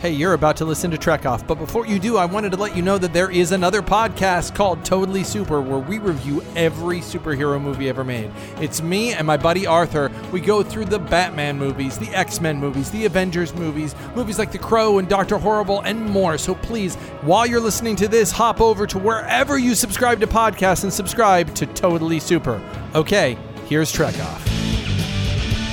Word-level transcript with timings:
Hey, 0.00 0.12
you're 0.12 0.34
about 0.34 0.56
to 0.58 0.64
listen 0.64 0.92
to 0.92 0.96
Trek 0.96 1.26
Off, 1.26 1.44
but 1.44 1.56
before 1.56 1.84
you 1.84 1.98
do, 1.98 2.18
I 2.18 2.24
wanted 2.24 2.52
to 2.52 2.56
let 2.56 2.76
you 2.76 2.82
know 2.82 2.98
that 2.98 3.12
there 3.12 3.32
is 3.32 3.50
another 3.50 3.82
podcast 3.82 4.54
called 4.54 4.84
Totally 4.84 5.24
Super 5.24 5.60
where 5.60 5.80
we 5.80 5.98
review 5.98 6.40
every 6.54 7.00
superhero 7.00 7.60
movie 7.60 7.88
ever 7.88 8.04
made. 8.04 8.30
It's 8.60 8.80
me 8.80 9.12
and 9.12 9.26
my 9.26 9.36
buddy 9.36 9.66
Arthur. 9.66 10.12
We 10.30 10.40
go 10.40 10.62
through 10.62 10.84
the 10.84 11.00
Batman 11.00 11.58
movies, 11.58 11.98
the 11.98 12.10
X 12.10 12.40
Men 12.40 12.60
movies, 12.60 12.92
the 12.92 13.06
Avengers 13.06 13.52
movies, 13.56 13.96
movies 14.14 14.38
like 14.38 14.52
The 14.52 14.58
Crow 14.58 14.98
and 14.98 15.08
Doctor 15.08 15.36
Horrible, 15.36 15.80
and 15.80 16.00
more. 16.00 16.38
So 16.38 16.54
please, 16.54 16.94
while 17.22 17.44
you're 17.44 17.58
listening 17.58 17.96
to 17.96 18.06
this, 18.06 18.30
hop 18.30 18.60
over 18.60 18.86
to 18.86 19.00
wherever 19.00 19.58
you 19.58 19.74
subscribe 19.74 20.20
to 20.20 20.28
podcasts 20.28 20.84
and 20.84 20.92
subscribe 20.92 21.52
to 21.56 21.66
Totally 21.66 22.20
Super. 22.20 22.62
Okay, 22.94 23.36
here's 23.66 23.90
Trek 23.90 24.16
Off. 24.20 24.44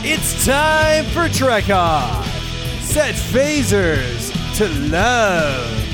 It's 0.03 0.43
time 0.47 1.05
for 1.05 1.29
Trek 1.29 1.69
Off. 1.69 2.31
Set 2.95 3.13
phasers 3.13 4.14
to 4.55 4.69
love. 4.89 5.85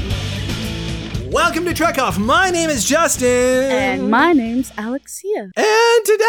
Welcome 1.34 1.66
to 1.66 1.74
Trek 1.74 1.98
Off. 1.98 2.20
My 2.20 2.52
name 2.52 2.70
is 2.70 2.86
Justin. 2.86 3.28
And 3.28 4.12
my 4.12 4.34
name's 4.34 4.72
Alexia. 4.78 5.50
And 5.56 6.06
today, 6.06 6.26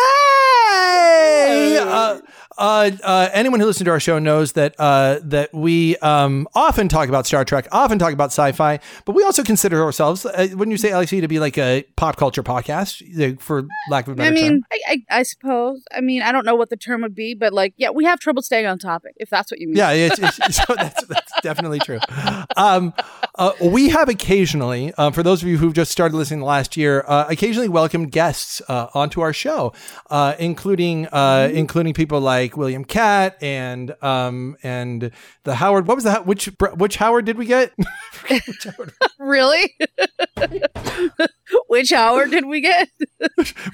uh, 1.78 2.20
uh, 2.58 2.90
uh, 3.02 3.28
anyone 3.32 3.60
who 3.60 3.66
listens 3.66 3.84
to 3.86 3.90
our 3.90 4.00
show 4.00 4.18
knows 4.18 4.52
that 4.52 4.74
uh, 4.78 5.20
that 5.22 5.52
we 5.52 5.96
um, 5.98 6.48
often 6.54 6.88
talk 6.88 7.08
about 7.08 7.26
Star 7.26 7.44
Trek, 7.44 7.68
often 7.72 7.98
talk 7.98 8.12
about 8.12 8.30
sci-fi, 8.30 8.80
but 9.04 9.14
we 9.14 9.22
also 9.22 9.42
consider 9.42 9.82
ourselves, 9.82 10.24
uh, 10.26 10.48
wouldn't 10.52 10.70
you 10.70 10.76
say, 10.76 10.90
Alexia, 10.90 11.20
to 11.20 11.28
be 11.28 11.38
like 11.38 11.58
a 11.58 11.84
pop 11.96 12.16
culture 12.16 12.42
podcast, 12.42 13.02
uh, 13.20 13.36
for 13.40 13.66
lack 13.90 14.06
of 14.06 14.14
a 14.14 14.16
better 14.16 14.28
I 14.28 14.32
mean, 14.32 14.52
term? 14.52 14.64
I, 14.72 14.80
I, 14.88 15.18
I 15.18 15.22
suppose. 15.22 15.84
I 15.92 16.00
mean, 16.00 16.22
I 16.22 16.32
don't 16.32 16.44
know 16.44 16.56
what 16.56 16.70
the 16.70 16.76
term 16.76 17.02
would 17.02 17.14
be, 17.14 17.34
but 17.34 17.52
like, 17.52 17.74
yeah, 17.76 17.90
we 17.90 18.04
have 18.04 18.20
trouble 18.20 18.42
staying 18.42 18.66
on 18.66 18.78
topic, 18.78 19.14
if 19.16 19.30
that's 19.30 19.50
what 19.50 19.60
you 19.60 19.68
mean. 19.68 19.76
Yeah, 19.76 19.90
it's, 19.90 20.18
it's, 20.18 20.56
so 20.66 20.74
that's, 20.74 21.04
that's 21.06 21.32
definitely 21.42 21.78
true. 21.78 22.00
Um, 22.56 22.92
uh, 23.36 23.52
we 23.62 23.88
have 23.90 24.08
occasionally, 24.08 24.92
for 25.12 25.22
those 25.22 25.42
of 25.42 25.48
you 25.48 25.58
who've 25.58 25.74
just 25.74 25.90
started 25.90 26.16
listening 26.16 26.42
last 26.42 26.76
year, 26.76 27.04
uh, 27.06 27.26
occasionally 27.28 27.68
welcomed 27.68 28.10
guests 28.10 28.62
uh, 28.68 28.88
onto 28.94 29.20
our 29.20 29.32
show, 29.32 29.72
uh, 30.10 30.34
including 30.38 31.06
uh, 31.08 31.50
including 31.52 31.94
people 31.94 32.20
like 32.20 32.41
William 32.50 32.84
Katt 32.84 33.36
and 33.42 33.94
um, 34.02 34.56
and 34.62 35.10
the 35.44 35.54
Howard. 35.54 35.86
What 35.86 35.96
was 35.96 36.04
that? 36.04 36.26
Which 36.26 36.46
which 36.76 36.96
Howard 36.96 37.24
did 37.24 37.38
we 37.38 37.46
get? 37.46 37.72
Really? 39.18 39.72
Which 41.68 41.92
hour 41.92 42.26
did 42.26 42.46
we 42.46 42.60
get? 42.60 42.88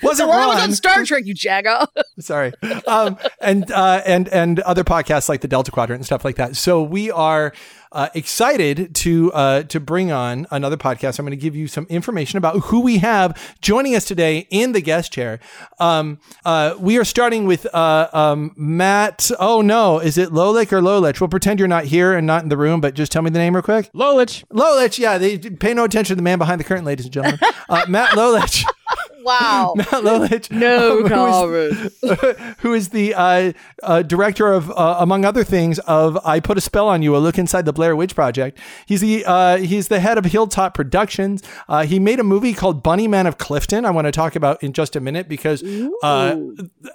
Wasn't 0.02 0.26
the 0.26 0.28
one 0.28 0.38
that 0.40 0.46
was 0.48 0.62
on 0.62 0.72
Star 0.72 1.04
Trek, 1.04 1.24
you 1.26 1.34
jago. 1.36 1.86
Sorry. 2.18 2.52
Um, 2.86 3.18
and 3.40 3.70
uh, 3.70 4.02
and 4.06 4.28
and 4.28 4.60
other 4.60 4.84
podcasts 4.84 5.28
like 5.28 5.40
the 5.40 5.48
Delta 5.48 5.70
Quadrant 5.70 6.00
and 6.00 6.06
stuff 6.06 6.24
like 6.24 6.36
that. 6.36 6.56
So 6.56 6.82
we 6.82 7.10
are 7.10 7.52
uh, 7.92 8.08
excited 8.14 8.94
to 8.94 9.32
uh, 9.32 9.62
to 9.64 9.80
bring 9.80 10.12
on 10.12 10.46
another 10.50 10.76
podcast. 10.76 11.18
I'm 11.18 11.24
going 11.24 11.38
to 11.38 11.42
give 11.42 11.56
you 11.56 11.66
some 11.66 11.86
information 11.88 12.36
about 12.36 12.60
who 12.64 12.80
we 12.80 12.98
have 12.98 13.56
joining 13.60 13.94
us 13.94 14.04
today 14.04 14.46
in 14.50 14.72
the 14.72 14.80
guest 14.80 15.12
chair. 15.12 15.40
Um, 15.78 16.20
uh, 16.44 16.74
we 16.78 16.98
are 16.98 17.04
starting 17.04 17.46
with 17.46 17.66
uh, 17.74 18.08
um, 18.12 18.52
Matt. 18.56 19.30
Oh 19.38 19.62
no, 19.62 19.98
is 19.98 20.18
it 20.18 20.30
Lolich 20.30 20.72
or 20.72 20.80
Lolich? 20.80 21.20
We'll 21.20 21.28
pretend 21.28 21.58
you're 21.58 21.68
not 21.68 21.84
here 21.84 22.14
and 22.14 22.26
not 22.26 22.42
in 22.42 22.48
the 22.48 22.56
room, 22.56 22.80
but 22.80 22.94
just 22.94 23.10
tell 23.12 23.22
me 23.22 23.30
the 23.30 23.38
name 23.38 23.54
real 23.54 23.62
quick. 23.62 23.90
Lolich. 23.92 24.44
Lolich. 24.52 24.98
Yeah, 24.98 25.18
they 25.18 25.38
pay 25.38 25.72
no 25.74 25.84
attention 25.84 26.12
to 26.12 26.16
the 26.16 26.22
man 26.22 26.38
behind 26.38 26.60
the 26.60 26.64
curtain, 26.64 26.84
ladies 26.84 27.06
and 27.06 27.12
gentlemen. 27.12 27.40
Uh, 27.68 27.84
Matt 27.88 28.10
Lolich. 28.10 28.64
wow. 29.22 29.74
Matt 29.76 29.88
Lolich. 29.88 30.50
No 30.50 31.04
um, 31.04 31.48
who 31.50 31.54
is- 31.54 31.90
who 32.60 32.72
is 32.74 32.88
the 32.88 33.14
uh, 33.14 33.52
uh, 33.82 34.02
director 34.02 34.50
of, 34.52 34.70
uh, 34.70 34.96
among 35.00 35.24
other 35.24 35.44
things, 35.44 35.78
of 35.80 36.18
"I 36.24 36.40
Put 36.40 36.56
a 36.56 36.60
Spell 36.60 36.88
on 36.88 37.02
You: 37.02 37.14
A 37.16 37.18
Look 37.18 37.38
Inside 37.38 37.64
the 37.66 37.72
Blair 37.72 37.94
Witch 37.94 38.14
Project." 38.14 38.58
He's 38.86 39.00
the 39.02 39.24
uh, 39.26 39.58
he's 39.58 39.88
the 39.88 40.00
head 40.00 40.16
of 40.18 40.24
Hilltop 40.24 40.74
Productions. 40.74 41.42
Uh, 41.68 41.84
he 41.84 41.98
made 41.98 42.18
a 42.20 42.24
movie 42.24 42.54
called 42.54 42.82
Bunny 42.82 43.06
Man 43.08 43.26
of 43.26 43.36
Clifton. 43.38 43.84
I 43.84 43.90
want 43.90 44.06
to 44.06 44.12
talk 44.12 44.34
about 44.36 44.62
in 44.62 44.72
just 44.72 44.96
a 44.96 45.00
minute 45.00 45.28
because 45.28 45.62
uh, 46.02 46.36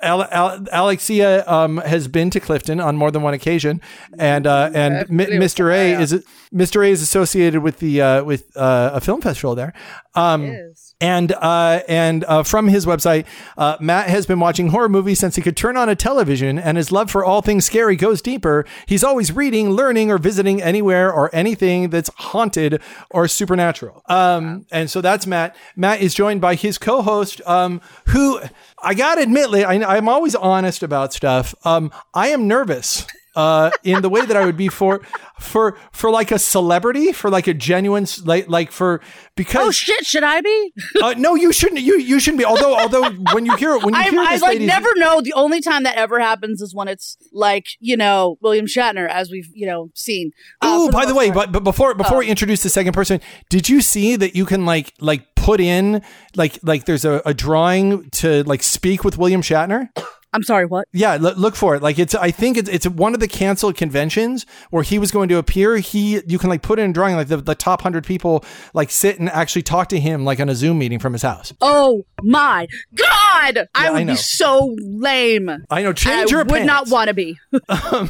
Al- 0.01 0.23
Al- 0.31 0.66
Alexia 0.72 1.47
um, 1.47 1.78
has 1.78 2.07
been 2.07 2.29
to 2.31 2.40
Clifton 2.40 2.79
on 2.79 2.97
more 2.97 3.11
than 3.11 3.22
one 3.22 3.34
occasion, 3.34 3.79
and 4.17 4.47
uh, 4.47 4.72
and 4.73 4.95
That 4.95 5.09
Mi- 5.11 5.25
video 5.25 5.40
was 5.41 5.53
Mr. 5.53 5.72
A 5.73 6.01
is 6.01 6.25
Mr. 6.53 6.85
A 6.88 6.90
is 6.90 7.01
associated 7.01 7.61
with 7.61 7.78
the 7.79 8.01
uh, 8.01 8.23
with 8.23 8.55
uh, 8.57 8.91
a 8.94 9.01
film 9.01 9.22
festival 9.22 9.53
there. 9.55 9.73
Um, 10.16 10.74
and 11.01 11.31
uh, 11.34 11.81
and 11.88 12.24
uh, 12.25 12.44
from 12.44 12.68
his 12.68 12.85
website, 12.85 13.25
uh, 13.57 13.78
Matt 13.79 14.09
has 14.09 14.25
been 14.25 14.40
watching 14.40 14.69
horror 14.69 14.90
movies 14.90 15.19
since 15.19 15.35
he 15.35 15.41
could 15.41 15.57
turn 15.57 15.75
on 15.75 15.90
a 15.90 15.96
television, 15.96 16.57
and 16.59 16.78
his 16.78 16.91
love 16.91 17.12
for 17.12 17.25
all 17.25 17.41
things 17.41 17.66
scary 17.66 17.96
goes 17.96 18.22
deeper. 18.22 18.66
He's 18.85 19.03
always 19.03 19.31
reading, 19.31 19.72
learning, 19.72 20.12
or 20.12 20.18
visiting 20.18 20.62
anywhere 20.62 21.12
or 21.12 21.29
anything 21.34 21.90
that's 21.90 22.09
haunted 22.16 22.81
or 23.09 23.28
supernatural. 23.28 24.03
Um, 24.07 24.66
and 24.72 24.90
so 24.90 25.02
that's 25.02 25.28
Matt. 25.28 25.56
Matt 25.75 26.02
is 26.02 26.13
joined 26.13 26.41
by 26.41 26.56
his 26.56 26.78
co-host, 26.78 27.41
um, 27.46 27.81
who 28.07 28.40
I 28.81 28.94
gotta 28.94 29.22
admit, 29.22 29.50
I, 29.53 29.84
I'm 29.84 30.07
always 30.07 30.35
honest 30.35 30.84
about 30.84 31.13
stuff. 31.13 31.56
Um, 31.66 31.91
I 32.13 32.29
am 32.29 32.47
nervous. 32.47 33.06
Uh, 33.35 33.71
in 33.83 34.01
the 34.01 34.09
way 34.09 34.23
that 34.25 34.38
I 34.38 34.45
would 34.45 34.57
be 34.57 34.67
for, 34.69 35.01
for, 35.39 35.75
for 35.91 36.11
like 36.11 36.31
a 36.31 36.38
celebrity, 36.38 37.11
for 37.11 37.29
like 37.31 37.47
a 37.47 37.53
genuine, 37.53 38.05
like, 38.25 38.47
like 38.47 38.71
for, 38.71 39.01
because 39.35 39.67
Oh 39.67 39.71
shit! 39.71 40.05
Should 40.05 40.23
I 40.23 40.41
be? 40.41 40.73
uh, 41.01 41.16
no, 41.17 41.33
you 41.33 41.51
shouldn't. 41.51 41.81
You 41.81 41.97
you 41.97 42.19
shouldn't 42.19 42.38
be. 42.38 42.45
Although 42.45 42.75
although 42.77 43.09
when 43.33 43.45
you 43.47 43.55
hear 43.55 43.73
it, 43.75 43.83
when 43.83 43.95
you 43.95 43.99
I, 43.99 44.03
hear 44.09 44.19
I 44.19 44.33
this 44.33 44.41
like 44.43 44.61
never 44.61 44.89
know. 44.95 45.22
The 45.22 45.33
only 45.33 45.61
time 45.61 45.81
that 45.83 45.95
ever 45.95 46.19
happens 46.19 46.61
is 46.61 46.75
when 46.75 46.88
it's 46.88 47.17
like 47.31 47.66
you 47.79 47.97
know 47.97 48.38
William 48.41 48.67
Shatner, 48.67 49.09
as 49.09 49.31
we've 49.31 49.49
you 49.53 49.66
know 49.66 49.89
seen. 49.95 50.31
Uh, 50.61 50.67
Oh, 50.85 50.91
by 50.91 51.05
the 51.05 51.16
way, 51.16 51.31
part. 51.31 51.47
but, 51.47 51.51
but 51.53 51.63
before 51.63 51.95
before 51.95 52.17
Oh. 52.17 52.19
we 52.19 52.27
introduce 52.27 52.61
the 52.61 52.69
second 52.69 52.93
person, 52.93 53.19
did 53.49 53.67
you 53.69 53.81
see 53.81 54.16
that 54.16 54.35
you 54.35 54.45
can 54.45 54.66
like 54.66 54.93
like 54.99 55.33
put 55.35 55.59
in 55.59 56.03
like 56.35 56.59
like 56.61 56.85
there's 56.85 57.05
a, 57.05 57.22
a 57.25 57.33
drawing 57.33 58.09
to 58.11 58.43
like 58.43 58.61
speak 58.61 59.03
with 59.03 59.17
William 59.17 59.41
Shatner? 59.41 59.89
I'm 60.33 60.44
sorry. 60.44 60.66
What? 60.66 60.88
Yeah, 60.94 61.13
l- 61.13 61.35
look 61.38 61.55
for 61.55 61.75
it. 61.75 61.81
Like 61.83 61.99
it's 61.99 62.16
I 62.16 62.31
think 62.31 62.57
it's 62.57 62.69
it's 62.69 62.88
one 62.88 63.13
of 63.13 63.19
the 63.19 63.27
canceled 63.27 63.77
conventions 63.77 64.45
where 64.71 64.83
he 64.83 64.97
was 64.99 65.11
going 65.11 65.29
to 65.29 65.38
appear. 65.38 65.77
He 65.77 66.21
you 66.27 66.39
can 66.39 66.49
like 66.49 66.61
put 66.61 66.79
in 66.79 66.89
a 66.89 66.94
drawing 66.94 67.16
like 67.16 67.27
the, 67.27 67.38
the 67.38 67.55
top 67.55 67.81
hundred 67.81 68.05
people 68.05 68.43
like 68.73 68.89
sit 68.89 69.19
and 69.19 69.29
actually 69.29 69.61
talk 69.61 69.89
to 69.89 69.99
him 69.99 70.25
like 70.25 70.39
on 70.39 70.49
a 70.49 70.55
Zoom 70.55 70.79
meeting 70.79 70.99
from 70.99 71.13
his 71.13 71.22
house. 71.22 71.53
Oh 71.61 72.05
my 72.23 72.67
god! 72.95 73.67
I 73.75 73.88
I 73.88 73.91
would 73.91 74.05
know. 74.07 74.13
be 74.13 74.17
so 74.17 74.75
lame. 74.79 75.49
I 75.69 75.83
know. 75.83 75.93
Change 75.93 76.31
your 76.31 76.41
I 76.41 76.43
your 76.43 76.51
would 76.51 76.66
not 76.66 76.89
want 76.89 77.09
to 77.09 77.13
be. 77.13 77.39
Um, 77.69 78.09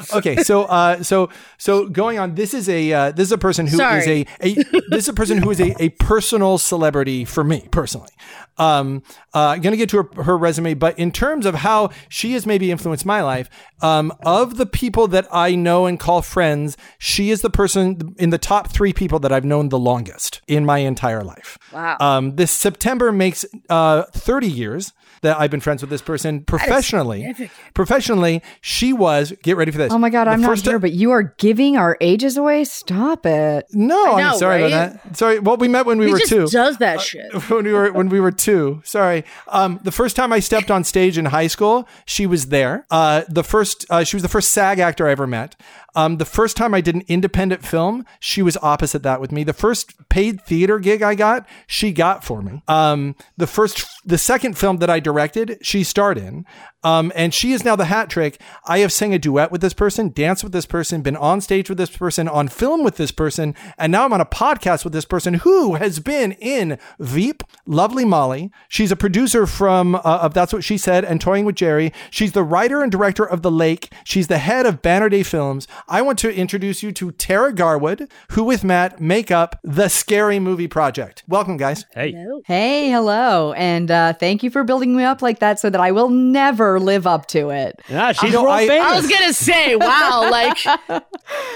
okay 0.14 0.36
so 0.36 0.64
uh 0.64 1.02
so 1.02 1.28
so 1.58 1.86
going 1.88 2.18
on 2.18 2.34
this 2.34 2.54
is 2.54 2.68
a 2.68 2.92
uh, 2.92 3.10
this 3.12 3.28
is 3.28 3.32
a 3.32 3.38
person 3.38 3.66
who 3.66 3.74
is 3.74 4.04
Sorry. 4.04 4.26
a, 4.42 4.46
a 4.48 4.54
this 4.88 5.04
is 5.04 5.08
a 5.08 5.12
person 5.14 5.38
who 5.38 5.50
is 5.50 5.60
a, 5.60 5.74
a 5.82 5.88
personal 5.90 6.58
celebrity 6.58 7.24
for 7.24 7.42
me 7.44 7.68
personally 7.70 8.10
um 8.58 9.02
uh 9.34 9.48
i'm 9.48 9.60
gonna 9.60 9.76
get 9.76 9.88
to 9.88 10.02
her, 10.02 10.22
her 10.22 10.36
resume 10.38 10.74
but 10.74 10.98
in 10.98 11.10
terms 11.10 11.46
of 11.46 11.54
how 11.56 11.90
she 12.08 12.32
has 12.32 12.46
maybe 12.46 12.70
influenced 12.70 13.06
my 13.06 13.22
life 13.22 13.48
um 13.80 14.12
of 14.24 14.56
the 14.58 14.66
people 14.66 15.08
that 15.08 15.26
i 15.32 15.54
know 15.54 15.86
and 15.86 15.98
call 15.98 16.20
friends 16.22 16.76
she 16.98 17.30
is 17.30 17.40
the 17.42 17.50
person 17.50 18.14
in 18.18 18.30
the 18.30 18.38
top 18.38 18.68
three 18.70 18.92
people 18.92 19.18
that 19.18 19.32
i've 19.32 19.44
known 19.44 19.68
the 19.70 19.78
longest 19.78 20.40
in 20.46 20.64
my 20.66 20.78
entire 20.78 21.22
life 21.24 21.58
Wow. 21.72 21.96
um 22.00 22.36
this 22.36 22.50
september 22.50 23.10
makes 23.12 23.44
uh 23.70 24.02
30 24.12 24.48
years 24.48 24.92
that 25.22 25.40
i've 25.40 25.50
been 25.50 25.60
friends 25.60 25.80
with 25.82 25.90
this 25.90 26.02
person 26.02 26.42
professionally 26.44 27.34
professionally 27.74 28.42
she 28.60 28.92
was 28.92 29.32
get 29.42 29.56
ready 29.56 29.70
for 29.70 29.78
this 29.78 29.92
Oh 29.92 29.98
my 29.98 30.10
god, 30.10 30.24
The 30.26 30.30
I'm 30.32 30.40
not 30.40 30.48
first- 30.48 30.66
here, 30.66 30.78
but 30.78 30.92
you 30.92 31.10
are 31.10 31.22
giving 31.38 31.76
our 31.76 31.96
ages 32.00 32.36
away. 32.36 32.64
Stop 32.64 33.26
it. 33.26 33.66
No, 33.72 34.12
I 34.14 34.22
I'm 34.22 34.38
sorry 34.38 34.62
right? 34.62 34.72
about 34.72 35.02
that. 35.04 35.16
Sorry. 35.16 35.38
Well, 35.38 35.56
we 35.56 35.68
met 35.68 35.86
when 35.86 35.98
we 35.98 36.06
he 36.06 36.12
were 36.12 36.18
just 36.18 36.30
two. 36.30 36.46
does 36.46 36.78
that 36.78 37.00
shit. 37.00 37.32
when 37.50 37.64
we 37.64 37.72
were 37.72 37.92
when 37.92 38.08
we 38.08 38.20
were 38.20 38.30
two. 38.30 38.80
Sorry. 38.84 39.24
Um, 39.48 39.80
the 39.82 39.92
first 39.92 40.16
time 40.16 40.32
I 40.32 40.40
stepped 40.40 40.70
on 40.70 40.84
stage 40.84 41.18
in 41.18 41.26
high 41.26 41.46
school, 41.48 41.86
she 42.06 42.26
was 42.26 42.46
there. 42.46 42.86
Uh, 42.90 43.22
the 43.28 43.44
first 43.44 43.84
uh, 43.90 44.04
she 44.04 44.16
was 44.16 44.22
the 44.22 44.28
first 44.28 44.50
SAG 44.50 44.78
actor 44.78 45.06
I 45.08 45.12
ever 45.12 45.26
met. 45.26 45.56
Um, 45.94 46.16
the 46.16 46.24
first 46.24 46.56
time 46.56 46.74
I 46.74 46.80
did 46.80 46.94
an 46.94 47.04
independent 47.08 47.64
film, 47.64 48.04
she 48.18 48.42
was 48.42 48.56
opposite 48.62 49.02
that 49.02 49.20
with 49.20 49.32
me. 49.32 49.44
The 49.44 49.52
first 49.52 50.08
paid 50.08 50.40
theater 50.40 50.78
gig 50.78 51.02
I 51.02 51.14
got, 51.14 51.46
she 51.66 51.92
got 51.92 52.24
for 52.24 52.42
me. 52.42 52.62
Um, 52.68 53.14
the 53.36 53.46
first, 53.46 53.86
the 54.04 54.18
second 54.18 54.56
film 54.56 54.78
that 54.78 54.90
I 54.90 55.00
directed, 55.00 55.58
she 55.62 55.84
starred 55.84 56.18
in. 56.18 56.46
Um, 56.84 57.12
and 57.14 57.32
she 57.32 57.52
is 57.52 57.64
now 57.64 57.76
the 57.76 57.84
hat 57.84 58.10
trick. 58.10 58.40
I 58.66 58.78
have 58.80 58.92
sang 58.92 59.14
a 59.14 59.18
duet 59.18 59.52
with 59.52 59.60
this 59.60 59.72
person, 59.72 60.08
danced 60.08 60.42
with 60.42 60.52
this 60.52 60.66
person, 60.66 61.02
been 61.02 61.16
on 61.16 61.40
stage 61.40 61.68
with 61.68 61.78
this 61.78 61.96
person, 61.96 62.26
on 62.26 62.48
film 62.48 62.82
with 62.82 62.96
this 62.96 63.12
person, 63.12 63.54
and 63.78 63.92
now 63.92 64.04
I'm 64.04 64.12
on 64.12 64.20
a 64.20 64.26
podcast 64.26 64.82
with 64.82 64.92
this 64.92 65.04
person 65.04 65.34
who 65.34 65.76
has 65.76 66.00
been 66.00 66.32
in 66.32 66.78
Veep, 66.98 67.44
Lovely 67.66 68.04
Molly. 68.04 68.50
She's 68.68 68.90
a 68.90 68.96
producer 68.96 69.46
from 69.46 69.94
uh, 69.94 70.00
of 70.02 70.34
That's 70.34 70.52
What 70.52 70.64
She 70.64 70.76
Said 70.76 71.04
and 71.04 71.20
Toying 71.20 71.44
with 71.44 71.54
Jerry. 71.54 71.92
She's 72.10 72.32
the 72.32 72.42
writer 72.42 72.82
and 72.82 72.90
director 72.90 73.24
of 73.24 73.42
The 73.42 73.50
Lake. 73.50 73.92
She's 74.02 74.26
the 74.26 74.38
head 74.38 74.66
of 74.66 74.82
Banner 74.82 75.08
Day 75.08 75.22
Films. 75.22 75.68
I 75.88 76.00
want 76.02 76.18
to 76.20 76.34
introduce 76.34 76.82
you 76.82 76.92
to 76.92 77.10
Tara 77.12 77.52
Garwood, 77.52 78.10
who 78.30 78.44
with 78.44 78.64
Matt 78.64 79.00
make 79.00 79.30
up 79.30 79.58
the 79.62 79.88
Scary 79.88 80.38
Movie 80.38 80.68
Project. 80.68 81.22
Welcome, 81.28 81.56
guys. 81.56 81.84
Hey. 81.92 82.12
No. 82.12 82.42
Hey, 82.46 82.90
hello. 82.90 83.52
And 83.54 83.90
uh, 83.90 84.12
thank 84.14 84.42
you 84.42 84.50
for 84.50 84.64
building 84.64 84.96
me 84.96 85.02
up 85.04 85.22
like 85.22 85.40
that 85.40 85.58
so 85.58 85.70
that 85.70 85.80
I 85.80 85.90
will 85.92 86.08
never 86.08 86.78
live 86.80 87.06
up 87.06 87.26
to 87.28 87.50
it. 87.50 87.80
Ah, 87.90 88.12
she's 88.12 88.30
You 88.30 88.36
know, 88.38 88.42
world 88.44 88.54
I- 88.54 88.66
famous. 88.68 88.90
I 88.92 88.96
was 88.96 89.08
gonna 89.08 89.32
say, 89.32 89.76
wow, 89.76 90.28
like 90.30 90.56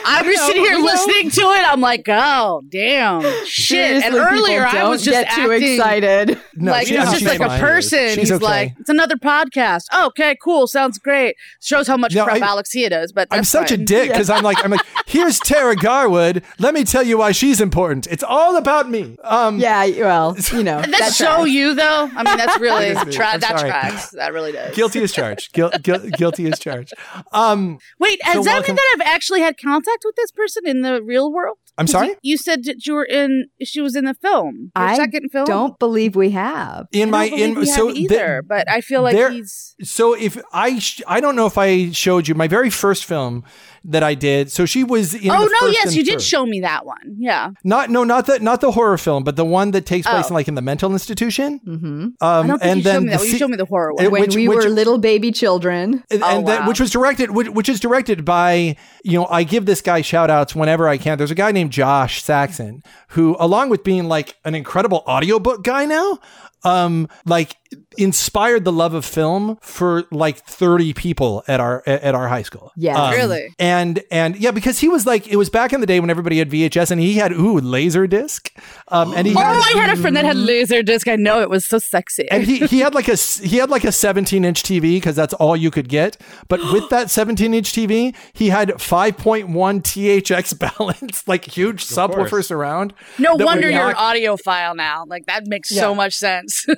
I'm 0.05 0.25
just 0.25 0.47
sitting 0.47 0.63
here 0.63 0.73
you 0.75 0.79
know. 0.81 0.85
listening 0.85 1.31
to 1.31 1.41
it. 1.43 1.73
I'm 1.73 1.81
like, 1.81 2.05
oh, 2.09 2.63
damn, 2.69 3.23
shit. 3.47 4.03
Seriously, 4.03 4.07
and 4.07 4.15
earlier 4.17 4.67
I 4.67 4.89
was 4.89 5.03
just 5.05 5.27
get 5.29 5.35
too 5.35 5.51
excited. 5.51 6.41
No, 6.55 6.73
like 6.73 6.87
she- 6.89 6.95
it's 6.95 7.01
I'm 7.07 7.13
just 7.13 7.19
she's 7.21 7.29
like 7.29 7.41
a 7.41 7.47
fine. 7.47 7.61
person. 7.61 8.09
She's 8.09 8.17
He's 8.17 8.33
okay. 8.33 8.45
like, 8.45 8.75
it's 8.81 8.89
another 8.91 9.17
podcast. 9.17 9.85
Oh, 9.93 10.07
okay, 10.09 10.37
cool, 10.43 10.67
sounds 10.67 10.99
great. 10.99 11.37
Shows 11.61 11.87
how 11.87 11.97
much 11.97 12.15
No, 12.15 12.25
prep 12.25 12.43
I- 12.43 12.53
Alexia 12.53 12.91
does. 12.91 13.13
But 13.13 13.29
I'm 13.31 13.39
that's 13.39 13.49
such 13.49 13.71
a 13.71 13.77
dick 13.77 14.11
because 14.17 14.31
I'm 14.31 14.43
like, 14.43 14.65
I'm 14.65 14.71
like, 14.71 14.85
here's 15.07 15.39
Tara 15.39 15.77
Garwood. 15.77 16.43
Let 16.59 16.75
me 16.75 16.85
tell 16.85 17.03
you 17.03 17.19
why 17.19 17.33
she's 17.33 17.61
important. 17.61 18.07
It's 18.09 18.23
all 18.25 18.57
about 18.57 18.89
me. 18.91 19.17
Um, 19.23 19.59
Yeah, 19.59 19.87
well, 20.01 20.37
you 20.53 20.63
know. 20.63 20.81
That's 20.81 20.99
that 20.99 21.13
so 21.13 21.45
you 21.45 21.75
though. 21.75 22.11
I 22.15 22.23
mean, 22.23 22.37
that's 22.37 22.59
really 22.61 22.87
It 22.87 23.09
is 23.09 23.15
tra- 23.15 23.39
that 23.39 23.59
sorry. 23.59 23.71
tracks. 23.71 24.11
That 24.11 24.33
really 24.33 24.53
does. 24.53 24.75
guilty 24.75 25.03
as 25.03 25.13
charged. 25.13 25.53
Guil- 25.55 25.73
guil- 25.83 26.11
guilty 26.17 26.47
as 26.51 26.59
charged. 26.59 26.95
Um, 27.33 27.79
Wait, 27.99 28.21
So 28.25 28.35
does 28.35 28.45
that 28.47 28.53
welcome- 28.55 28.73
mean 28.73 28.77
that 28.77 28.97
I've 29.01 29.15
actually 29.15 29.41
had 29.41 29.57
contact 29.59 30.03
with 30.05 30.17
this 30.17 30.31
person 30.31 30.67
in 30.67 30.83
the 30.83 31.03
real 31.03 31.33
world? 31.33 31.59
I'm 31.79 31.87
sorry. 31.87 32.15
You 32.23 32.39
said 32.39 32.65
that 32.65 32.87
you 32.87 32.95
were 32.95 33.05
in. 33.05 33.49
She 33.63 33.83
was 33.83 33.97
in 33.97 34.07
the 34.07 34.15
film. 34.15 34.73
Your 34.75 34.87
I 34.87 34.97
second 34.97 35.29
film. 35.31 35.45
Don't 35.45 35.79
believe 35.79 36.17
we 36.17 36.31
have. 36.31 36.87
In 36.91 37.09
I 37.09 37.11
my 37.11 37.29
don't 37.29 37.39
in 37.39 37.55
we 37.55 37.67
so 37.67 37.89
have 37.89 37.95
the- 37.97 38.01
either, 38.01 38.43
but 38.43 38.71
I 38.71 38.81
feel 38.81 39.03
like 39.03 39.15
there- 39.15 39.31
he's. 39.31 39.75
So 39.83 40.15
if 40.15 40.41
I 40.55 40.79
sh- 40.79 41.03
I 41.07 41.21
don't 41.21 41.37
know 41.37 41.45
if 41.45 41.59
I 41.59 41.91
showed 41.91 42.29
you 42.29 42.35
my 42.35 42.49
very 42.49 42.71
first 42.71 43.05
film 43.05 43.45
that 43.89 44.03
I 44.03 44.15
did. 44.15 44.51
So 44.51 44.67
she 44.67 44.85
was 44.85 45.15
in. 45.15 45.31
Oh 45.31 45.49
no! 45.61 45.67
Yes, 45.69 45.95
you 45.95 46.05
did 46.05 46.21
show 46.21 46.45
me 46.45 46.61
that 46.61 46.85
one. 46.85 47.17
Yeah. 47.19 47.51
Not 47.65 47.91
no 47.91 48.05
not 48.05 48.27
the 48.27 48.39
not 48.41 48.61
the 48.61 48.71
horror 48.73 48.99
film, 48.99 49.25
but 49.25 49.37
the 49.37 49.45
one 49.45 49.71
that 49.71 49.87
takes 49.87 50.07
place 50.07 50.25
Oh. 50.27 50.29
in 50.29 50.35
like 50.35 50.49
in 50.49 50.55
the 50.55 50.63
mental 50.63 50.93
institution. 50.93 51.59
hmm 51.65 51.75
Um, 51.77 52.15
I 52.21 52.47
don't 52.47 52.59
think 52.59 52.63
and 52.63 52.77
you 52.79 52.83
then 52.85 52.95
showed 52.95 53.03
me 53.05 53.11
that. 53.11 53.21
the. 53.21 53.27
You 53.29 53.39
showed 53.39 53.51
me 53.51 53.57
the 53.57 53.65
horror 53.67 53.93
one. 53.95 54.11
When 54.11 54.21
which- 54.23 54.35
we 54.37 54.49
which- 54.49 54.57
were 54.65 54.69
little 54.69 54.99
baby 54.99 55.31
children. 55.33 56.03
and, 56.11 56.23
Oh, 56.23 56.27
and 56.39 56.49
that, 56.49 56.67
which 56.69 56.81
was 56.81 56.91
directed 56.91 57.31
which, 57.31 57.49
which 57.49 57.69
is 57.69 57.81
directed 57.81 58.25
by 58.25 58.77
you 59.05 59.13
know 59.19 59.27
i 59.31 59.43
give 59.45 59.67
this 59.67 59.81
guy 59.81 60.01
shout 60.03 60.31
outs 60.31 60.55
whenever 60.55 60.89
i 60.89 60.97
can 60.99 61.17
there's 61.19 61.31
a 61.31 61.35
guy 61.35 61.53
named 61.53 61.71
josh 61.71 62.23
saxon 62.23 62.83
who 63.11 63.37
along 63.39 63.69
with 63.71 63.85
being 63.85 64.09
like 64.09 64.35
an 64.45 64.55
incredible 64.55 65.03
audiobook 65.07 65.63
guy 65.63 65.85
now 65.85 66.19
um 66.65 67.09
like 67.25 67.57
inspired 67.99 68.65
the 68.65 68.73
love 68.73 68.95
of 68.95 69.05
film 69.05 69.57
for 69.61 70.05
like 70.11 70.39
30 70.45 70.93
people 70.95 71.43
at 71.49 71.61
our 71.61 71.83
at 71.87 72.15
our 72.15 72.29
high 72.29 72.43
school 72.43 72.73
Yeah. 72.77 73.01
Um, 73.03 73.13
Really? 73.15 73.55
and 73.59 74.03
and 74.11 74.37
yeah 74.37 74.51
because 74.51 74.79
he 74.79 74.89
was 74.89 75.07
like 75.07 75.27
it 75.29 75.37
was 75.37 75.49
back 75.51 75.73
in 75.73 75.81
the 75.81 75.87
day 75.87 75.99
when 76.01 76.11
everybody 76.11 76.39
had 76.39 76.51
vhs 76.51 76.91
and 76.91 77.01
he 77.01 77.15
had 77.15 77.33
ooh 77.33 77.59
laser 77.59 78.07
disc 78.07 78.53
um 78.89 79.15
and 79.15 79.27
he 79.27 79.35
Oh, 79.35 79.39
had 79.39 79.57
I 79.57 79.87
had 79.87 79.97
a 79.99 80.01
friend 80.01 80.15
that 80.17 80.25
had 80.25 80.37
laser 80.37 80.83
disc. 80.83 81.09
I 81.09 81.17
know 81.17 81.41
it 81.41 81.49
was 81.51 81.67
so 81.67 81.79
sexy. 81.79 82.29
and 82.31 82.45
he, 82.45 82.59
he 82.67 82.81
had 82.81 82.95
like 82.95 83.09
a 83.09 83.17
he 83.17 83.57
had 83.57 83.71
like 83.71 83.85
a 83.85 83.93
17 83.93 84.45
inch 84.45 84.63
TV 84.63 84.97
because 84.97 85.17
that's 85.17 85.35
all 85.35 85.57
you 85.57 85.71
could 85.71 85.89
get. 85.89 86.17
But 86.49 86.61
with 86.73 86.89
that 86.91 87.11
17 87.11 87.55
inch 87.55 87.73
TV, 87.73 88.15
he 88.35 88.49
had 88.51 88.69
5.1 88.71 89.47
THX 89.47 90.59
balance, 90.79 91.27
like 91.27 91.45
huge 91.45 91.85
subwoofers 91.85 92.29
course. 92.31 92.49
surround. 92.49 92.93
no 93.19 93.35
wonder 93.37 93.69
you're 93.71 93.89
an 93.91 93.95
audiophile 93.97 94.77
now. 94.77 95.05
Like 95.07 95.27
that 95.27 95.47
makes 95.47 95.71
so 95.71 95.95
much 95.95 96.15
sense. 96.15 96.67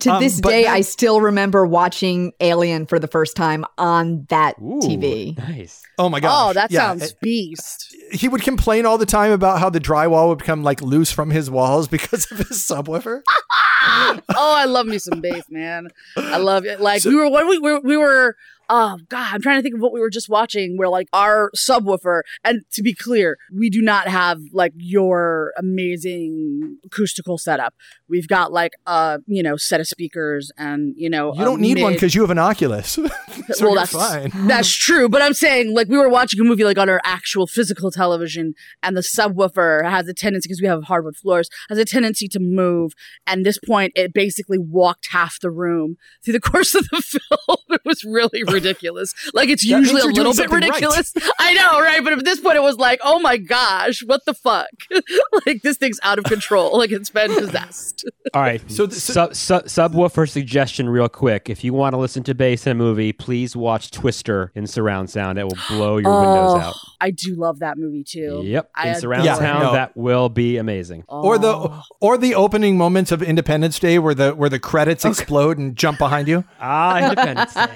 To 0.00 0.12
Um, 0.12 0.22
this 0.22 0.38
day, 0.38 0.64
then- 0.64 0.72
I 0.74 0.82
still 0.82 1.20
remember 1.22 1.64
watching 1.66 2.32
Alien 2.40 2.84
for 2.86 2.98
the 2.98 3.08
first 3.08 3.36
time 3.36 3.64
on 3.78 4.26
that 4.28 4.56
Ooh, 4.60 4.80
TV. 4.82 5.36
Nice. 5.38 5.82
Oh 5.98 6.08
my 6.10 6.20
god! 6.20 6.50
oh, 6.50 6.52
that 6.52 6.70
Yeah, 6.70 6.80
sounds 6.80 7.14
beast. 7.22 7.94
he 8.12 8.28
would 8.28 8.42
complain 8.42 8.84
all 8.86 8.98
the 8.98 9.06
time 9.06 9.32
about 9.32 9.60
how 9.60 9.70
the 9.70 9.80
drywall 9.80 10.28
would 10.28 10.38
become 10.38 10.62
like 10.62 10.82
loose 10.82 11.10
from 11.10 11.30
his 11.30 11.50
walls 11.50 11.88
because 11.96 12.30
of 12.30 12.38
his 12.38 12.58
subwoofer. 12.58 13.22
oh, 13.88 14.20
I 14.36 14.66
love 14.66 14.86
me 14.86 14.98
some 14.98 15.20
bass, 15.20 15.44
man. 15.48 15.88
I 16.16 16.36
love 16.36 16.66
it. 16.66 16.80
Like 16.80 17.04
we 17.04 17.14
were 17.14 17.30
when 17.30 17.48
we 17.48 17.58
were 17.58 17.80
we 17.80 17.96
were 17.96 18.36
oh 18.68 18.98
god, 19.08 19.30
I'm 19.34 19.40
trying 19.40 19.56
to 19.58 19.62
think 19.62 19.74
of 19.74 19.80
what 19.80 19.92
we 19.94 20.00
were 20.00 20.10
just 20.10 20.28
watching 20.28 20.76
where 20.76 20.88
like 20.90 21.08
our 21.14 21.50
subwoofer 21.56 22.20
and 22.44 22.60
to 22.72 22.82
be 22.82 22.92
clear, 22.92 23.38
we 23.52 23.70
do 23.70 23.80
not 23.80 24.06
have 24.08 24.38
like 24.52 24.72
your 24.76 25.52
amazing 25.56 26.76
acoustical 26.84 27.38
setup. 27.38 27.74
We've 28.08 28.28
got 28.28 28.52
like 28.52 28.72
a, 28.86 29.20
you 29.26 29.42
know, 29.42 29.56
set 29.56 29.80
of 29.80 29.86
speakers 29.86 30.50
and, 30.56 30.94
you 30.96 31.10
know, 31.10 31.34
You 31.34 31.44
don't 31.44 31.60
need 31.60 31.80
one 31.80 31.92
because 31.92 32.14
you 32.14 32.22
have 32.22 32.30
an 32.30 32.38
Oculus, 32.38 32.90
so 33.50 33.66
well, 33.66 33.74
that's 33.74 33.92
fine. 33.92 34.30
that's 34.46 34.72
true, 34.72 35.08
but 35.08 35.22
I'm 35.22 35.34
saying 35.34 35.74
like 35.74 35.88
we 35.88 35.98
were 35.98 36.08
watching 36.08 36.40
a 36.40 36.44
movie 36.44 36.64
like 36.64 36.78
on 36.78 36.88
our 36.88 37.00
actual 37.04 37.46
physical 37.46 37.90
television, 37.90 38.54
and 38.82 38.96
the 38.96 39.00
subwoofer 39.02 39.88
has 39.88 40.08
a 40.08 40.14
tendency 40.14 40.48
because 40.48 40.60
we 40.60 40.68
have 40.68 40.84
hardwood 40.84 41.16
floors 41.16 41.48
has 41.68 41.78
a 41.78 41.84
tendency 41.84 42.28
to 42.28 42.40
move. 42.40 42.92
And 43.26 43.44
this 43.44 43.58
point, 43.58 43.92
it 43.94 44.12
basically 44.12 44.58
walked 44.58 45.08
half 45.10 45.40
the 45.40 45.50
room 45.50 45.96
through 46.24 46.34
the 46.34 46.40
course 46.48 46.74
of 46.74 46.86
the 46.90 47.02
film. 47.02 47.58
it 47.70 47.80
was 47.84 48.04
really 48.04 48.42
ridiculous. 48.44 49.14
Like 49.34 49.48
it's 49.48 49.68
That 49.68 49.78
usually 49.78 50.02
a 50.02 50.06
little 50.06 50.32
bit 50.32 50.36
something 50.36 50.60
right. 50.60 50.66
ridiculous. 50.66 51.12
I 51.38 51.54
know, 51.54 51.80
right? 51.80 52.02
But 52.02 52.14
at 52.14 52.24
this 52.24 52.40
point, 52.40 52.56
it 52.56 52.62
was 52.62 52.76
like, 52.76 53.00
oh 53.02 53.18
my 53.20 53.36
gosh, 53.36 54.00
what 54.04 54.24
the 54.24 54.34
fuck? 54.34 54.68
like 55.46 55.62
this 55.62 55.76
thing's 55.76 55.98
out 56.02 56.18
of 56.18 56.24
control. 56.24 56.76
Like 56.76 56.92
it's 56.92 57.10
been 57.10 57.34
possessed. 57.34 57.97
All 58.34 58.42
right. 58.42 58.60
So 58.70 58.76
So, 58.76 58.86
th- 58.86 59.00
so- 59.00 59.12
sub, 59.12 59.34
sub, 59.34 59.64
subwoofer 59.92 60.28
suggestion, 60.28 60.88
real 60.88 61.08
quick. 61.08 61.48
If 61.50 61.64
you 61.64 61.72
want 61.72 61.94
to 61.94 61.96
listen 61.98 62.22
to 62.24 62.34
bass 62.34 62.66
in 62.66 62.72
a 62.72 62.74
movie, 62.74 63.12
please 63.12 63.56
watch 63.56 63.90
Twister 63.90 64.52
in 64.54 64.66
surround 64.66 65.10
sound. 65.10 65.38
It 65.38 65.44
will 65.44 65.58
blow 65.68 65.96
your 65.98 66.12
windows 66.20 66.60
out. 66.60 66.74
I 67.00 67.10
do 67.10 67.34
love 67.36 67.60
that 67.60 67.78
movie 67.78 68.04
too. 68.04 68.42
Yep. 68.44 68.70
I 68.74 68.88
In 68.90 68.94
surround 69.00 69.24
Yeah, 69.24 69.34
sound, 69.34 69.62
no. 69.62 69.72
that 69.72 69.96
will 69.96 70.28
be 70.28 70.56
amazing. 70.56 71.04
Or 71.08 71.38
the 71.38 71.48
Oh. 71.48 71.82
or 72.00 72.18
the 72.18 72.34
opening 72.34 72.76
moments 72.76 73.12
of 73.12 73.22
Independence 73.22 73.78
Day 73.78 73.98
where 73.98 74.14
the 74.14 74.34
where 74.34 74.48
the 74.48 74.58
credits 74.58 75.04
explode 75.04 75.58
and 75.58 75.76
jump 75.76 75.98
behind 75.98 76.28
you. 76.28 76.44
Ah, 76.60 76.98
Independence 77.10 77.54
Day. 77.54 77.68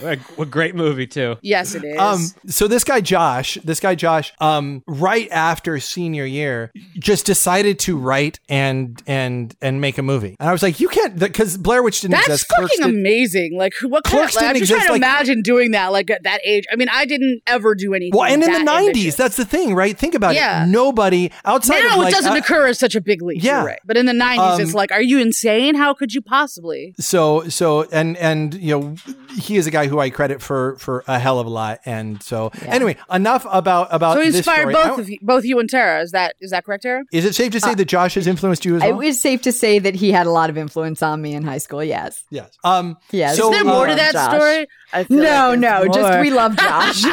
What 0.36 0.48
a, 0.48 0.50
great 0.50 0.74
movie, 0.74 1.06
too. 1.06 1.36
Yes, 1.42 1.74
it 1.74 1.82
is. 1.82 1.98
Um, 1.98 2.20
so 2.46 2.68
this 2.68 2.84
guy 2.84 3.00
Josh, 3.00 3.56
this 3.64 3.80
guy 3.80 3.94
Josh, 3.94 4.32
um, 4.40 4.82
right 4.86 5.28
after 5.30 5.80
senior 5.80 6.24
year, 6.26 6.70
just 6.98 7.24
decided 7.26 7.78
to 7.80 7.96
write 7.96 8.38
and 8.48 9.02
and 9.06 9.54
and 9.62 9.80
make 9.80 9.96
a 9.98 10.02
movie. 10.02 10.36
And 10.38 10.48
I 10.48 10.52
was 10.52 10.62
like, 10.62 10.80
you 10.80 10.88
can't, 10.88 11.18
because 11.18 11.56
Blair 11.56 11.82
Witch 11.82 12.02
didn't 12.02 12.12
That's 12.12 12.26
exist. 12.28 12.46
That's 12.58 12.72
fucking 12.74 12.86
did- 12.92 12.94
amazing. 13.00 13.56
Like, 13.56 13.72
who- 13.80 13.88
what 13.88 14.04
kind 14.04 14.28
of, 14.28 14.34
like, 14.34 14.44
I'm 14.44 14.52
didn't 14.54 14.66
just 14.66 14.72
trying 14.72 14.86
to 14.86 14.92
like- 14.92 14.98
imagine 15.00 15.42
doing 15.42 15.70
that, 15.72 15.92
like, 15.92 16.10
at 16.10 16.24
that 16.24 16.40
age. 16.44 16.64
I 16.70 16.76
mean, 16.76 16.88
I 16.92 17.06
didn't 17.06 17.40
ever 17.46 17.74
do 17.74 17.94
anything. 17.94 18.16
well, 18.18 18.30
and 18.30 18.42
in 18.42 18.52
the 18.52 18.58
that 18.58 18.64
'90s, 18.66 18.86
ambitious. 18.88 19.14
that's 19.16 19.36
the 19.36 19.44
thing, 19.44 19.74
right? 19.74 19.96
Think 19.96 20.14
about 20.14 20.34
Yeah. 20.34 20.64
it. 20.64 20.68
Nobody 20.68 21.30
outside 21.44 21.80
now 21.80 21.92
of 21.96 21.98
like, 21.98 22.12
it 22.12 22.16
doesn't 22.16 22.32
uh, 22.32 22.36
occur 22.36 22.66
as 22.66 22.78
such 22.78 22.94
a 22.94 23.00
big 23.00 23.22
leap. 23.22 23.42
yeah. 23.42 23.64
Right. 23.64 23.78
But 23.84 23.96
in 23.96 24.06
the 24.06 24.12
90s, 24.12 24.60
it's 24.60 24.70
Um, 24.70 24.74
like, 24.76 24.92
are 24.92 25.02
you 25.02 25.18
insane? 25.18 25.74
How 25.74 25.94
could 25.94 26.12
you 26.14 26.20
possibly? 26.22 26.94
so 26.98 27.48
so 27.48 27.86
and 27.92 28.16
and 28.16 28.54
you 28.54 28.78
know 28.78 28.94
he 29.38 29.56
is 29.56 29.66
a 29.66 29.70
guy 29.70 29.86
who 29.86 29.98
I 30.00 30.10
credit 30.10 30.40
for 30.42 30.76
for 30.78 31.04
a 31.06 31.18
hell 31.18 31.38
of 31.38 31.46
a 31.46 31.50
lot. 31.50 31.80
And 31.86 32.22
so 32.22 32.50
anyway, 32.66 32.96
enough 33.12 33.46
about 33.50 33.88
about 33.90 34.14
So 34.16 34.20
he 34.22 34.28
inspired 34.28 34.72
both 34.72 34.98
of 34.98 35.08
you, 35.10 35.18
both 35.22 35.44
you 35.44 35.58
and 35.58 35.68
Tara. 35.70 36.00
Is 36.02 36.10
that 36.12 36.34
is 36.40 36.50
that 36.50 36.64
correct, 36.64 36.82
Tara? 36.82 37.04
Is 37.12 37.24
it 37.24 37.34
safe 37.34 37.52
to 37.52 37.60
say 37.60 37.74
that 37.74 37.84
Josh 37.86 38.14
has 38.14 38.26
influenced 38.26 38.64
you 38.64 38.76
as 38.76 38.82
It 38.82 38.88
well? 38.88 38.98
was 38.98 39.20
safe 39.20 39.42
to 39.42 39.52
say 39.52 39.78
that 39.78 39.94
he 39.94 40.10
had 40.12 40.26
a 40.26 40.30
lot 40.30 40.50
of 40.50 40.58
influence 40.58 41.02
on 41.02 41.20
me 41.22 41.34
in 41.34 41.42
high 41.42 41.58
school. 41.58 41.82
Yes. 41.84 42.24
yes. 42.30 42.50
Um. 42.64 42.96
Yes. 43.10 43.36
So, 43.36 43.50
Is 43.50 43.56
there 43.56 43.64
more 43.64 43.86
uh, 43.86 43.90
to 43.90 43.94
that 43.96 44.12
Josh. 44.12 44.34
story? 44.34 44.66
I 44.96 45.04
feel 45.04 45.18
No, 45.18 45.22
like 45.50 45.60
there's 45.60 45.60
no, 45.60 45.92
just 45.92 46.20
we 46.20 46.30
love 46.30 46.56
Josh. 46.56 47.04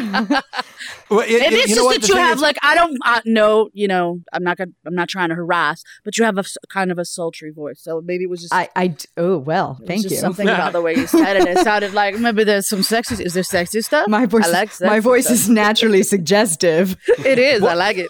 well, 1.10 1.20
it- 1.22 1.40
Maybe 1.40 1.56
it- 1.56 1.66
it's 1.66 1.68
just 1.70 1.84
what? 1.84 2.02
that 2.02 2.08
you 2.10 2.16
have 2.16 2.38
is- 2.38 2.42
like 2.42 2.58
I 2.64 2.76
don't 2.76 2.98
uh, 3.06 3.22
know, 3.26 3.70
you 3.74 3.88
know, 3.88 4.20
I'm 4.32 4.44
not 4.44 4.58
gonna, 4.58 4.72
I'm 4.86 4.96
not 4.96 5.10
trying 5.10 5.30
to 5.30 5.36
harass, 5.36 5.84
but 6.04 6.18
you 6.18 6.24
have 6.26 6.38
a 6.38 6.44
kind 6.72 6.92
of 6.92 6.98
a 6.98 7.06
sultry 7.06 7.52
voice, 7.52 7.80
so 7.82 8.02
maybe 8.04 8.24
it 8.24 8.30
was 8.30 8.42
just 8.42 8.54
I, 8.54 8.70
I 8.76 8.96
oh 9.18 9.38
well, 9.38 9.78
It 9.80 9.82
was 9.82 9.88
thank 9.88 10.02
just 10.04 10.16
you. 10.16 10.22
Something 10.22 10.48
about 10.48 10.74
the 10.74 10.82
way 10.82 10.96
you 10.96 11.08
said 11.08 11.38
it. 11.38 11.48
It 11.48 11.58
sounded 11.60 11.94
like 11.94 12.18
maybe 12.20 12.44
there's 12.44 12.68
some 12.68 12.84
sexy. 12.84 13.24
Is 13.24 13.34
there 13.34 13.44
sexy 13.44 13.82
stuff? 13.82 14.08
My 14.08 14.26
voice, 14.26 14.48
I 14.48 14.52
like 14.52 14.72
is, 14.72 14.82
my 14.82 15.00
voice 15.00 15.26
stuff. 15.26 15.36
is 15.36 15.50
naturally 15.50 16.04
suggestive. 16.14 16.96
It 17.26 17.38
is. 17.40 17.64
I 17.64 17.74
like 17.74 17.98
it. 17.98 18.08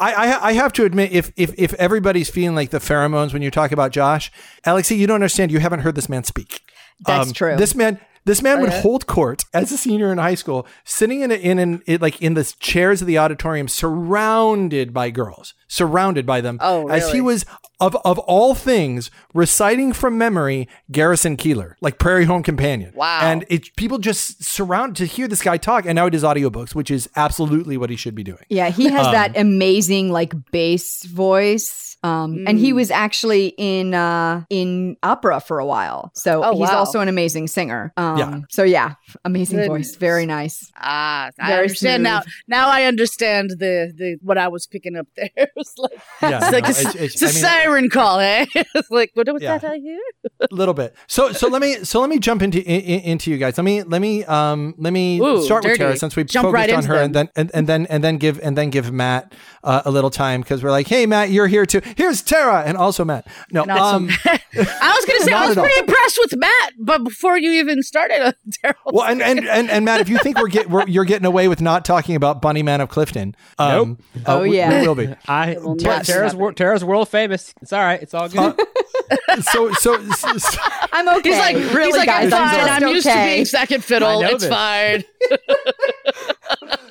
I, 0.00 0.12
I 0.14 0.48
I 0.48 0.52
have 0.54 0.72
to 0.74 0.84
admit, 0.84 1.12
if 1.12 1.30
if 1.36 1.54
if 1.56 1.72
everybody's 1.74 2.28
feeling 2.30 2.54
like 2.56 2.70
the 2.70 2.78
pheromones 2.78 3.32
when 3.32 3.42
you 3.42 3.50
talk 3.50 3.70
about 3.72 3.92
Josh, 3.92 4.30
Alexi, 4.66 4.96
you 4.96 5.06
don't 5.06 5.14
understand. 5.16 5.52
You 5.52 5.60
haven't 5.60 5.80
heard 5.80 5.94
this 5.94 6.08
man 6.08 6.24
speak. 6.24 6.60
That's 7.06 7.32
true. 7.32 7.56
This 7.56 7.74
man. 7.74 8.00
This 8.26 8.40
man 8.40 8.60
would 8.60 8.70
yeah? 8.70 8.80
hold 8.80 9.06
court 9.06 9.44
as 9.52 9.70
a 9.70 9.76
senior 9.76 10.10
in 10.10 10.18
high 10.18 10.34
school, 10.34 10.66
sitting 10.84 11.20
in 11.20 11.30
a, 11.30 11.34
in 11.34 11.58
an 11.58 11.82
it, 11.86 12.00
like 12.00 12.22
in 12.22 12.34
the 12.34 12.44
chairs 12.58 13.02
of 13.02 13.06
the 13.06 13.18
auditorium, 13.18 13.68
surrounded 13.68 14.94
by 14.94 15.10
girls, 15.10 15.52
surrounded 15.68 16.24
by 16.24 16.40
them. 16.40 16.58
Oh, 16.60 16.84
really? 16.84 16.96
As 16.96 17.12
he 17.12 17.20
was 17.20 17.44
of 17.80 17.96
of 18.04 18.18
all 18.20 18.54
things 18.54 19.10
reciting 19.34 19.92
from 19.92 20.16
memory 20.16 20.68
Garrison 20.90 21.36
Keillor, 21.36 21.74
like 21.82 21.98
Prairie 21.98 22.24
Home 22.24 22.42
Companion. 22.42 22.92
Wow. 22.94 23.20
And 23.22 23.44
it 23.50 23.76
people 23.76 23.98
just 23.98 24.42
surround 24.42 24.96
to 24.96 25.04
hear 25.04 25.28
this 25.28 25.42
guy 25.42 25.58
talk, 25.58 25.84
and 25.84 25.96
now 25.96 26.04
he 26.04 26.10
does 26.10 26.22
audiobooks, 26.22 26.74
which 26.74 26.90
is 26.90 27.10
absolutely 27.16 27.76
what 27.76 27.90
he 27.90 27.96
should 27.96 28.14
be 28.14 28.24
doing. 28.24 28.44
Yeah, 28.48 28.70
he 28.70 28.88
has 28.88 29.06
Um, 29.06 29.12
that 29.12 29.36
amazing 29.36 30.10
like 30.10 30.32
bass 30.50 31.04
voice. 31.04 31.93
Um, 32.04 32.44
and 32.46 32.58
he 32.58 32.70
Mm. 32.72 32.74
was 32.76 32.90
actually 32.90 33.54
in 33.56 33.94
uh 33.94 34.44
in 34.50 34.96
opera 35.02 35.40
for 35.40 35.58
a 35.58 35.66
while. 35.66 36.10
So 36.14 36.42
Oh, 36.44 36.52
he's 36.52 36.68
wow. 36.68 36.78
also 36.80 37.00
an 37.00 37.08
amazing 37.08 37.46
singer. 37.48 37.92
Um 37.96 38.18
Yeah. 38.18 38.38
so 38.50 38.62
yeah, 38.62 38.94
amazing 39.24 39.58
Goodness. 39.58 39.88
voice. 39.92 39.96
Very 39.96 40.26
nice. 40.26 40.70
Ah, 40.76 41.30
I 41.40 41.46
Very 41.48 41.62
understand 41.62 42.02
now. 42.02 42.20
smooth. 42.20 42.34
Now 42.48 42.68
I 42.68 42.84
understand 42.84 43.50
the 43.64 43.74
the 44.00 44.18
what 44.22 44.36
I 44.38 44.48
was 44.48 44.66
picking 44.66 44.96
up 44.96 45.08
there. 45.16 45.30
it 45.36 45.50
was 45.56 45.72
like 45.78 45.98
Yeah, 46.22 46.38
it's 46.42 46.52
like 46.52 46.64
no, 46.64 46.68
a, 46.68 46.72
it's- 46.72 46.94
it's- 46.94 47.14
it's 47.14 47.22
a 47.22 47.26
I 47.26 47.32
mean- 47.32 47.42
siren 47.42 47.88
call, 47.90 48.20
eh? 48.20 48.44
it's 48.54 48.90
like 48.90 49.10
what 49.14 49.26
was 49.32 49.42
Yeah. 49.42 49.58
that 49.58 49.70
I 49.70 49.78
hear? 49.78 49.98
a 50.40 50.54
little 50.54 50.74
bit. 50.74 50.94
So 51.06 51.32
so 51.32 51.48
let 51.48 51.62
me 51.62 51.84
so 51.84 52.00
let 52.00 52.10
me 52.10 52.18
jump 52.18 52.42
into 52.42 52.58
in, 52.60 52.80
in- 52.82 53.00
into 53.12 53.30
you 53.30 53.38
guys. 53.38 53.56
Let 53.56 53.64
me 53.64 53.82
let 53.82 54.00
me 54.02 54.24
um 54.26 54.74
let 54.78 54.92
me 54.92 55.20
Ooh, 55.20 55.42
start 55.42 55.64
with. 55.64 55.78
Tara 55.78 55.96
since 55.96 56.14
we 56.16 56.24
Jump 56.24 56.44
focused 56.46 56.54
right 56.60 56.72
on 56.78 56.84
her 56.84 57.00
and 57.02 57.14
then 57.14 57.28
and, 57.34 57.50
and 57.54 57.66
then 57.66 57.86
and 57.88 58.04
then 58.04 58.18
give 58.18 58.38
and 58.42 58.56
then 58.58 58.68
give 58.70 58.92
Matt 58.92 59.32
uh, 59.64 59.82
a 59.86 59.90
little 59.90 60.10
time 60.10 60.40
because 60.42 60.62
we're 60.62 60.70
like, 60.78 60.86
hey 60.86 61.06
Matt, 61.06 61.30
you're 61.30 61.46
here 61.48 61.64
too. 61.66 61.80
Here's 61.96 62.22
Tara 62.22 62.62
and 62.64 62.76
also 62.76 63.04
Matt. 63.04 63.26
No, 63.50 63.64
Not 63.64 63.78
so 63.78 63.84
um, 63.84 64.08
I 64.24 64.40
was 64.96 65.04
gonna 65.06 65.20
say 65.20 65.32
I 65.32 65.46
was 65.46 65.50
at 65.56 65.58
all. 65.58 65.64
pretty 65.64 65.80
impressed 65.80 66.18
with 66.22 66.36
Matt, 66.36 66.72
but 66.78 67.04
before 67.04 67.36
you 67.38 67.52
even 67.52 67.82
started, 67.82 68.20
uh, 68.20 68.32
Daryl. 68.64 68.74
well, 68.86 69.04
and, 69.04 69.22
and 69.22 69.46
and 69.48 69.70
and 69.70 69.84
Matt, 69.84 70.00
if 70.00 70.08
you 70.08 70.18
think 70.18 70.38
we're 70.38 70.48
get 70.48 70.68
we're, 70.70 70.86
you're 70.86 71.04
getting 71.04 71.26
away 71.26 71.48
with 71.48 71.60
not 71.60 71.84
talking 71.84 72.16
about 72.16 72.40
Bunny 72.42 72.62
Man 72.62 72.80
of 72.80 72.88
Clifton, 72.88 73.34
um, 73.58 73.98
uh, 74.26 74.34
Oh, 74.38 74.42
we- 74.42 74.56
yeah. 74.56 74.80
we 74.80 74.86
will 74.88 74.94
be. 74.94 75.14
I 75.28 75.56
will 75.58 75.76
Tara- 75.76 76.04
Tara's, 76.04 76.34
wor- 76.34 76.52
Tara's 76.52 76.84
world 76.84 77.08
famous. 77.08 77.54
It's 77.62 77.72
all 77.72 77.80
right. 77.80 78.02
It's 78.02 78.14
all 78.14 78.28
good. 78.28 78.58
So 79.42 79.72
so, 79.72 80.02
so, 80.12 80.38
so 80.38 80.58
I'm 80.92 81.08
okay. 81.18 81.30
He's 81.30 81.38
like, 81.38 81.56
really, 81.74 81.84
he's 81.86 81.96
like, 81.96 82.06
guys. 82.06 82.32
I'm 82.32 82.42
I'm 82.42 82.48
fine. 82.68 82.82
I'm 82.84 82.88
used 82.94 83.06
to 83.06 83.14
being 83.14 83.44
second 83.44 83.84
fiddle. 83.84 84.22
It's 84.22 84.44
this. 84.44 84.48
fine. 84.50 85.04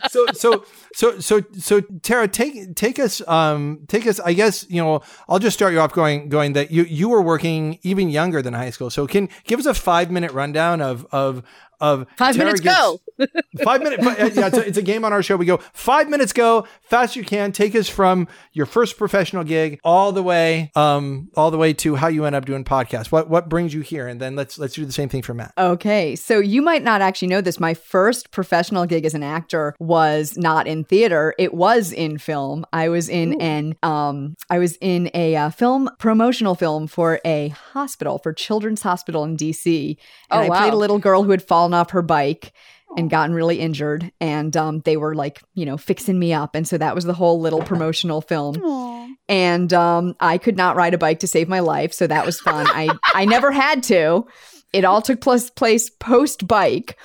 So 0.09 0.25
so 0.33 0.65
so 0.93 1.19
so 1.19 1.41
so 1.57 1.81
Tara, 1.81 2.27
take 2.27 2.75
take 2.75 2.99
us 2.99 3.25
um 3.27 3.85
take 3.87 4.07
us. 4.07 4.19
I 4.19 4.33
guess 4.33 4.65
you 4.69 4.81
know 4.81 5.01
I'll 5.27 5.39
just 5.39 5.55
start 5.55 5.73
you 5.73 5.79
off 5.79 5.93
going 5.93 6.29
going 6.29 6.53
that 6.53 6.71
you 6.71 6.83
you 6.83 7.09
were 7.09 7.21
working 7.21 7.79
even 7.83 8.09
younger 8.09 8.41
than 8.41 8.53
high 8.53 8.69
school. 8.69 8.89
So 8.89 9.07
can 9.07 9.29
give 9.45 9.59
us 9.59 9.65
a 9.65 9.73
five 9.73 10.11
minute 10.11 10.31
rundown 10.31 10.81
of 10.81 11.05
of 11.11 11.43
of 11.83 12.07
Five 12.17 12.35
Tara 12.35 12.45
minutes 12.45 12.61
gets- 12.61 12.75
go. 12.77 12.99
five 13.63 13.83
minute. 13.83 13.99
Yeah, 14.01 14.47
it's 14.47 14.57
a, 14.57 14.67
it's 14.67 14.77
a 14.79 14.81
game 14.81 15.05
on 15.05 15.13
our 15.13 15.21
show. 15.21 15.35
We 15.37 15.45
go 15.45 15.57
five 15.73 16.09
minutes 16.09 16.33
go 16.33 16.65
fast 16.81 17.15
you 17.15 17.23
can. 17.23 17.51
Take 17.51 17.75
us 17.75 17.87
from 17.87 18.27
your 18.53 18.65
first 18.65 18.97
professional 18.97 19.43
gig 19.43 19.79
all 19.83 20.11
the 20.11 20.23
way 20.23 20.71
um 20.75 21.29
all 21.35 21.51
the 21.51 21.59
way 21.59 21.73
to 21.73 21.93
how 21.95 22.07
you 22.07 22.25
end 22.25 22.35
up 22.35 22.45
doing 22.45 22.63
podcasts. 22.63 23.11
What 23.11 23.29
what 23.29 23.49
brings 23.49 23.71
you 23.71 23.81
here? 23.81 24.07
And 24.07 24.19
then 24.19 24.35
let's 24.35 24.57
let's 24.57 24.73
do 24.73 24.83
the 24.83 24.91
same 24.91 25.09
thing 25.09 25.21
for 25.21 25.35
Matt. 25.35 25.53
Okay, 25.59 26.15
so 26.15 26.39
you 26.39 26.63
might 26.63 26.81
not 26.83 27.01
actually 27.01 27.27
know 27.27 27.39
this. 27.41 27.59
My 27.59 27.75
first 27.75 28.31
professional 28.31 28.87
gig 28.87 29.05
as 29.05 29.13
an 29.13 29.21
actor 29.21 29.75
was 29.79 30.35
not 30.35 30.65
in 30.65 30.83
theater; 30.83 31.35
it 31.37 31.53
was 31.53 31.91
in 31.91 32.17
film. 32.17 32.65
I 32.73 32.89
was 32.89 33.09
in 33.09 33.39
an 33.39 33.75
um, 33.83 34.35
I 34.49 34.57
was 34.57 34.75
in 34.81 35.11
a 35.13 35.35
uh, 35.35 35.49
film 35.51 35.87
promotional 35.99 36.55
film 36.55 36.87
for 36.87 37.19
a 37.23 37.49
hospital 37.49 38.17
for 38.17 38.33
Children's 38.33 38.81
Hospital 38.81 39.23
in 39.23 39.37
DC, 39.37 39.97
and 40.31 40.49
Oh, 40.49 40.51
I 40.51 40.59
played 40.61 40.73
a 40.73 40.77
little 40.77 40.97
girl 40.99 41.21
who 41.21 41.29
had 41.31 41.43
fallen 41.43 41.72
off 41.73 41.91
her 41.91 42.01
bike 42.01 42.53
and 42.95 43.09
gotten 43.09 43.35
really 43.35 43.59
injured, 43.59 44.11
and 44.19 44.55
um, 44.55 44.81
they 44.81 44.97
were 44.97 45.15
like, 45.15 45.41
you 45.55 45.65
know, 45.65 45.77
fixing 45.77 46.19
me 46.19 46.31
up, 46.33 46.53
and 46.55 46.67
so 46.67 46.77
that 46.77 46.93
was 46.93 47.05
the 47.05 47.13
whole 47.13 47.39
little 47.39 47.61
promotional 47.63 48.21
film 48.21 49.03
and 49.29 49.73
um, 49.73 50.15
I 50.19 50.37
could 50.37 50.57
not 50.57 50.75
ride 50.75 50.93
a 50.93 50.97
bike 50.97 51.19
to 51.19 51.27
save 51.27 51.47
my 51.47 51.59
life, 51.59 51.93
so 51.93 52.07
that 52.07 52.25
was 52.25 52.39
fun. 52.39 52.67
I 52.69 52.89
I 53.13 53.25
never 53.25 53.51
had 53.51 53.83
to. 53.83 54.25
It 54.73 54.85
all 54.85 55.01
took 55.01 55.21
place 55.21 55.49
place 55.49 55.89
post 55.89 56.47
bike, 56.47 56.97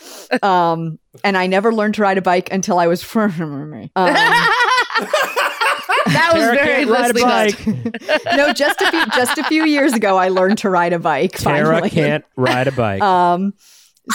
um, 0.42 0.98
and 1.22 1.36
I 1.36 1.46
never 1.46 1.72
learned 1.72 1.94
to 1.94 2.02
ride 2.02 2.18
a 2.18 2.22
bike 2.22 2.50
until 2.52 2.78
I 2.78 2.86
was 2.86 3.02
um, 3.16 3.32
That 6.06 6.30
was 6.32 6.42
Tara 6.42 6.54
very 6.54 6.84
can't 6.86 6.90
ride 6.90 7.10
a 7.10 7.12
Leslie 7.12 7.22
bike. 7.22 7.66
no 8.36 8.52
just 8.52 8.80
a 8.80 8.90
few 8.90 9.06
just 9.14 9.38
a 9.38 9.44
few 9.44 9.64
years 9.64 9.92
ago 9.92 10.16
I 10.16 10.28
learned 10.28 10.58
to 10.58 10.70
ride 10.70 10.92
a 10.92 10.98
bike. 10.98 11.32
Tara 11.32 11.74
finally. 11.74 11.90
can't 11.90 12.24
ride 12.36 12.66
a 12.66 12.72
bike. 12.72 13.02
Um, 13.02 13.54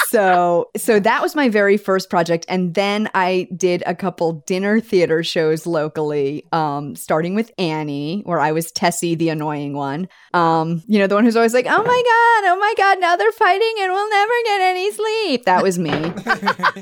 so 0.06 0.70
so 0.76 1.00
that 1.00 1.22
was 1.22 1.36
my 1.36 1.50
very 1.50 1.78
first 1.78 2.10
project. 2.10 2.46
And 2.50 2.74
then 2.74 3.10
i 3.14 3.48
did 3.56 3.84
a 3.86 3.96
couple 3.96 4.44
dinner 4.46 4.80
theater 4.80 5.24
shows 5.24 5.66
locally 5.66 6.46
um 6.52 6.96
starting 6.96 7.36
with 7.36 7.52
annie 7.58 8.22
where 8.26 8.40
i 8.40 8.52
was 8.52 8.72
tessie 8.72 9.16
the 9.16 9.30
annoying 9.30 9.74
one. 9.74 10.08
Um 10.34 10.84
you 10.88 11.00
know 11.00 11.08
the 11.08 11.16
one 11.16 11.24
who's 11.24 11.36
always 11.36 11.54
like 11.54 11.66
oh 11.68 11.84
my 11.84 11.84
god 11.84 12.52
oh 12.52 12.58
my 12.60 12.74
god 12.78 13.00
now 13.00 13.16
they're 13.16 13.32
fighting 13.32 13.74
and 13.82 13.92
we'll 13.92 14.10
never 14.10 14.34
get 14.46 14.62
any 14.62 14.92
sleep. 14.92 15.46
That 15.46 15.64
was 15.64 15.80
me. 15.80 15.92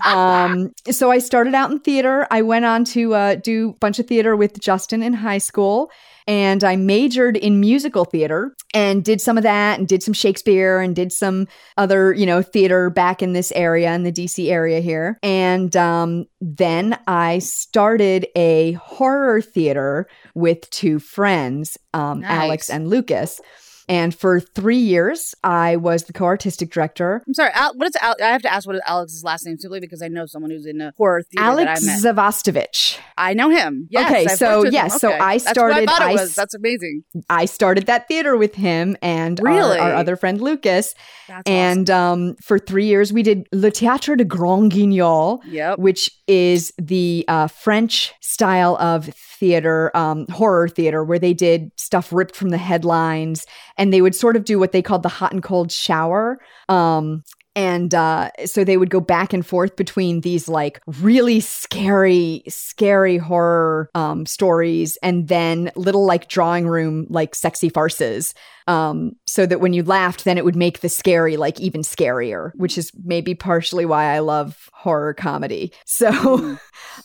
Um 0.05 0.71
so 0.89 1.11
i 1.11 1.19
started 1.19 1.53
out 1.53 1.71
in 1.71 1.79
theater. 1.79 2.27
I 2.31 2.41
went 2.41 2.65
on 2.65 2.85
to 2.85 3.13
uh, 3.13 3.35
do 3.35 3.69
a 3.69 3.73
bunch 3.73 3.99
of 3.99 4.07
theater 4.07 4.35
with 4.35 4.59
justin 4.59 5.03
in 5.03 5.13
high 5.13 5.37
school 5.37 5.91
and 6.27 6.63
I 6.63 6.75
majored 6.75 7.37
in 7.37 7.59
musical 7.59 8.05
theater 8.05 8.55
and 8.73 9.03
did 9.03 9.21
some 9.21 9.37
of 9.37 9.43
that 9.43 9.79
and 9.79 9.87
did 9.87 10.03
some 10.03 10.13
Shakespeare 10.13 10.79
and 10.79 10.95
did 10.95 11.11
some 11.11 11.47
other, 11.77 12.13
you 12.13 12.25
know, 12.25 12.41
theater 12.41 12.89
back 12.89 13.21
in 13.21 13.33
this 13.33 13.51
area, 13.53 13.93
in 13.93 14.03
the 14.03 14.11
DC 14.11 14.49
area 14.51 14.79
here. 14.79 15.17
And 15.23 15.75
um, 15.75 16.25
then 16.39 16.97
I 17.07 17.39
started 17.39 18.27
a 18.35 18.73
horror 18.73 19.41
theater 19.41 20.07
with 20.35 20.69
two 20.69 20.99
friends, 20.99 21.77
um, 21.93 22.21
Nice. 22.21 22.31
Alex 22.31 22.69
and 22.69 22.89
Lucas. 22.89 23.41
And 23.91 24.15
for 24.15 24.39
three 24.39 24.77
years, 24.77 25.36
I 25.43 25.75
was 25.75 26.05
the 26.05 26.13
co 26.13 26.24
artistic 26.25 26.71
director. 26.71 27.21
I'm 27.27 27.33
sorry. 27.33 27.51
Al- 27.53 27.74
what 27.75 27.88
is 27.89 27.95
Al- 28.01 28.15
I 28.21 28.27
have 28.31 28.41
to 28.43 28.51
ask 28.51 28.65
what 28.65 28.75
is 28.77 28.81
Alex's 28.88 29.24
last 29.24 29.45
name 29.45 29.57
simply 29.57 29.81
because 29.81 30.01
I 30.01 30.07
know 30.07 30.25
someone 30.25 30.50
who's 30.50 30.65
in 30.65 30.79
a 30.79 30.93
horror 30.98 31.21
theater 31.24 31.43
Alex 31.45 31.86
that 31.86 32.05
I. 32.05 32.13
Zavistovich. 32.13 32.98
I 33.17 33.33
know 33.33 33.50
him. 33.50 33.88
Yes, 33.91 34.10
Okay, 34.10 34.25
I've 34.27 34.38
so, 34.38 34.45
worked 34.48 34.57
with 34.60 34.67
him. 34.67 34.74
yes, 34.74 35.01
so 35.01 35.10
Okay. 35.10 35.19
I 35.19 35.33
That's 35.38 35.45
what 35.45 35.53
started- 35.55 35.75
I 35.75 35.86
thought 35.86 36.01
I 36.01 36.13
was. 36.13 36.33
That's 36.36 36.53
amazing. 36.55 37.03
I 37.29 37.45
started 37.45 37.86
that 37.88 38.07
theater 38.07 38.38
with 38.38 38.55
him 38.55 38.95
and 39.01 39.39
our- 39.41 39.45
Really? 39.45 39.77
our, 39.77 39.93
other 39.93 40.15
friend 40.15 40.39
Lucas. 40.41 40.95
That's 41.27 41.43
and 41.50 41.89
um, 41.89 42.36
for 42.41 42.57
three 42.60 42.86
years, 42.86 43.12
we 43.12 43.24
did 43.24 43.45
Le 43.51 43.71
Théâtre 43.71 44.17
de 44.17 44.24
Grand 44.24 44.71
Guignol. 44.71 45.41
Yep. 45.50 45.79
which 45.79 46.10
is 46.31 46.71
the 46.77 47.25
uh, 47.27 47.47
French 47.47 48.13
style 48.21 48.77
of 48.79 49.07
theater, 49.07 49.91
um, 49.93 50.25
horror 50.29 50.69
theater, 50.69 51.03
where 51.03 51.19
they 51.19 51.33
did 51.33 51.69
stuff 51.75 52.13
ripped 52.13 52.38
from 52.38 52.51
the 52.51 52.57
headlines, 52.57 53.45
and 53.77 53.91
they 53.91 54.01
would 54.01 54.15
sort 54.15 54.38
of 54.38 54.45
do 54.45 54.57
what 54.57 54.71
they 54.71 54.81
called 54.81 55.03
the 55.03 55.09
hot 55.09 55.33
and 55.33 55.43
cold 55.43 55.73
shower. 55.73 56.39
Um, 56.69 57.23
and 57.55 57.93
uh, 57.93 58.31
so 58.46 58.63
they 58.63 58.77
would 58.77 58.89
go 58.89 59.00
back 59.00 59.34
and 59.34 59.46
forth 59.46 59.75
between 59.75 60.22
these 60.22 60.48
like 60.48 60.81
really 61.00 61.39
scary, 61.39 62.43
scary 62.48 63.17
horror 63.17 63.89
um, 63.93 64.25
stories, 64.25 64.98
and 65.03 65.27
then 65.27 65.72
little 65.75 66.05
like 66.05 66.29
drawing 66.29 66.67
room 66.67 67.08
like 67.10 67.36
sexy 67.36 67.70
farces 67.70 68.34
um, 68.67 69.13
so 69.27 69.46
that 69.46 69.60
when 69.60 69.74
you 69.74 69.84
laughed, 69.84 70.24
then 70.24 70.38
it 70.38 70.46
would 70.46 70.55
make 70.55 70.79
the 70.79 70.89
scary 70.89 71.38
like 71.38 71.60
even 71.60 71.81
scarier, 71.81 72.51
which 72.55 72.77
is 72.77 72.91
maybe 73.03 73.36
partially 73.36 73.86
why 73.86 74.05
I 74.05 74.20
love 74.20 74.70
horror 74.74 75.13
comedy. 75.13 75.74
So, 76.01 76.58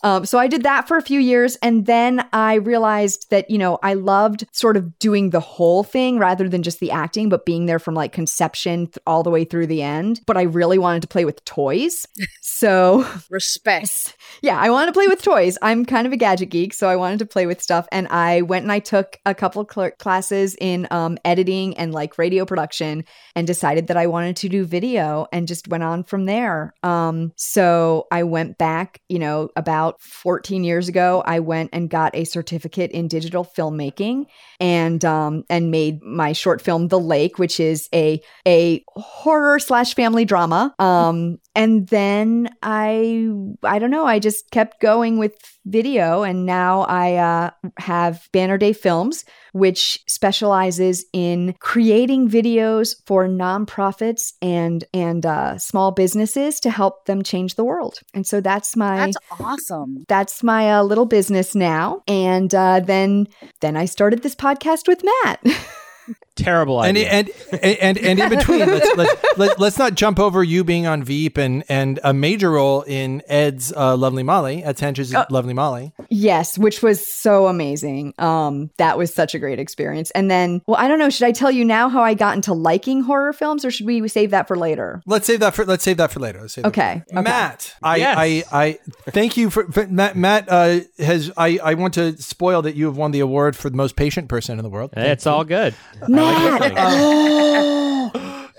um, 0.05 0.25
so 0.25 0.39
I 0.39 0.47
did 0.47 0.63
that 0.63 0.89
for 0.89 0.97
a 0.97 1.03
few 1.03 1.21
years, 1.21 1.57
and 1.57 1.87
then 1.87 2.27
I 2.33 2.55
realized 2.55 3.27
that 3.31 3.51
you 3.51 3.59
know 3.59 3.79
I 3.83 3.95
loved 3.95 4.47
sort 4.53 4.77
of 4.77 4.99
doing 4.99 5.31
the 5.31 5.41
whole 5.41 5.83
thing 5.83 6.19
rather 6.19 6.49
than 6.49 6.63
just 6.63 6.81
the 6.81 6.93
acting, 6.93 7.29
but 7.29 7.45
being 7.45 7.67
there 7.67 7.79
from 7.79 7.95
like 7.95 8.13
conception 8.13 8.87
th- 8.87 8.99
all 9.07 9.23
the 9.23 9.31
way 9.31 9.45
through 9.45 9.67
the 9.67 9.83
end. 9.83 10.21
But 10.25 10.36
I 10.37 10.43
really 10.43 10.79
wanted 10.79 11.03
to 11.03 11.09
play 11.09 11.25
with 11.25 11.45
toys, 11.45 12.07
so 12.41 13.07
Respect. 13.31 14.17
yeah, 14.43 14.59
I 14.59 14.71
wanted 14.71 14.87
to 14.87 14.93
play 14.93 15.09
with 15.09 15.23
toys. 15.23 15.59
I'm 15.63 15.85
kind 15.85 16.07
of 16.07 16.13
a 16.13 16.17
gadget 16.17 16.51
geek, 16.51 16.75
so 16.75 16.89
I 16.89 16.97
wanted 16.97 17.19
to 17.21 17.27
play 17.27 17.47
with 17.47 17.63
stuff. 17.63 17.87
And 17.91 18.09
I 18.09 18.43
went 18.43 18.65
and 18.65 18.73
I 18.73 18.79
took 18.79 19.19
a 19.25 19.35
couple 19.35 19.67
cl- 19.73 19.91
classes 19.93 20.57
in 20.61 20.87
um, 20.91 21.19
editing 21.25 21.77
and 21.77 21.93
like 21.93 22.19
radio 22.19 22.45
production 22.45 23.05
and 23.35 23.47
decided 23.47 23.89
that 23.89 23.97
I 23.97 24.07
wanted 24.07 24.37
to 24.37 24.49
do 24.49 24.65
video 24.65 25.27
and 25.33 25.49
just 25.49 25.69
went 25.69 25.83
on 25.83 26.05
from 26.05 26.27
there. 26.27 26.75
Um, 26.83 27.33
so 27.37 28.07
I 28.11 28.23
went 28.23 28.59
back, 28.59 29.01
you 29.09 29.19
know, 29.19 29.51
about 29.57 30.01
14 30.01 30.65
years 30.65 30.89
ago, 30.89 31.23
I 31.25 31.41
went 31.41 31.71
and 31.73 31.89
got 31.91 32.15
a 32.15 32.25
certificate 32.25 32.91
in 32.91 33.09
digital 33.09 33.45
filmmaking 33.45 34.27
and 34.61 35.05
um, 35.05 35.45
and 35.49 35.71
made 35.71 36.03
my 36.03 36.33
short 36.33 36.61
film 36.61 36.89
The 36.89 37.01
Lake, 37.01 37.39
which 37.39 37.61
is 37.61 37.89
a 37.95 38.21
a 38.47 38.85
horror 38.97 39.59
slash 39.59 39.95
family 39.95 40.25
drama. 40.27 40.75
Um, 40.79 41.39
and 41.55 41.89
then 41.89 42.49
I, 42.63 43.29
I 43.63 43.79
don't 43.79 43.91
know, 43.91 44.05
I 44.05 44.19
just 44.19 44.51
kept 44.51 44.81
going 44.81 45.19
with 45.19 45.35
video, 45.65 46.23
and 46.23 46.47
now 46.47 46.83
I 46.83 47.15
uh, 47.15 47.51
have 47.79 48.29
Banner 48.33 48.59
Day 48.59 48.73
Films, 48.73 49.25
which 49.53 49.99
specializes 50.07 51.05
in 51.13 51.55
creating 51.61 52.29
videos 52.29 52.95
for 53.07 53.27
nonprofits 53.27 54.35
and 54.43 54.85
and 54.93 55.25
uh, 55.25 55.59
small 55.59 55.93
businesses 55.93 56.61
to 56.61 56.71
help 56.71 57.07
them 57.07 57.23
change 57.23 57.55
the 57.55 57.65
world. 57.65 58.01
And 58.15 58.27
so 58.27 58.41
that's 58.41 58.77
my 58.77 59.07
That's 59.07 59.17
awesome. 59.41 60.05
that's 60.09 60.43
my 60.43 60.71
uh, 60.73 60.83
little 60.83 61.07
business 61.07 61.55
now. 61.55 62.03
And 62.07 62.55
uh, 62.55 62.81
then 62.81 63.27
then 63.61 63.77
I 63.77 63.87
started 63.87 64.23
this 64.23 64.35
podcast 64.35 64.87
with 64.87 65.03
Matt. 65.25 65.43
Terrible 66.37 66.83
And, 66.83 66.97
idea. 66.97 67.11
and 67.11 67.31
and 67.63 67.79
and 67.79 67.99
and 67.99 68.19
in 68.21 68.29
between, 68.29 68.59
let's 68.67 68.97
let's 68.97 69.39
let, 69.39 69.59
let's 69.59 69.79
not 69.79 69.95
jump 69.95 70.19
over 70.21 70.45
you 70.45 70.65
being 70.65 70.87
on 70.87 71.03
Veep 71.03 71.39
and 71.39 71.65
and 71.69 71.99
a 72.05 72.13
major 72.13 72.51
role 72.53 72.83
in 72.83 73.23
Ed's 73.27 73.73
uh, 73.73 73.97
Lovely 73.97 74.23
Molly, 74.23 74.63
Ed 74.63 74.79
Sanchez's 74.79 75.15
Lovely 75.31 75.55
Molly. 75.55 75.93
yes, 76.11 76.59
which 76.59 76.83
was 76.83 77.05
so 77.07 77.47
amazing. 77.47 78.13
Um, 78.19 78.71
that 78.77 78.99
was 78.99 79.13
such 79.15 79.35
a 79.35 79.39
great 79.39 79.59
experience. 79.59 80.11
And 80.13 80.31
then, 80.31 80.63
well, 80.67 80.77
I 80.79 80.89
don't 80.89 80.99
know. 80.99 81.09
Should 81.11 81.27
I 81.27 81.33
tell 81.33 81.51
you 81.51 81.65
now 81.65 81.89
how 81.89 82.03
I 82.03 82.15
got 82.15 82.37
into 82.37 82.53
liking 82.53 83.03
horror 83.03 83.33
films, 83.33 83.65
or 83.65 83.71
should 83.71 83.87
we 83.87 84.07
save 84.09 84.31
that 84.33 84.47
for 84.47 84.57
later? 84.57 85.03
Let's 85.07 85.27
save 85.27 85.41
that 85.41 85.55
for 85.55 85.65
let's 85.65 85.85
save 85.85 85.97
that 85.97 86.13
for 86.13 86.21
later. 86.21 86.41
Let's 86.43 86.53
save 86.55 86.65
that 86.65 86.75
for 86.75 86.81
Okay. 86.81 86.93
later. 86.95 87.05
okay. 87.13 87.23
Matt, 87.23 87.75
I, 87.83 87.97
Yes. 87.97 88.17
I, 88.19 88.45
I 88.53 88.79
thank 89.11 89.37
you 89.37 89.49
for, 89.51 89.71
for 89.73 89.87
Matt. 89.87 90.17
Matt 90.17 90.49
uh, 90.49 90.81
has 90.99 91.33
I, 91.37 91.59
I 91.63 91.75
want 91.75 91.95
to 91.95 92.21
spoil 92.21 92.63
that 92.63 92.77
you 92.77 92.87
have 92.87 92.97
won 92.97 93.11
the 93.13 93.21
award 93.21 93.57
for 93.57 93.71
the 93.71 93.77
most 93.77 93.97
patient 93.97 94.29
person 94.29 94.59
in 94.59 94.63
the 94.63 94.69
world. 94.71 94.93
it's 94.97 95.27
all 95.27 95.45
good. 95.45 95.75
Matt. 96.07 96.26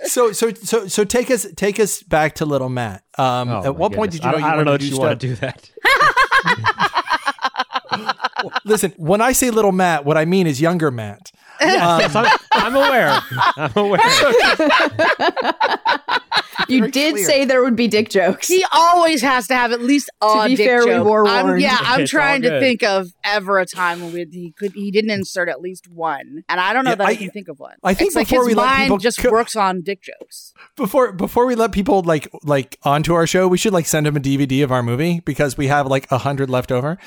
So 0.06 0.32
so 0.32 0.54
so 0.54 0.88
so 0.88 1.04
take 1.04 1.30
us 1.30 1.46
take 1.58 1.82
us 1.82 2.02
back 2.02 2.36
to 2.36 2.46
little 2.46 2.70
Matt. 2.70 3.04
Um, 3.18 3.50
Oh, 3.50 3.58
at 3.60 3.64
my 3.66 3.70
what 3.72 3.92
point 3.92 4.14
did 4.14 4.24
you 4.24 4.32
know 4.32 4.38
I 4.38 4.40
you 4.40 4.44
don't, 4.44 4.52
I 4.52 4.56
don't 4.56 4.64
know 4.66 4.72
wanted 4.72 4.84
if 4.84 4.90
to 4.90 4.96
you 4.96 4.96
do 4.96 5.02
want 5.02 5.20
to 5.20 5.28
do 5.28 5.36
that. 5.36 5.70
Listen, 8.66 8.94
when 8.98 9.20
I 9.22 9.32
say 9.34 9.50
little 9.50 9.72
Matt, 9.74 10.06
what 10.06 10.18
I 10.18 10.24
mean 10.26 10.46
is 10.48 10.62
younger 10.62 10.92
Matt. 10.92 11.32
Yes, 11.60 12.16
I'm, 12.16 12.28
I'm 12.54 12.76
aware. 12.76 13.20
I'm 13.58 13.72
aware. 13.76 14.00
You 16.70 16.88
did 16.90 17.14
clear. 17.14 17.26
say 17.26 17.46
there 17.46 17.64
would 17.64 17.76
be 17.76 17.88
dick 17.88 18.10
jokes. 18.10 18.48
He 18.48 18.64
always 18.74 19.22
has 19.22 19.48
to 19.48 19.56
have 19.56 19.72
at 19.72 19.82
least 19.82 20.10
a 20.22 20.46
be 20.48 20.56
dick 20.56 20.68
fair, 20.68 20.80
we 20.86 20.92
joke. 20.92 21.08
were 21.08 21.26
I'm, 21.28 21.60
yeah, 21.60 21.78
I'm 21.82 22.02
It's 22.02 22.12
trying 22.12 22.42
to 22.44 22.60
think 22.60 22.84
of 22.84 23.08
ever 23.24 23.60
a 23.60 23.66
time 23.66 24.02
when 24.12 24.32
he 24.32 24.52
could 24.58 24.74
he 24.74 24.92
didn't 24.92 25.12
insert 25.12 25.50
at 25.50 25.62
least 25.62 25.88
one, 25.90 26.44
and 26.50 26.60
I 26.60 26.74
don't 26.74 26.84
know 26.86 26.92
Yeah, 26.92 26.96
that 26.96 27.08
I, 27.08 27.12
I- 27.12 27.16
can 27.16 27.30
think 27.32 27.48
of 27.48 27.60
one. 27.60 27.76
I 27.84 27.94
think 27.94 28.08
it's 28.10 28.16
like 28.16 28.28
before 28.28 28.42
his 28.44 28.48
we 28.48 28.54
let 28.56 28.66
mind 28.66 28.84
people 28.86 28.98
just 28.98 29.20
co- 29.20 29.32
works 29.32 29.56
on 29.56 29.82
dick 29.82 30.02
jokes. 30.02 30.54
Before 30.76 31.12
before 31.12 31.46
we 31.46 31.56
let 31.56 31.72
people 31.72 32.02
like 32.04 32.28
like 32.44 32.78
onto 32.84 33.14
our 33.14 33.28
show, 33.28 33.48
we 33.48 33.58
should 33.58 33.74
like 33.74 33.86
send 33.86 34.06
them 34.06 34.16
a 34.18 34.20
DVD 34.20 34.64
of 34.64 34.72
our 34.72 34.84
movie 34.84 35.22
because 35.22 35.58
we 35.58 35.68
have 35.68 35.88
like 35.88 36.12
a 36.12 36.18
hundred 36.18 36.50
left 36.50 36.72
over, 36.72 36.98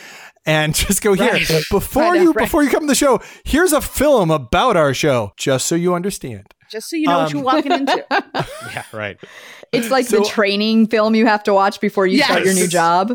and 0.46 0.74
just 0.74 1.02
go 1.02 1.12
here 1.14 1.38
before 1.70 2.02
I 2.02 2.16
know, 2.16 2.22
you 2.22 2.32
right. 2.32 2.44
before 2.44 2.62
you 2.62 2.70
come 2.70 2.82
to 2.82 2.86
the 2.86 2.94
show. 2.94 3.20
Here's 3.44 3.72
a 3.72 3.80
film 3.80 4.30
about 4.30 4.76
our 4.76 4.94
show, 4.94 5.32
just 5.36 5.66
so 5.66 5.74
you 5.74 5.94
understand. 5.94 6.54
Just 6.70 6.88
so 6.90 6.96
you 6.96 7.06
know 7.06 7.18
what 7.18 7.26
Um, 7.26 7.32
you're 7.34 7.42
walking 7.44 7.72
into. 7.72 8.04
yeah, 8.72 8.84
right. 8.92 9.18
It's 9.72 9.90
like 9.90 10.06
So- 10.06 10.20
the 10.20 10.24
training 10.24 10.86
film 10.86 11.14
you 11.14 11.26
have 11.26 11.42
to 11.44 11.54
watch 11.54 11.80
before 11.80 12.06
you 12.06 12.22
start 12.22 12.44
your 12.44 12.54
new 12.54 12.68
job. 12.68 13.12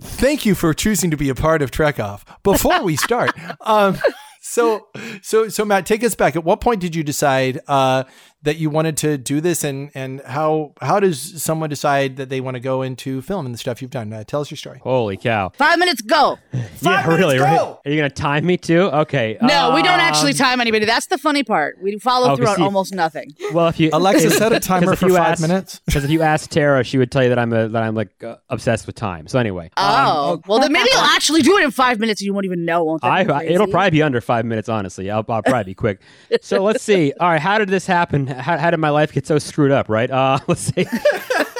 Thank 0.00 0.46
you 0.46 0.54
for 0.54 0.72
choosing 0.74 1.10
to 1.10 1.16
be 1.16 1.28
a 1.28 1.34
part 1.34 1.62
of 1.62 1.70
Trek 1.70 2.00
Off. 2.00 2.24
Before 2.42 2.82
we 2.82 2.96
start, 2.96 3.32
um, 3.60 3.98
so 4.40 4.88
so 5.22 5.48
so 5.48 5.64
Matt, 5.64 5.86
take 5.86 6.02
us 6.04 6.14
back. 6.14 6.36
At 6.36 6.44
what 6.44 6.60
point 6.60 6.80
did 6.80 6.94
you 6.94 7.02
decide 7.02 7.60
uh, 7.68 8.04
that 8.44 8.56
you 8.56 8.70
wanted 8.70 8.96
to 8.98 9.18
do 9.18 9.40
this, 9.40 9.64
and 9.64 9.90
and 9.94 10.20
how 10.22 10.72
how 10.80 11.00
does 11.00 11.42
someone 11.42 11.68
decide 11.68 12.16
that 12.16 12.28
they 12.28 12.40
want 12.40 12.54
to 12.54 12.60
go 12.60 12.82
into 12.82 13.20
film 13.22 13.44
and 13.46 13.54
the 13.54 13.58
stuff 13.58 13.82
you've 13.82 13.90
done? 13.90 14.12
Uh, 14.12 14.24
tell 14.24 14.40
us 14.40 14.50
your 14.50 14.56
story. 14.56 14.78
Holy 14.82 15.16
cow. 15.16 15.50
Five 15.56 15.78
minutes 15.78 16.00
go. 16.02 16.38
yeah, 16.52 16.60
minutes, 16.82 17.08
really, 17.08 17.38
go! 17.38 17.44
right? 17.44 17.60
Are 17.60 17.90
you 17.90 17.96
going 17.96 18.08
to 18.10 18.14
time 18.14 18.46
me 18.46 18.56
too? 18.56 18.82
Okay. 18.82 19.36
No, 19.42 19.74
we 19.74 19.82
don't 19.82 20.00
actually 20.00 20.30
um, 20.32 20.36
time 20.38 20.60
anybody. 20.60 20.84
That's 20.84 21.06
the 21.06 21.18
funny 21.18 21.42
part. 21.42 21.78
We 21.82 21.98
follow 21.98 22.32
Oh, 22.32 22.36
through 22.36 22.46
on 22.46 22.62
almost 22.62 22.94
nothing. 22.94 23.34
Well, 23.52 23.68
if 23.68 23.80
you 23.80 23.90
Alexa, 23.92 24.26
if- 24.28 24.32
set 24.34 24.52
a 24.52 24.56
'cause 24.60 24.66
timer 24.66 24.96
for 24.96 25.08
you 25.08 25.16
five 25.16 25.32
ask- 25.32 25.42
minutes. 25.42 25.80
Because 25.86 26.04
if 26.04 26.10
you 26.10 26.22
ask 26.22 26.48
Tara, 26.50 26.84
she 26.84 26.98
would 26.98 27.10
tell 27.10 27.22
you 27.22 27.28
that 27.30 27.38
I'm 27.38 27.52
a, 27.52 27.68
that 27.68 27.82
I'm 27.82 27.94
like 27.94 28.22
uh, 28.22 28.36
obsessed 28.50 28.86
with 28.86 28.94
time. 28.96 29.26
So 29.26 29.38
anyway, 29.38 29.70
Oh, 29.76 30.40
well 30.46 30.60
then 30.60 30.72
maybe 30.72 30.88
I'll 30.94 31.04
actually 31.16 31.42
do 31.42 31.58
it 31.58 31.64
in 31.64 31.70
five 31.70 31.98
minutes, 31.98 32.20
and 32.20 32.26
you 32.26 32.34
won't 32.34 32.44
even 32.46 32.64
know. 32.64 32.84
Won't 32.84 33.02
that 33.02 33.10
I, 33.10 33.24
be 33.24 33.32
I 33.32 33.42
it'll 33.44 33.66
probably 33.68 33.90
be 33.90 34.02
under 34.02 34.20
five 34.20 34.44
minutes. 34.44 34.68
Honestly, 34.68 35.10
I'll, 35.10 35.24
I'll 35.28 35.42
probably 35.42 35.64
be 35.64 35.74
quick. 35.74 36.00
So 36.42 36.62
let's 36.62 36.82
see. 36.82 37.12
All 37.20 37.28
right, 37.28 37.40
how 37.40 37.58
did 37.58 37.68
this 37.68 37.86
happen? 37.86 38.26
How, 38.40 38.58
how 38.58 38.70
did 38.70 38.78
my 38.78 38.90
life 38.90 39.12
get 39.12 39.26
so 39.26 39.38
screwed 39.38 39.70
up? 39.70 39.88
Right. 39.88 40.10
Uh, 40.10 40.38
let's 40.46 40.60
see. 40.60 40.86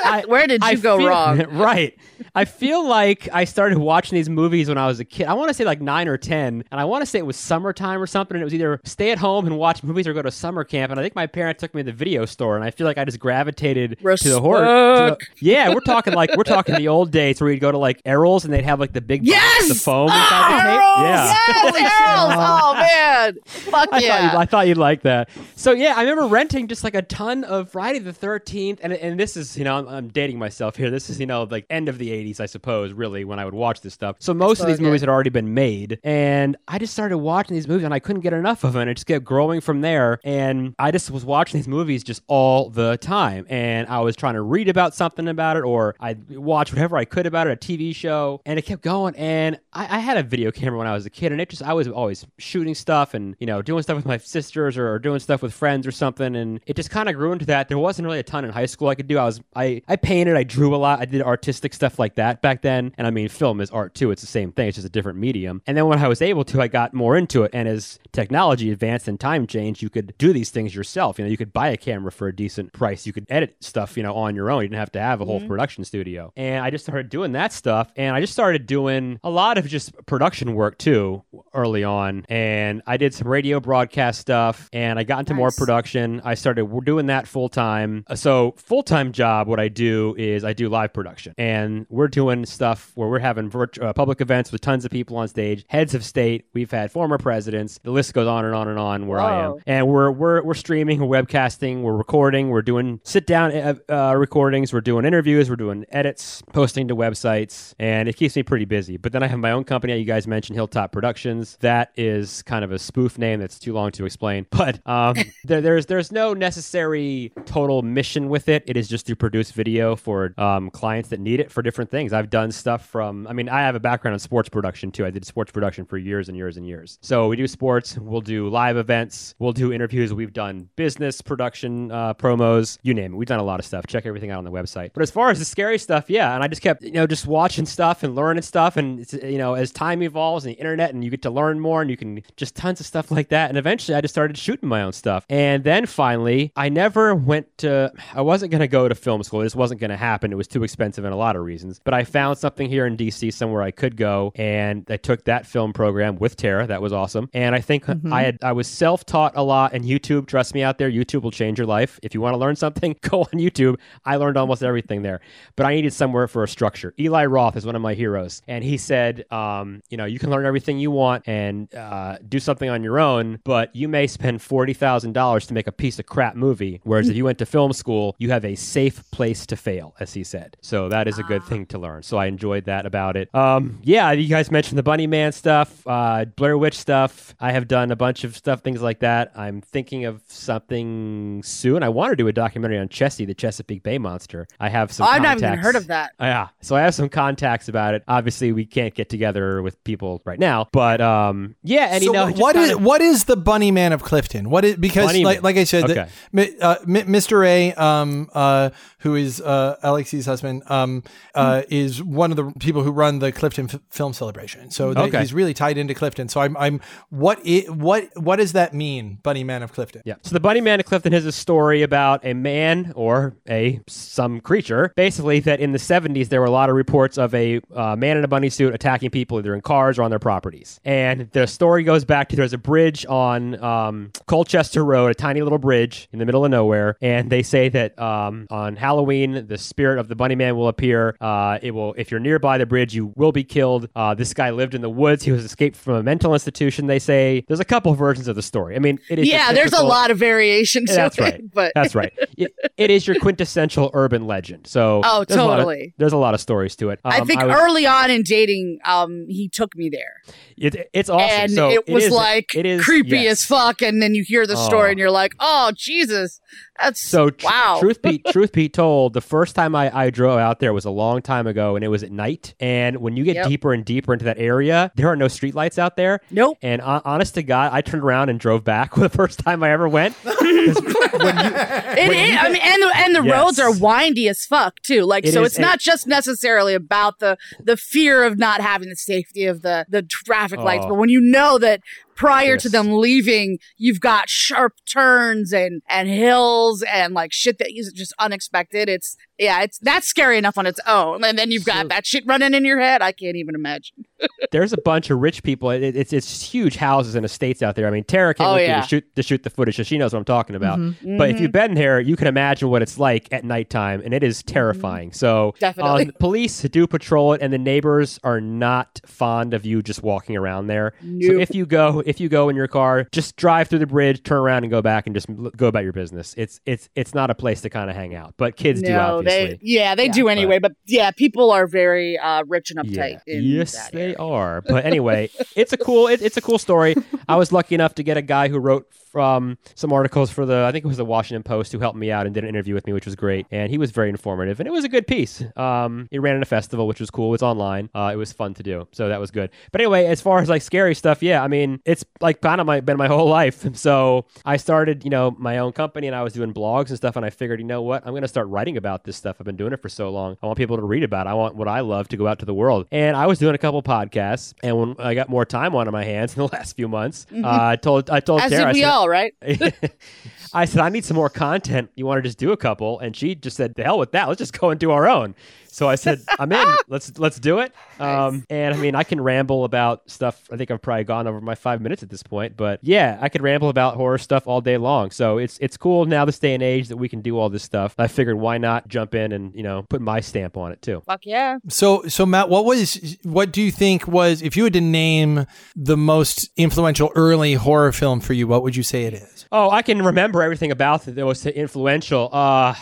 I, 0.04 0.22
Where 0.26 0.46
did 0.46 0.62
you 0.62 0.68
I 0.68 0.74
go 0.76 0.98
feel- 0.98 1.08
wrong? 1.08 1.38
right. 1.50 1.96
I 2.36 2.44
feel 2.44 2.86
like 2.86 3.28
I 3.32 3.44
started 3.44 3.78
watching 3.78 4.16
these 4.16 4.28
movies 4.28 4.68
when 4.68 4.78
I 4.78 4.86
was 4.86 4.98
a 5.00 5.04
kid. 5.04 5.26
I 5.26 5.34
want 5.34 5.48
to 5.48 5.54
say 5.54 5.64
like 5.64 5.80
nine 5.80 6.08
or 6.08 6.16
ten, 6.16 6.64
and 6.70 6.80
I 6.80 6.84
want 6.84 7.02
to 7.02 7.06
say 7.06 7.18
it 7.18 7.26
was 7.26 7.36
summertime 7.36 8.00
or 8.00 8.06
something. 8.06 8.34
And 8.34 8.42
it 8.42 8.44
was 8.44 8.54
either 8.54 8.80
stay 8.84 9.10
at 9.12 9.18
home 9.18 9.46
and 9.46 9.56
watch 9.58 9.82
movies 9.82 10.06
or 10.06 10.12
go 10.14 10.22
to 10.22 10.30
summer 10.30 10.64
camp. 10.64 10.90
And 10.90 10.98
I 10.98 11.02
think 11.02 11.14
my 11.14 11.26
parents 11.26 11.60
took 11.60 11.74
me 11.74 11.82
to 11.82 11.86
the 11.86 11.92
video 11.96 12.24
store, 12.24 12.56
and 12.56 12.64
I 12.64 12.70
feel 12.70 12.86
like 12.86 12.98
I 12.98 13.04
just 13.04 13.18
gravitated 13.20 13.98
to 13.98 14.28
the 14.30 14.40
horror. 14.40 14.64
to 14.64 15.16
the- 15.18 15.26
yeah, 15.40 15.72
we're 15.72 15.80
talking 15.80 16.12
like 16.14 16.36
we're 16.36 16.44
talking 16.44 16.74
the 16.76 16.88
old 16.88 17.10
days 17.10 17.40
where 17.40 17.50
we'd 17.50 17.60
go 17.60 17.70
to 17.72 17.78
like 17.78 18.02
Erol's 18.04 18.44
and 18.44 18.52
they'd 18.52 18.64
have 18.64 18.80
like 18.80 18.92
the 18.92 19.00
big 19.00 19.20
box, 19.22 19.28
Yes! 19.30 19.68
the 19.68 19.74
foam 19.74 20.08
ah, 20.10 20.24
inside 20.24 20.64
the 20.64 20.70
tape. 20.70 20.80
Erol's! 20.80 21.04
Yeah. 21.04 21.80
Yes, 21.80 21.92
Erol's. 22.08 22.34
Uh, 22.34 22.60
oh 22.62 22.74
man, 22.74 23.36
fuck 23.44 23.88
I, 23.92 23.98
yeah. 24.00 24.08
thought 24.08 24.22
you'd, 24.32 24.38
I 24.40 24.44
thought 24.46 24.68
you'd 24.68 24.78
like 24.78 25.02
that. 25.02 25.28
So 25.56 25.72
yeah, 25.72 25.94
I 25.96 26.02
remember 26.02 26.26
renting 26.26 26.68
just 26.68 26.82
like 26.84 26.94
a 26.94 27.02
ton 27.02 27.44
of 27.44 27.70
Friday 27.70 27.98
the 28.00 28.12
Thirteenth, 28.12 28.80
and 28.82 28.92
and 28.92 29.18
this 29.20 29.36
is 29.36 29.56
you 29.56 29.64
know 29.64 29.93
I'm, 29.94 30.08
dating 30.08 30.38
myself 30.38 30.76
here. 30.76 30.90
This 30.90 31.10
is 31.10 31.18
you 31.18 31.26
know 31.26 31.44
like 31.44 31.66
end 31.70 31.88
of 31.88 31.98
the 31.98 32.10
'80s, 32.10 32.40
I 32.40 32.46
suppose, 32.46 32.92
really 32.92 33.24
when 33.24 33.38
I 33.38 33.44
would 33.44 33.54
watch 33.54 33.80
this 33.80 33.94
stuff. 33.94 34.16
So 34.18 34.34
most 34.34 34.60
of 34.60 34.66
these 34.66 34.80
movies 34.80 35.00
had 35.00 35.08
already 35.08 35.30
been 35.30 35.54
made, 35.54 35.98
and 36.04 36.56
I 36.68 36.78
just 36.78 36.92
started 36.92 37.18
watching 37.18 37.54
these 37.54 37.66
movies, 37.66 37.84
and 37.84 37.94
I 37.94 37.98
couldn't 37.98 38.22
get 38.22 38.32
enough 38.32 38.64
of 38.64 38.74
them. 38.74 38.82
And 38.82 38.90
it 38.90 38.94
just 38.94 39.06
kept 39.06 39.24
growing 39.24 39.60
from 39.60 39.80
there, 39.80 40.20
and 40.24 40.74
I 40.78 40.90
just 40.90 41.10
was 41.10 41.24
watching 41.24 41.58
these 41.58 41.68
movies 41.68 42.04
just 42.04 42.22
all 42.26 42.70
the 42.70 42.96
time, 42.98 43.46
and 43.48 43.88
I 43.88 44.00
was 44.00 44.16
trying 44.16 44.34
to 44.34 44.42
read 44.42 44.68
about 44.68 44.94
something 44.94 45.28
about 45.28 45.56
it, 45.56 45.64
or 45.64 45.94
I'd 46.00 46.36
watch 46.36 46.72
whatever 46.72 46.96
I 46.96 47.04
could 47.04 47.26
about 47.26 47.46
it, 47.46 47.52
a 47.52 47.56
TV 47.56 47.94
show, 47.94 48.40
and 48.44 48.58
it 48.58 48.62
kept 48.62 48.82
going. 48.82 49.14
And 49.16 49.58
I, 49.72 49.96
I 49.96 49.98
had 50.00 50.16
a 50.16 50.22
video 50.22 50.50
camera 50.50 50.78
when 50.78 50.86
I 50.86 50.94
was 50.94 51.06
a 51.06 51.10
kid, 51.10 51.32
and 51.32 51.40
it 51.40 51.48
just 51.48 51.62
I 51.62 51.72
was 51.72 51.88
always 51.88 52.26
shooting 52.38 52.74
stuff 52.74 53.14
and 53.14 53.36
you 53.38 53.46
know 53.46 53.62
doing 53.62 53.82
stuff 53.82 53.96
with 53.96 54.06
my 54.06 54.18
sisters 54.18 54.76
or, 54.76 54.92
or 54.92 54.98
doing 54.98 55.20
stuff 55.20 55.42
with 55.42 55.52
friends 55.52 55.86
or 55.86 55.92
something, 55.92 56.36
and 56.36 56.60
it 56.66 56.76
just 56.76 56.90
kind 56.90 57.08
of 57.08 57.14
grew 57.14 57.32
into 57.32 57.46
that. 57.46 57.68
There 57.68 57.78
wasn't 57.78 58.06
really 58.06 58.18
a 58.18 58.22
ton 58.22 58.44
in 58.44 58.50
high 58.50 58.66
school 58.66 58.88
I 58.88 58.94
could 58.94 59.06
do. 59.06 59.18
I 59.18 59.24
was 59.24 59.40
I 59.54 59.82
I 59.88 59.96
painted, 59.96 60.36
I 60.36 60.44
drew 60.44 60.74
a 60.74 60.76
lot, 60.76 61.00
I 61.00 61.04
did 61.04 61.22
artistic 61.22 61.74
stuff 61.74 61.98
like 61.98 62.16
that 62.16 62.42
back 62.42 62.62
then, 62.62 62.94
and 62.96 63.06
I 63.06 63.10
mean 63.10 63.28
film 63.28 63.60
is 63.60 63.70
art 63.70 63.94
too. 63.94 64.10
It's 64.10 64.22
the 64.22 64.28
same 64.28 64.52
thing. 64.52 64.68
It's 64.68 64.76
just 64.76 64.86
a 64.86 64.90
different 64.90 65.18
medium. 65.18 65.62
And 65.66 65.76
then 65.76 65.86
when 65.86 65.98
I 65.98 66.08
was 66.08 66.22
able 66.22 66.44
to, 66.46 66.60
I 66.60 66.68
got 66.68 66.94
more 66.94 67.16
into 67.16 67.42
it. 67.44 67.50
And 67.54 67.68
as 67.68 67.98
technology 68.12 68.70
advanced 68.70 69.08
and 69.08 69.18
time 69.18 69.46
changed, 69.46 69.82
you 69.82 69.90
could 69.90 70.14
do 70.18 70.32
these 70.32 70.50
things 70.50 70.74
yourself. 70.74 71.18
You 71.18 71.24
know, 71.24 71.30
you 71.30 71.36
could 71.36 71.52
buy 71.52 71.68
a 71.68 71.76
camera 71.76 72.12
for 72.12 72.28
a 72.28 72.34
decent 72.34 72.72
price. 72.72 73.06
You 73.06 73.12
could 73.12 73.26
edit 73.28 73.56
stuff, 73.60 73.96
you 73.96 74.02
know, 74.02 74.14
on 74.14 74.34
your 74.34 74.50
own. 74.50 74.62
You 74.62 74.68
didn't 74.68 74.80
have 74.80 74.92
to 74.92 75.00
have 75.00 75.20
a 75.20 75.24
whole 75.24 75.38
mm-hmm. 75.38 75.48
production 75.48 75.84
studio. 75.84 76.32
And 76.36 76.64
I 76.64 76.70
just 76.70 76.84
started 76.84 77.08
doing 77.08 77.32
that 77.32 77.52
stuff. 77.52 77.92
And 77.96 78.14
I 78.14 78.20
just 78.20 78.32
started 78.32 78.66
doing 78.66 79.18
a 79.22 79.30
lot 79.30 79.58
of 79.58 79.66
just 79.66 79.94
production 80.06 80.54
work 80.54 80.78
too 80.78 81.22
early 81.52 81.84
on. 81.84 82.24
And 82.28 82.82
I 82.86 82.96
did 82.96 83.14
some 83.14 83.28
radio 83.28 83.60
broadcast 83.60 84.20
stuff 84.20 84.68
and 84.72 84.98
I 84.98 85.04
got 85.04 85.20
into 85.20 85.34
more 85.34 85.50
production. 85.50 86.20
I 86.24 86.34
started 86.34 86.68
doing 86.84 87.06
that 87.06 87.26
full 87.26 87.48
time. 87.48 88.04
Uh, 88.06 88.14
so, 88.14 88.54
full 88.56 88.82
time 88.82 89.12
job, 89.12 89.48
what 89.48 89.60
I 89.60 89.68
do 89.74 90.14
is 90.16 90.44
I 90.44 90.52
do 90.52 90.68
live 90.68 90.92
production. 90.92 91.34
And 91.36 91.86
we're 91.90 92.08
doing 92.08 92.46
stuff 92.46 92.92
where 92.94 93.08
we're 93.08 93.18
having 93.18 93.50
virt- 93.50 93.82
uh, 93.82 93.92
public 93.92 94.20
events 94.20 94.52
with 94.52 94.60
tons 94.60 94.84
of 94.84 94.90
people 94.90 95.16
on 95.16 95.28
stage, 95.28 95.64
heads 95.68 95.94
of 95.94 96.04
state. 96.04 96.46
We've 96.54 96.70
had 96.70 96.90
former 96.90 97.18
presidents. 97.18 97.78
The 97.82 97.90
list 97.90 98.14
goes 98.14 98.26
on 98.26 98.44
and 98.44 98.54
on 98.54 98.68
and 98.68 98.78
on 98.78 99.06
where 99.06 99.20
I 99.20 99.44
am. 99.44 99.56
And 99.66 99.88
we're, 99.88 100.10
we're, 100.10 100.42
we're 100.42 100.54
streaming, 100.54 101.00
we're 101.06 101.22
webcasting, 101.22 101.82
we're 101.82 101.96
recording, 101.96 102.48
we're 102.48 102.62
doing 102.62 103.00
sit 103.04 103.26
down 103.26 103.52
uh, 103.52 103.74
uh, 103.88 104.14
recordings, 104.16 104.72
we're 104.72 104.80
doing 104.80 105.04
interviews, 105.04 105.50
we're 105.50 105.56
doing 105.56 105.84
edits, 105.90 106.42
posting 106.52 106.88
to 106.88 106.96
websites, 106.96 107.74
and 107.78 108.08
it 108.08 108.16
keeps 108.16 108.36
me 108.36 108.42
pretty 108.42 108.64
busy. 108.64 108.96
But 108.96 109.12
then 109.12 109.22
I 109.22 109.26
have 109.26 109.38
my 109.38 109.50
own 109.50 109.64
company. 109.64 109.96
You 109.96 110.04
guys 110.04 110.26
mentioned 110.26 110.56
Hilltop 110.56 110.92
Productions. 110.92 111.56
That 111.60 111.92
is 111.96 112.42
kind 112.42 112.64
of 112.64 112.72
a 112.72 112.78
spoof 112.78 113.18
name 113.18 113.40
that's 113.40 113.58
too 113.58 113.72
long 113.72 113.90
to 113.92 114.04
explain. 114.04 114.46
But 114.64 114.80
um, 114.86 115.16
there, 115.44 115.60
there's 115.60 115.86
there's 115.86 116.10
no 116.10 116.32
necessary 116.32 117.32
total 117.44 117.82
mission 117.82 118.28
with 118.28 118.48
it. 118.48 118.62
It 118.66 118.76
is 118.76 118.88
just 118.88 119.06
to 119.08 119.16
produce 119.16 119.50
video 119.50 119.63
for 119.96 120.34
um, 120.38 120.70
clients 120.70 121.08
that 121.10 121.20
need 121.20 121.40
it 121.40 121.50
for 121.50 121.62
different 121.62 121.90
things. 121.90 122.12
I've 122.12 122.30
done 122.30 122.52
stuff 122.52 122.86
from, 122.86 123.26
I 123.26 123.32
mean, 123.32 123.48
I 123.48 123.62
have 123.62 123.74
a 123.74 123.80
background 123.80 124.14
in 124.14 124.18
sports 124.18 124.48
production 124.48 124.90
too. 124.90 125.04
I 125.04 125.10
did 125.10 125.24
sports 125.24 125.52
production 125.52 125.84
for 125.84 125.98
years 125.98 126.28
and 126.28 126.36
years 126.36 126.56
and 126.56 126.66
years. 126.66 126.98
So 127.02 127.28
we 127.28 127.36
do 127.36 127.46
sports, 127.46 127.98
we'll 127.98 128.20
do 128.20 128.48
live 128.48 128.76
events, 128.76 129.34
we'll 129.38 129.52
do 129.52 129.72
interviews. 129.72 130.12
We've 130.12 130.32
done 130.32 130.68
business 130.76 131.20
production 131.20 131.90
uh, 131.90 132.14
promos, 132.14 132.78
you 132.82 132.94
name 132.94 133.14
it. 133.14 133.16
We've 133.16 133.28
done 133.28 133.40
a 133.40 133.44
lot 133.44 133.60
of 133.60 133.66
stuff. 133.66 133.86
Check 133.86 134.06
everything 134.06 134.30
out 134.30 134.38
on 134.38 134.44
the 134.44 134.50
website. 134.50 134.90
But 134.94 135.02
as 135.02 135.10
far 135.10 135.30
as 135.30 135.38
the 135.38 135.44
scary 135.44 135.78
stuff, 135.78 136.08
yeah. 136.08 136.34
And 136.34 136.42
I 136.42 136.48
just 136.48 136.62
kept, 136.62 136.82
you 136.82 136.92
know, 136.92 137.06
just 137.06 137.26
watching 137.26 137.66
stuff 137.66 138.02
and 138.02 138.14
learning 138.14 138.42
stuff. 138.42 138.76
And, 138.76 139.10
you 139.22 139.38
know, 139.38 139.54
as 139.54 139.70
time 139.72 140.02
evolves 140.02 140.44
and 140.44 140.54
the 140.54 140.58
internet 140.58 140.92
and 140.92 141.04
you 141.04 141.10
get 141.10 141.22
to 141.22 141.30
learn 141.30 141.60
more 141.60 141.80
and 141.80 141.90
you 141.90 141.96
can 141.96 142.22
just 142.36 142.54
tons 142.56 142.80
of 142.80 142.86
stuff 142.86 143.10
like 143.10 143.28
that. 143.28 143.48
And 143.48 143.58
eventually 143.58 143.94
I 143.94 144.00
just 144.00 144.14
started 144.14 144.36
shooting 144.36 144.68
my 144.68 144.82
own 144.82 144.92
stuff. 144.92 145.24
And 145.28 145.64
then 145.64 145.86
finally, 145.86 146.52
I 146.56 146.68
never 146.68 147.14
went 147.14 147.58
to, 147.58 147.92
I 148.14 148.22
wasn't 148.22 148.50
going 148.50 148.60
to 148.60 148.68
go 148.68 148.88
to 148.88 148.94
film 148.94 149.22
school. 149.22 149.40
This 149.40 149.53
wasn't 149.56 149.80
going 149.80 149.90
to 149.90 149.96
happen. 149.96 150.32
It 150.32 150.36
was 150.36 150.48
too 150.48 150.64
expensive 150.64 151.04
in 151.04 151.12
a 151.12 151.16
lot 151.16 151.36
of 151.36 151.42
reasons. 151.42 151.80
But 151.82 151.94
I 151.94 152.04
found 152.04 152.38
something 152.38 152.68
here 152.68 152.86
in 152.86 152.96
DC 152.96 153.32
somewhere 153.32 153.62
I 153.62 153.70
could 153.70 153.96
go. 153.96 154.32
And 154.36 154.86
I 154.88 154.96
took 154.96 155.24
that 155.24 155.46
film 155.46 155.72
program 155.72 156.16
with 156.16 156.36
Tara. 156.36 156.66
That 156.66 156.82
was 156.82 156.92
awesome. 156.92 157.28
And 157.32 157.54
I 157.54 157.60
think 157.60 157.84
I 158.10 158.22
had, 158.22 158.38
I 158.42 158.52
was 158.52 158.66
self 158.66 159.04
taught 159.04 159.32
a 159.36 159.42
lot. 159.42 159.72
And 159.72 159.84
YouTube, 159.84 160.26
trust 160.26 160.54
me 160.54 160.62
out 160.62 160.78
there, 160.78 160.90
YouTube 160.90 161.22
will 161.22 161.30
change 161.30 161.58
your 161.58 161.66
life. 161.66 161.98
If 162.02 162.14
you 162.14 162.20
want 162.20 162.34
to 162.34 162.38
learn 162.38 162.56
something, 162.56 162.96
go 163.02 163.20
on 163.20 163.38
YouTube. 163.38 163.78
I 164.04 164.16
learned 164.16 164.36
almost 164.36 164.62
everything 164.62 165.02
there. 165.02 165.20
But 165.56 165.66
I 165.66 165.74
needed 165.74 165.92
somewhere 165.92 166.28
for 166.28 166.42
a 166.42 166.48
structure. 166.48 166.94
Eli 166.98 167.26
Roth 167.26 167.56
is 167.56 167.66
one 167.66 167.76
of 167.76 167.82
my 167.82 167.94
heroes. 167.94 168.42
And 168.48 168.64
he 168.64 168.76
said, 168.76 169.24
um, 169.32 169.82
you 169.90 169.96
know, 169.96 170.04
you 170.04 170.18
can 170.18 170.30
learn 170.30 170.46
everything 170.46 170.78
you 170.78 170.90
want 170.90 171.26
and 171.26 171.72
uh, 171.74 172.18
do 172.28 172.38
something 172.38 172.68
on 172.68 172.82
your 172.82 172.98
own, 172.98 173.40
but 173.44 173.74
you 173.74 173.88
may 173.88 174.06
spend 174.06 174.40
$40,000 174.40 175.46
to 175.46 175.54
make 175.54 175.66
a 175.66 175.72
piece 175.72 175.98
of 175.98 176.06
crap 176.06 176.36
movie. 176.36 176.80
Whereas 176.84 177.08
if 177.08 177.16
you 177.16 177.24
went 177.24 177.38
to 177.38 177.46
film 177.46 177.72
school, 177.72 178.16
you 178.18 178.30
have 178.30 178.44
a 178.44 178.54
safe 178.54 179.08
place 179.10 179.43
to 179.46 179.56
fail, 179.56 179.94
as 180.00 180.14
he 180.14 180.24
said. 180.24 180.56
So 180.60 180.88
that 180.88 181.08
is 181.08 181.18
a 181.18 181.22
good 181.22 181.42
thing 181.44 181.66
to 181.66 181.78
learn. 181.78 182.02
So 182.02 182.16
I 182.18 182.26
enjoyed 182.26 182.64
that 182.64 182.86
about 182.86 183.16
it. 183.16 183.34
Um, 183.34 183.78
yeah, 183.82 184.12
you 184.12 184.28
guys 184.28 184.50
mentioned 184.50 184.78
the 184.78 184.82
Bunny 184.82 185.06
Man 185.06 185.32
stuff, 185.32 185.86
uh, 185.86 186.24
Blair 186.24 186.56
Witch 186.58 186.78
stuff. 186.78 187.34
I 187.40 187.52
have 187.52 187.68
done 187.68 187.90
a 187.90 187.96
bunch 187.96 188.24
of 188.24 188.36
stuff, 188.36 188.60
things 188.62 188.80
like 188.82 189.00
that. 189.00 189.32
I'm 189.36 189.60
thinking 189.60 190.04
of 190.04 190.22
something 190.28 191.42
soon. 191.42 191.82
I 191.82 191.88
want 191.88 192.12
to 192.12 192.16
do 192.16 192.28
a 192.28 192.32
documentary 192.32 192.78
on 192.78 192.88
Chessie, 192.88 193.26
the 193.26 193.34
Chesapeake 193.34 193.82
Bay 193.82 193.98
monster. 193.98 194.46
I 194.60 194.68
have 194.68 194.92
some. 194.92 195.06
Oh, 195.06 195.10
I've 195.10 195.22
not 195.22 195.38
even 195.38 195.58
heard 195.58 195.76
of 195.76 195.88
that. 195.88 196.12
uh, 196.20 196.24
Yeah, 196.24 196.48
so 196.60 196.76
I 196.76 196.80
have 196.82 196.94
some 196.94 197.08
contacts 197.08 197.68
about 197.68 197.94
it. 197.94 198.02
Obviously, 198.08 198.52
we 198.52 198.64
can't 198.64 198.94
get 198.94 199.08
together 199.08 199.62
with 199.62 199.82
people 199.84 200.22
right 200.24 200.38
now, 200.38 200.68
but 200.72 201.00
um, 201.00 201.56
yeah, 201.62 201.88
and 201.92 202.02
so 202.02 202.06
you 202.06 202.12
know, 202.12 202.30
what 202.32 202.56
is 202.56 202.68
kinda- 202.70 202.84
what 202.84 203.00
is 203.00 203.24
the 203.24 203.36
Bunny 203.36 203.70
Man 203.70 203.92
of 203.92 204.02
Clifton? 204.02 204.48
What 204.50 204.64
is 204.64 204.76
because 204.76 205.16
like, 205.18 205.42
like 205.42 205.56
I 205.56 205.64
said, 205.64 205.84
Okay. 205.90 206.06
the, 206.32 206.56
uh, 206.60 206.76
Mr. 206.84 207.46
A, 207.46 207.72
um, 207.74 208.28
uh, 208.32 208.70
who 209.00 209.14
is 209.16 209.33
uh, 209.40 209.76
Alexie's 209.82 210.26
husband, 210.26 210.62
um, 210.70 211.02
uh, 211.34 211.62
is 211.68 212.02
one 212.02 212.30
of 212.30 212.36
the 212.36 212.52
people 212.60 212.82
who 212.82 212.90
run 212.90 213.18
the 213.18 213.32
Clifton 213.32 213.68
F- 213.72 213.80
Film 213.90 214.12
Celebration. 214.12 214.70
So 214.70 214.94
the, 214.94 215.02
Okay. 215.02 215.20
he's 215.20 215.32
really 215.34 215.54
tied 215.54 215.78
into 215.78 215.94
Clifton. 215.94 216.28
So 216.28 216.40
I'm 216.40 216.56
I'm 216.56 216.80
what 217.10 217.40
i- 217.46 217.66
what 217.68 218.08
what 218.16 218.36
does 218.36 218.52
that 218.52 218.74
mean, 218.74 219.18
Bunny 219.22 219.44
Man 219.44 219.62
of 219.62 219.72
Clifton? 219.72 220.02
Yeah. 220.04 220.14
So 220.22 220.32
the 220.34 220.40
Bunny 220.40 220.60
Man 220.60 220.80
of 220.80 220.86
Clifton 220.86 221.12
has 221.12 221.24
a 221.26 221.32
story 221.32 221.82
about 221.82 222.24
a 222.24 222.34
man 222.34 222.92
or 222.96 223.36
a 223.48 223.80
some 223.88 224.40
creature. 224.40 224.92
Basically, 224.96 225.40
that 225.40 225.60
in 225.60 225.72
the 225.72 225.78
70s 225.78 226.28
there 226.28 226.40
were 226.40 226.46
a 226.46 226.50
lot 226.50 226.68
of 226.70 226.76
reports 226.76 227.18
of 227.18 227.34
a 227.34 227.60
uh, 227.74 227.96
man 227.96 228.16
in 228.16 228.24
a 228.24 228.28
bunny 228.28 228.50
suit 228.50 228.74
attacking 228.74 229.10
people 229.10 229.38
either 229.38 229.54
in 229.54 229.60
cars 229.60 229.98
or 229.98 230.02
on 230.02 230.10
their 230.10 230.18
properties. 230.18 230.80
And 230.84 231.28
the 231.32 231.46
story 231.46 231.82
goes 231.84 232.04
back 232.04 232.28
to 232.30 232.36
there's 232.36 232.52
a 232.52 232.58
bridge 232.58 233.04
on 233.08 233.62
um, 233.62 234.10
Colchester 234.26 234.84
Road, 234.84 235.10
a 235.10 235.14
tiny 235.14 235.42
little 235.42 235.58
bridge 235.58 236.08
in 236.12 236.18
the 236.18 236.24
middle 236.26 236.44
of 236.44 236.50
nowhere, 236.50 236.96
and 237.00 237.30
they 237.30 237.42
say 237.42 237.68
that 237.70 237.98
um, 237.98 238.46
on 238.50 238.76
Halloween 238.76 239.23
the 239.32 239.58
spirit 239.58 239.98
of 239.98 240.08
the 240.08 240.14
Bunny 240.16 240.34
Man 240.34 240.56
will 240.56 240.68
appear. 240.68 241.16
Uh, 241.20 241.58
it 241.62 241.72
will 241.72 241.94
if 241.94 242.10
you're 242.10 242.20
nearby 242.20 242.58
the 242.58 242.66
bridge, 242.66 242.94
you 242.94 243.12
will 243.16 243.32
be 243.32 243.44
killed. 243.44 243.88
Uh, 243.96 244.14
this 244.14 244.34
guy 244.34 244.50
lived 244.50 244.74
in 244.74 244.80
the 244.82 244.90
woods. 244.90 245.24
He 245.24 245.32
was 245.32 245.44
escaped 245.44 245.76
from 245.76 245.94
a 245.94 246.02
mental 246.02 246.32
institution. 246.34 246.86
They 246.86 246.98
say 246.98 247.44
there's 247.48 247.60
a 247.60 247.64
couple 247.64 247.94
versions 247.94 248.28
of 248.28 248.36
the 248.36 248.42
story. 248.42 248.76
I 248.76 248.78
mean, 248.78 248.98
it 249.08 249.18
is 249.18 249.28
Yeah, 249.28 249.52
there's 249.52 249.72
a 249.72 249.82
lot 249.82 250.10
of 250.10 250.18
variation 250.18 250.86
to 250.86 250.92
that's 250.94 251.18
it, 251.18 251.20
right. 251.20 251.40
but 251.52 251.72
That's 251.74 251.94
right. 251.94 252.12
It, 252.36 252.52
it 252.76 252.90
is 252.90 253.06
your 253.06 253.18
quintessential 253.20 253.90
urban 253.94 254.26
legend. 254.26 254.66
So 254.66 255.00
Oh, 255.04 255.24
there's 255.24 255.38
a 255.40 255.44
lot 255.44 255.60
of- 255.60 255.64
totally. 255.66 255.94
there's 255.98 256.12
a 256.12 256.16
lot 256.16 256.34
of 256.34 256.40
stories 256.40 256.76
to 256.76 256.90
it. 256.90 257.00
I 257.04 257.20
Um, 257.20 257.26
think 257.26 257.42
was- 257.42 257.56
early 257.56 257.86
on 257.86 258.10
in 258.10 258.22
dating, 258.22 258.78
um, 258.84 259.26
he 259.28 259.48
took 259.48 259.74
me 259.76 259.88
there, 259.88 260.22
it, 260.56 260.88
it's 260.92 261.08
awesome. 261.08 261.28
and 261.30 261.52
so 261.52 261.70
it 261.70 261.88
was 261.88 262.04
is- 262.04 262.12
like 262.12 262.54
it 262.54 262.66
is 262.66 262.84
creepy 262.84 263.10
yes. 263.20 263.32
as 263.32 263.44
fuck. 263.44 263.82
And 263.82 264.00
then 264.02 264.14
you 264.14 264.24
hear 264.26 264.46
the 264.46 264.56
story, 264.56 264.88
Oh. 264.88 264.90
and 264.90 264.98
you're 264.98 265.10
like, 265.10 265.34
"Oh 265.38 265.72
Jesus, 265.76 266.40
that's 266.80 267.06
So 267.08 267.30
tr- 267.30 267.46
wow." 267.46 267.76
truth 267.80 268.02
be 268.02 268.18
truth 268.28 268.52
be 268.52 268.68
told, 268.68 269.12
the 269.14 269.20
first 269.20 269.54
time 269.54 269.74
I, 269.74 269.96
I 269.96 270.10
drove 270.10 270.38
out 270.38 270.60
there 270.60 270.72
was 270.72 270.84
a 270.84 270.90
long 270.90 271.22
time 271.22 271.46
ago, 271.46 271.76
and 271.76 271.84
it 271.84 271.88
was 271.88 272.02
at 272.02 272.10
night. 272.12 272.54
And 272.60 272.96
when 272.98 273.16
you 273.16 273.24
get 273.24 273.36
Yep. 273.36 273.48
deeper 273.48 273.72
and 273.72 273.84
deeper 273.84 274.12
into 274.12 274.24
that 274.26 274.38
area, 274.38 274.90
there 274.96 275.08
are 275.08 275.16
no 275.16 275.26
streetlights 275.26 275.78
out 275.78 275.96
there. 275.96 276.20
Nope. 276.30 276.58
And 276.62 276.80
hon- 276.82 277.02
honest 277.04 277.34
to 277.34 277.42
God, 277.42 277.70
I 277.72 277.80
turned 277.80 278.02
around 278.02 278.28
and 278.28 278.38
drove 278.40 278.64
back 278.64 278.94
the 278.96 279.08
first 279.08 279.38
time 279.38 279.62
I 279.62 279.70
ever 279.70 279.88
went. 279.88 280.14
when 280.24 280.36
you- 280.56 280.70
It 280.72 282.10
is. 282.10 282.38
I 282.38 282.48
mean, 282.48 282.60
and 282.62 282.82
the, 282.82 282.92
and 282.96 283.14
the 283.16 283.22
Yes. 283.24 283.32
roads 283.40 283.58
are 283.60 283.72
windy 283.72 284.28
as 284.28 284.44
fuck 284.44 284.80
too. 284.82 285.02
Like, 285.04 285.24
It 285.26 285.32
so 285.32 285.42
is 285.42 285.52
it's 285.52 285.58
not 285.58 285.78
just 285.78 286.06
necessarily 286.06 286.74
about 286.74 287.18
the 287.20 287.36
the 287.62 287.76
fear 287.76 288.22
of 288.24 288.38
not 288.38 288.60
having 288.60 288.88
the 288.88 288.96
safety 288.96 289.44
of 289.46 289.62
the 289.62 289.86
the 289.88 290.02
traffic 290.02 290.58
lights, 290.60 290.84
Oh. 290.84 290.90
but 290.90 290.94
when 290.96 291.08
you 291.08 291.20
know 291.20 291.58
that 291.58 291.80
prior 292.14 292.56
to 292.58 292.68
them 292.68 292.92
leaving, 292.92 293.58
you've 293.76 294.00
got 294.00 294.28
sharp 294.28 294.74
turns 294.90 295.52
and 295.52 295.82
and 295.88 296.08
hills 296.08 296.82
and 296.92 297.14
like 297.14 297.32
shit 297.32 297.58
that 297.58 297.72
is 297.74 297.92
just 297.92 298.14
unexpected. 298.18 298.88
It's 298.88 299.16
yeah, 299.38 299.62
it's 299.62 299.78
that's 299.78 300.06
scary 300.06 300.38
enough 300.38 300.56
on 300.58 300.66
its 300.66 300.80
own, 300.86 301.24
and 301.24 301.38
then 301.38 301.50
you've 301.50 301.64
got 301.64 301.82
So- 301.82 301.88
that 301.88 302.06
shit 302.06 302.24
running 302.26 302.54
in 302.54 302.64
your 302.64 302.80
head. 302.80 303.02
I 303.02 303.12
can't 303.12 303.36
even 303.36 303.54
imagine. 303.54 304.04
there's 304.52 304.72
a 304.72 304.80
bunch 304.80 305.10
of 305.10 305.18
rich 305.18 305.42
people. 305.42 305.70
It, 305.70 305.96
it's 305.96 306.12
it's 306.12 306.42
huge 306.42 306.76
houses 306.76 307.14
and 307.14 307.24
estates 307.26 307.62
out 307.62 307.74
there. 307.74 307.86
I 307.86 307.90
mean, 307.90 308.04
Tara 308.04 308.32
came 308.34 308.46
Oh, 308.46 308.56
yeah. 308.56 308.80
to 308.80 308.86
shoot 308.88 309.16
to 309.16 309.22
shoot 309.22 309.42
the 309.42 309.50
footage, 309.50 309.76
so 309.76 309.82
she 309.82 309.98
knows 309.98 310.12
what 310.12 310.18
I'm 310.20 310.24
talking 310.24 310.56
about. 310.56 310.78
Mm-hmm. 310.78 311.18
But 311.18 311.30
if 311.30 311.40
you've 311.40 311.52
been 311.52 311.74
there, 311.74 312.00
you 312.00 312.16
can 312.16 312.26
imagine 312.26 312.68
what 312.70 312.80
it's 312.82 312.98
like 312.98 313.28
at 313.32 313.44
nighttime, 313.44 314.00
and 314.04 314.14
it 314.14 314.22
is 314.22 314.42
terrifying. 314.42 315.12
So 315.12 315.24
Mm-hmm. 315.34 315.58
Definitely. 315.58 316.04
um, 316.06 316.12
police 316.20 316.62
do 316.62 316.86
patrol 316.86 317.32
it, 317.34 317.42
and 317.42 317.52
the 317.52 317.58
neighbors 317.58 318.18
are 318.24 318.40
not 318.40 319.00
fond 319.06 319.52
of 319.54 319.66
you 319.66 319.82
just 319.82 320.02
walking 320.02 320.36
around 320.36 320.68
there. 320.68 320.92
So 321.02 321.38
if 321.38 321.54
you 321.54 321.66
go 321.66 322.02
if 322.06 322.20
you 322.20 322.28
go 322.28 322.48
in 322.48 322.56
your 322.56 322.68
car, 322.68 323.06
just 323.12 323.36
drive 323.36 323.68
through 323.68 323.80
the 323.80 323.86
bridge, 323.86 324.22
turn 324.22 324.38
around, 324.38 324.64
and 324.64 324.70
go 324.70 324.80
back, 324.80 325.06
and 325.06 325.14
just 325.14 325.26
go 325.56 325.66
about 325.66 325.82
your 325.84 325.92
business. 325.92 326.34
It's 326.38 326.60
it's 326.66 326.88
it's 326.94 327.14
not 327.14 327.30
a 327.30 327.34
place 327.34 327.60
to 327.62 327.70
kind 327.70 327.90
of 327.90 327.96
hang 327.96 328.14
out, 328.14 328.34
but 328.36 328.56
kids 328.56 328.80
do 328.80 328.90
no, 328.90 329.00
obviously. 329.18 329.23
They 329.24 329.58
yeah 329.62 329.94
they 329.94 330.06
Yeah. 330.06 330.12
do 330.12 330.28
anyway. 330.28 330.58
But 330.58 330.72
yeah, 330.86 331.10
people 331.10 331.50
are 331.50 331.66
very 331.66 332.18
uh, 332.18 332.44
rich 332.46 332.70
and 332.70 332.78
uptight. 332.80 333.20
Yeah. 333.26 333.36
In 333.36 333.44
Yes, 333.44 333.90
they 333.90 334.02
area. 334.02 334.16
are. 334.18 334.60
But 334.62 334.84
anyway, 334.84 335.30
it's 335.56 335.72
a 335.72 335.76
cool 335.76 336.08
it, 336.08 336.22
it's 336.22 336.36
a 336.36 336.40
cool 336.40 336.58
story. 336.58 336.94
I 337.28 337.36
was 337.36 337.52
lucky 337.52 337.74
enough 337.74 337.94
to 337.96 338.02
get 338.02 338.16
a 338.16 338.22
guy 338.22 338.48
who 338.48 338.58
wrote 338.58 338.86
from 339.12 339.56
some 339.76 339.92
articles 339.92 340.28
for 340.32 340.44
the 340.44 340.64
I 340.64 340.72
think 340.72 340.84
it 340.84 340.88
was 340.88 340.96
the 340.96 341.04
Washington 341.04 341.44
Post 341.44 341.70
who 341.70 341.78
helped 341.78 341.96
me 341.96 342.10
out 342.10 342.26
and 342.26 342.34
did 342.34 342.42
an 342.42 342.48
interview 342.50 342.74
with 342.74 342.84
me, 342.84 342.92
which 342.92 343.04
was 343.06 343.14
great. 343.14 343.46
And 343.52 343.70
he 343.70 343.78
was 343.78 343.92
very 343.92 344.10
informative, 344.10 344.58
and 344.58 344.66
it 344.66 344.72
was 344.72 344.82
a 344.84 344.88
good 344.88 345.06
piece. 345.06 345.40
Um, 345.56 346.08
he 346.10 346.18
ran 346.18 346.34
at 346.34 346.42
a 346.42 346.46
festival, 346.46 346.88
which 346.88 346.98
was 346.98 347.10
cool. 347.10 347.32
It's 347.32 347.42
online. 347.42 347.90
Uh, 347.94 348.10
it 348.12 348.16
was 348.16 348.32
fun 348.32 348.54
to 348.54 348.62
do, 348.64 348.88
so 348.90 349.08
that 349.08 349.20
was 349.20 349.30
good. 349.30 349.50
But 349.70 349.80
anyway, 349.82 350.06
as 350.06 350.20
far 350.20 350.40
as 350.40 350.48
like 350.48 350.62
scary 350.62 350.96
stuff, 350.96 351.22
yeah, 351.22 351.44
I 351.44 351.48
mean, 351.48 351.80
it's 351.84 352.04
like 352.20 352.40
kind 352.40 352.60
of 352.60 352.66
my, 352.66 352.80
been 352.80 352.96
my 352.96 353.06
whole 353.06 353.28
life. 353.40 353.64
So 353.76 354.26
I 354.44 354.56
started, 354.56 355.04
you 355.04 355.10
know, 355.10 355.30
my 355.38 355.58
own 355.58 355.70
company, 355.72 356.08
and 356.08 356.16
I 356.16 356.22
was 356.24 356.32
doing 356.32 356.52
blogs 356.52 356.88
and 356.88 356.96
stuff, 356.96 357.14
and 357.14 357.24
I 357.24 357.30
figured, 357.30 357.60
you 357.60 357.66
know 357.66 357.82
what, 357.82 358.02
I'm 358.04 358.10
going 358.12 358.22
to 358.22 358.28
start 358.28 358.48
writing 358.48 358.76
about 358.76 359.04
this 359.04 359.13
stuff. 359.14 359.36
I've 359.40 359.46
been 359.46 359.56
doing 359.56 359.72
it 359.72 359.80
for 359.80 359.88
so 359.88 360.10
long. 360.10 360.36
I 360.42 360.46
want 360.46 360.58
people 360.58 360.76
to 360.76 360.82
read 360.82 361.02
about. 361.02 361.26
it. 361.26 361.30
I 361.30 361.34
want 361.34 361.54
what 361.56 361.68
I 361.68 361.80
love 361.80 362.08
to 362.08 362.16
go 362.16 362.26
out 362.26 362.38
to 362.40 362.46
the 362.46 362.54
world. 362.54 362.86
And 362.90 363.16
I 363.16 363.26
was 363.26 363.38
doing 363.38 363.54
a 363.54 363.58
couple 363.58 363.82
podcasts, 363.82 364.54
and 364.62 364.76
when 364.78 364.96
I 364.98 365.14
got 365.14 365.28
more 365.28 365.44
time 365.44 365.74
on 365.74 365.90
my 365.90 366.04
hands 366.04 366.32
in 366.36 366.42
the 366.42 366.48
last 366.48 366.76
few 366.76 366.88
months, 366.88 367.26
uh, 367.32 367.40
I 367.44 367.76
told 367.76 368.10
I 368.10 368.20
told 368.20 368.40
As 368.42 368.50
Tara, 368.50 368.72
we 368.72 368.80
said, 368.80 368.88
all, 368.88 369.08
right? 369.08 369.34
I 370.54 370.64
said, 370.64 370.80
I 370.80 370.88
need 370.88 371.04
some 371.04 371.16
more 371.16 371.30
content. 371.30 371.90
You 371.96 372.06
want 372.06 372.18
to 372.18 372.22
just 372.22 372.38
do 372.38 372.52
a 372.52 372.56
couple? 372.56 372.98
And 373.00 373.16
she 373.16 373.34
just 373.34 373.56
said, 373.56 373.74
the 373.74 373.84
hell 373.84 373.98
with 373.98 374.12
that. 374.12 374.28
Let's 374.28 374.38
just 374.38 374.58
go 374.58 374.70
and 374.70 374.78
do 374.78 374.90
our 374.90 375.08
own. 375.08 375.34
So 375.66 375.88
I 375.88 375.96
said, 375.96 376.20
I'm 376.38 376.52
in. 376.52 376.76
Let's 376.88 377.18
let's 377.18 377.40
do 377.40 377.58
it. 377.58 377.72
Um, 377.98 378.44
and 378.48 378.74
I 378.74 378.78
mean, 378.78 378.94
I 378.94 379.02
can 379.02 379.20
ramble 379.20 379.64
about 379.64 380.08
stuff. 380.08 380.40
I 380.52 380.56
think 380.56 380.70
I've 380.70 380.80
probably 380.80 381.02
gone 381.02 381.26
over 381.26 381.40
my 381.40 381.56
five 381.56 381.80
minutes 381.80 382.02
at 382.04 382.10
this 382.10 382.22
point, 382.22 382.56
but 382.56 382.78
yeah, 382.82 383.18
I 383.20 383.28
could 383.28 383.42
ramble 383.42 383.70
about 383.70 383.96
horror 383.96 384.18
stuff 384.18 384.46
all 384.46 384.60
day 384.60 384.76
long. 384.76 385.10
So 385.10 385.38
it's 385.38 385.58
it's 385.58 385.76
cool 385.76 386.04
now 386.04 386.24
this 386.24 386.38
day 386.38 386.54
and 386.54 386.62
age 386.62 386.88
that 386.88 386.96
we 386.96 387.08
can 387.08 387.22
do 387.22 387.38
all 387.38 387.48
this 387.48 387.64
stuff. 387.64 387.94
I 387.98 388.06
figured 388.06 388.36
why 388.36 388.58
not 388.58 388.86
jump 388.86 389.16
in 389.16 389.32
and 389.32 389.52
you 389.54 389.64
know 389.64 389.84
put 389.88 390.00
my 390.00 390.20
stamp 390.20 390.56
on 390.56 390.70
it 390.70 390.80
too. 390.80 391.02
Fuck 391.06 391.26
yeah. 391.26 391.58
So, 391.68 392.04
so 392.06 392.24
Matt, 392.24 392.48
what 392.48 392.64
was, 392.64 393.16
what 393.22 393.50
do 393.52 393.60
you 393.60 393.72
think 393.72 394.06
was, 394.06 394.42
if 394.42 394.56
you 394.56 394.64
had 394.64 394.74
to 394.74 394.80
name 394.80 395.46
the 395.74 395.96
most 395.96 396.50
influential 396.56 397.10
early 397.16 397.54
horror 397.54 397.92
film 397.92 398.20
for 398.20 398.32
you, 398.32 398.46
what 398.46 398.62
would 398.62 398.76
you 398.76 398.82
say 398.82 399.04
it 399.04 399.14
is? 399.14 399.46
Oh, 399.50 399.70
I 399.70 399.82
can 399.82 400.02
remember 400.02 400.42
everything 400.44 400.70
about 400.70 401.02
that 401.06 401.24
was 401.24 401.44
influential. 401.46 402.28
Uh 402.32 402.74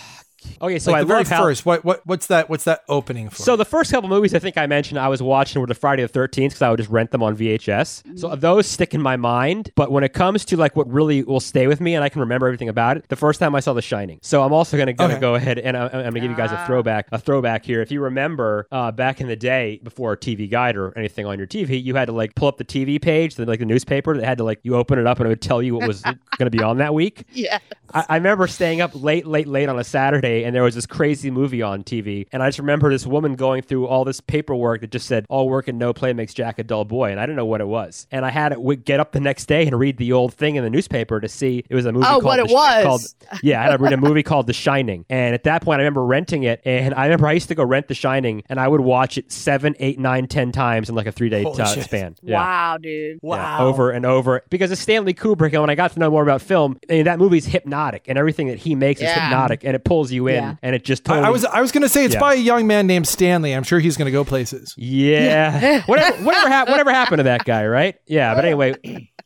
Okay, 0.60 0.78
so 0.78 0.90
like 0.92 0.98
I 0.98 1.02
the 1.02 1.06
very 1.06 1.20
love 1.20 1.28
how. 1.28 1.42
first. 1.42 1.64
What 1.66 1.84
what 1.84 2.06
what's 2.06 2.26
that? 2.28 2.48
What's 2.50 2.64
that 2.64 2.82
opening 2.88 3.28
for? 3.30 3.42
So 3.42 3.56
the 3.56 3.64
first 3.64 3.90
couple 3.92 4.08
movies 4.08 4.34
I 4.34 4.38
think 4.38 4.56
I 4.58 4.66
mentioned 4.66 4.98
I 4.98 5.08
was 5.08 5.22
watching 5.22 5.60
were 5.60 5.66
the 5.66 5.74
Friday 5.74 6.02
the 6.02 6.08
Thirteenth 6.08 6.52
because 6.52 6.62
I 6.62 6.70
would 6.70 6.78
just 6.78 6.90
rent 6.90 7.10
them 7.10 7.22
on 7.22 7.36
VHS. 7.36 8.18
So 8.18 8.34
those 8.36 8.66
stick 8.66 8.94
in 8.94 9.02
my 9.02 9.16
mind. 9.16 9.70
But 9.74 9.90
when 9.90 10.04
it 10.04 10.12
comes 10.12 10.44
to 10.46 10.56
like 10.56 10.76
what 10.76 10.90
really 10.90 11.22
will 11.22 11.40
stay 11.40 11.66
with 11.66 11.80
me 11.80 11.94
and 11.94 12.04
I 12.04 12.08
can 12.08 12.20
remember 12.20 12.46
everything 12.46 12.68
about 12.68 12.96
it, 12.96 13.08
the 13.08 13.16
first 13.16 13.40
time 13.40 13.54
I 13.54 13.60
saw 13.60 13.72
The 13.72 13.82
Shining. 13.82 14.18
So 14.22 14.42
I'm 14.42 14.52
also 14.52 14.76
gonna, 14.76 14.92
gonna 14.92 15.14
Okay. 15.14 15.20
go 15.20 15.34
ahead 15.34 15.58
and 15.58 15.76
I, 15.76 15.86
I'm 15.86 15.90
gonna 16.04 16.20
give 16.20 16.30
you 16.30 16.36
guys 16.36 16.52
a 16.52 16.58
Ah. 16.58 16.66
throwback. 16.66 17.08
A 17.12 17.18
throwback 17.18 17.64
here. 17.64 17.80
If 17.82 17.90
you 17.90 18.00
remember 18.00 18.66
uh, 18.72 18.90
back 18.92 19.20
in 19.20 19.28
the 19.28 19.36
day 19.36 19.80
before 19.82 20.16
TV 20.16 20.50
guide 20.50 20.76
or 20.76 20.96
anything 20.96 21.26
on 21.26 21.38
your 21.38 21.46
TV, 21.46 21.82
you 21.82 21.94
had 21.94 22.06
to 22.06 22.12
like 22.12 22.34
pull 22.34 22.48
up 22.48 22.56
the 22.58 22.64
TV 22.64 23.00
page, 23.00 23.36
then 23.36 23.46
like 23.46 23.58
the 23.60 23.64
newspaper. 23.66 24.16
That 24.16 24.24
had 24.24 24.38
to 24.38 24.44
like 24.44 24.60
you 24.62 24.76
open 24.76 24.98
it 24.98 25.06
up 25.06 25.18
and 25.18 25.26
it 25.26 25.28
would 25.30 25.42
tell 25.42 25.62
you 25.62 25.74
what 25.76 25.86
was 25.88 26.02
gonna 26.38 26.50
be 26.50 26.62
on 26.62 26.78
that 26.78 26.94
week. 26.94 27.24
Yeah. 27.32 27.58
I, 27.94 28.04
I 28.10 28.14
remember 28.16 28.46
staying 28.46 28.80
up 28.80 28.90
late, 28.94 29.26
late, 29.26 29.46
late 29.46 29.68
on 29.68 29.78
a 29.78 29.84
Saturday, 29.84 30.31
and 30.44 30.54
there 30.54 30.62
was 30.62 30.74
this 30.74 30.86
crazy 30.86 31.30
movie 31.30 31.62
on 31.62 31.82
TV. 31.84 32.26
And 32.32 32.42
I 32.42 32.48
just 32.48 32.58
remember 32.58 32.90
this 32.90 33.06
woman 33.06 33.34
going 33.34 33.62
through 33.62 33.86
all 33.86 34.04
this 34.04 34.20
paperwork 34.20 34.80
that 34.80 34.90
just 34.90 35.06
said, 35.06 35.26
"All 35.28 35.48
work 35.48 35.68
and 35.68 35.78
no 35.78 35.92
play 35.92 36.12
makes 36.12 36.34
Jack 36.34 36.58
a 36.58 36.64
dull 36.64 36.84
boy," 36.84 37.10
and 37.10 37.20
I 37.20 37.24
didn't 37.24 37.36
know 37.36 37.46
what 37.46 37.60
it 37.60 37.68
was. 37.68 38.06
And 38.10 38.24
I 38.24 38.30
had 38.30 38.50
to 38.50 38.56
w- 38.56 38.78
get 38.78 39.00
up 39.00 39.12
the 39.12 39.20
next 39.20 39.46
day 39.46 39.66
and 39.66 39.78
read 39.78 39.96
the 39.98 40.12
old 40.12 40.34
thing 40.34 40.56
in 40.56 40.64
the 40.64 40.70
newspaper 40.70 41.20
to 41.20 41.28
see 41.28 41.64
it 41.68 41.74
was 41.74 41.86
a 41.86 41.92
movie. 41.92 42.06
Oh, 42.06 42.20
called 42.20 42.24
what 42.24 42.38
it 42.40 42.48
Sh- 42.48 42.52
was. 42.52 42.84
Called, 42.84 43.00
yeah, 43.42 43.60
I 43.60 43.64
had 43.64 43.76
to 43.76 43.82
read 43.82 43.92
a 43.92 43.96
movie 43.96 44.22
called 44.22 44.46
The 44.46 44.52
Shining. 44.52 45.04
And 45.10 45.34
at 45.34 45.44
that 45.44 45.62
point, 45.62 45.80
I 45.80 45.82
remember 45.82 46.04
renting 46.04 46.44
it, 46.44 46.60
and 46.64 46.94
I 46.94 47.04
remember 47.04 47.26
I 47.26 47.32
used 47.32 47.48
to 47.48 47.54
go 47.54 47.64
rent 47.64 47.88
The 47.88 47.94
Shining, 47.94 48.42
and 48.48 48.58
I 48.60 48.68
would 48.68 48.80
watch 48.80 49.18
it 49.18 49.30
seven, 49.32 49.74
eight, 49.78 49.98
nine, 49.98 50.26
ten 50.28 50.52
times 50.52 50.88
in 50.88 50.94
like 50.94 51.06
a 51.06 51.12
three 51.12 51.28
day 51.28 51.42
Holy 51.42 51.60
uh, 51.60 51.66
shit. 51.66 51.84
span. 51.84 52.14
Yeah. 52.22 52.38
Wow, 52.40 52.78
dude. 52.78 53.18
Yeah, 53.22 53.58
over 53.60 53.90
and 53.90 54.06
over 54.06 54.42
because 54.50 54.70
it's 54.70 54.80
Stanley 54.80 55.14
Kubrick. 55.14 55.52
And 55.52 55.60
when 55.62 55.70
I 55.70 55.74
got 55.74 55.92
to 55.92 55.98
know 55.98 56.10
more 56.10 56.22
about 56.22 56.40
film, 56.42 56.78
I 56.88 56.92
mean, 56.94 57.04
that 57.04 57.18
movie's 57.18 57.46
hypnotic, 57.46 58.04
and 58.08 58.16
everything 58.18 58.48
that 58.48 58.58
he 58.58 58.74
makes 58.74 59.00
is 59.00 59.10
hypnotic, 59.10 59.64
and 59.64 59.74
it 59.74 59.84
pulls 59.84 60.12
you 60.12 60.21
in, 60.28 60.34
Yeah. 60.34 60.54
and 60.62 60.74
it 60.74 60.84
just 60.84 61.08
I, 61.08 61.14
totally. 61.14 61.26
I 61.26 61.30
was 61.30 61.44
I 61.44 61.60
was 61.60 61.72
gonna 61.72 61.88
say 61.88 62.04
it's 62.04 62.14
Yeah. 62.14 62.20
by 62.20 62.34
a 62.34 62.38
young 62.38 62.66
man 62.66 62.86
named 62.86 63.06
Stanley. 63.08 63.52
I'm 63.54 63.62
sure 63.62 63.78
he's 63.80 63.96
gonna 63.96 64.10
go 64.10 64.24
places. 64.24 64.74
yeah, 64.76 65.82
whatever, 65.86 66.16
whatever, 66.24 66.48
hap- 66.48 66.68
whatever 66.68 66.92
happened 66.92 67.18
to 67.18 67.24
that 67.24 67.44
guy, 67.44 67.66
right? 67.66 67.96
Yeah, 68.06 68.34
but 68.34 68.44
oh, 68.44 68.48
anyway, 68.48 68.74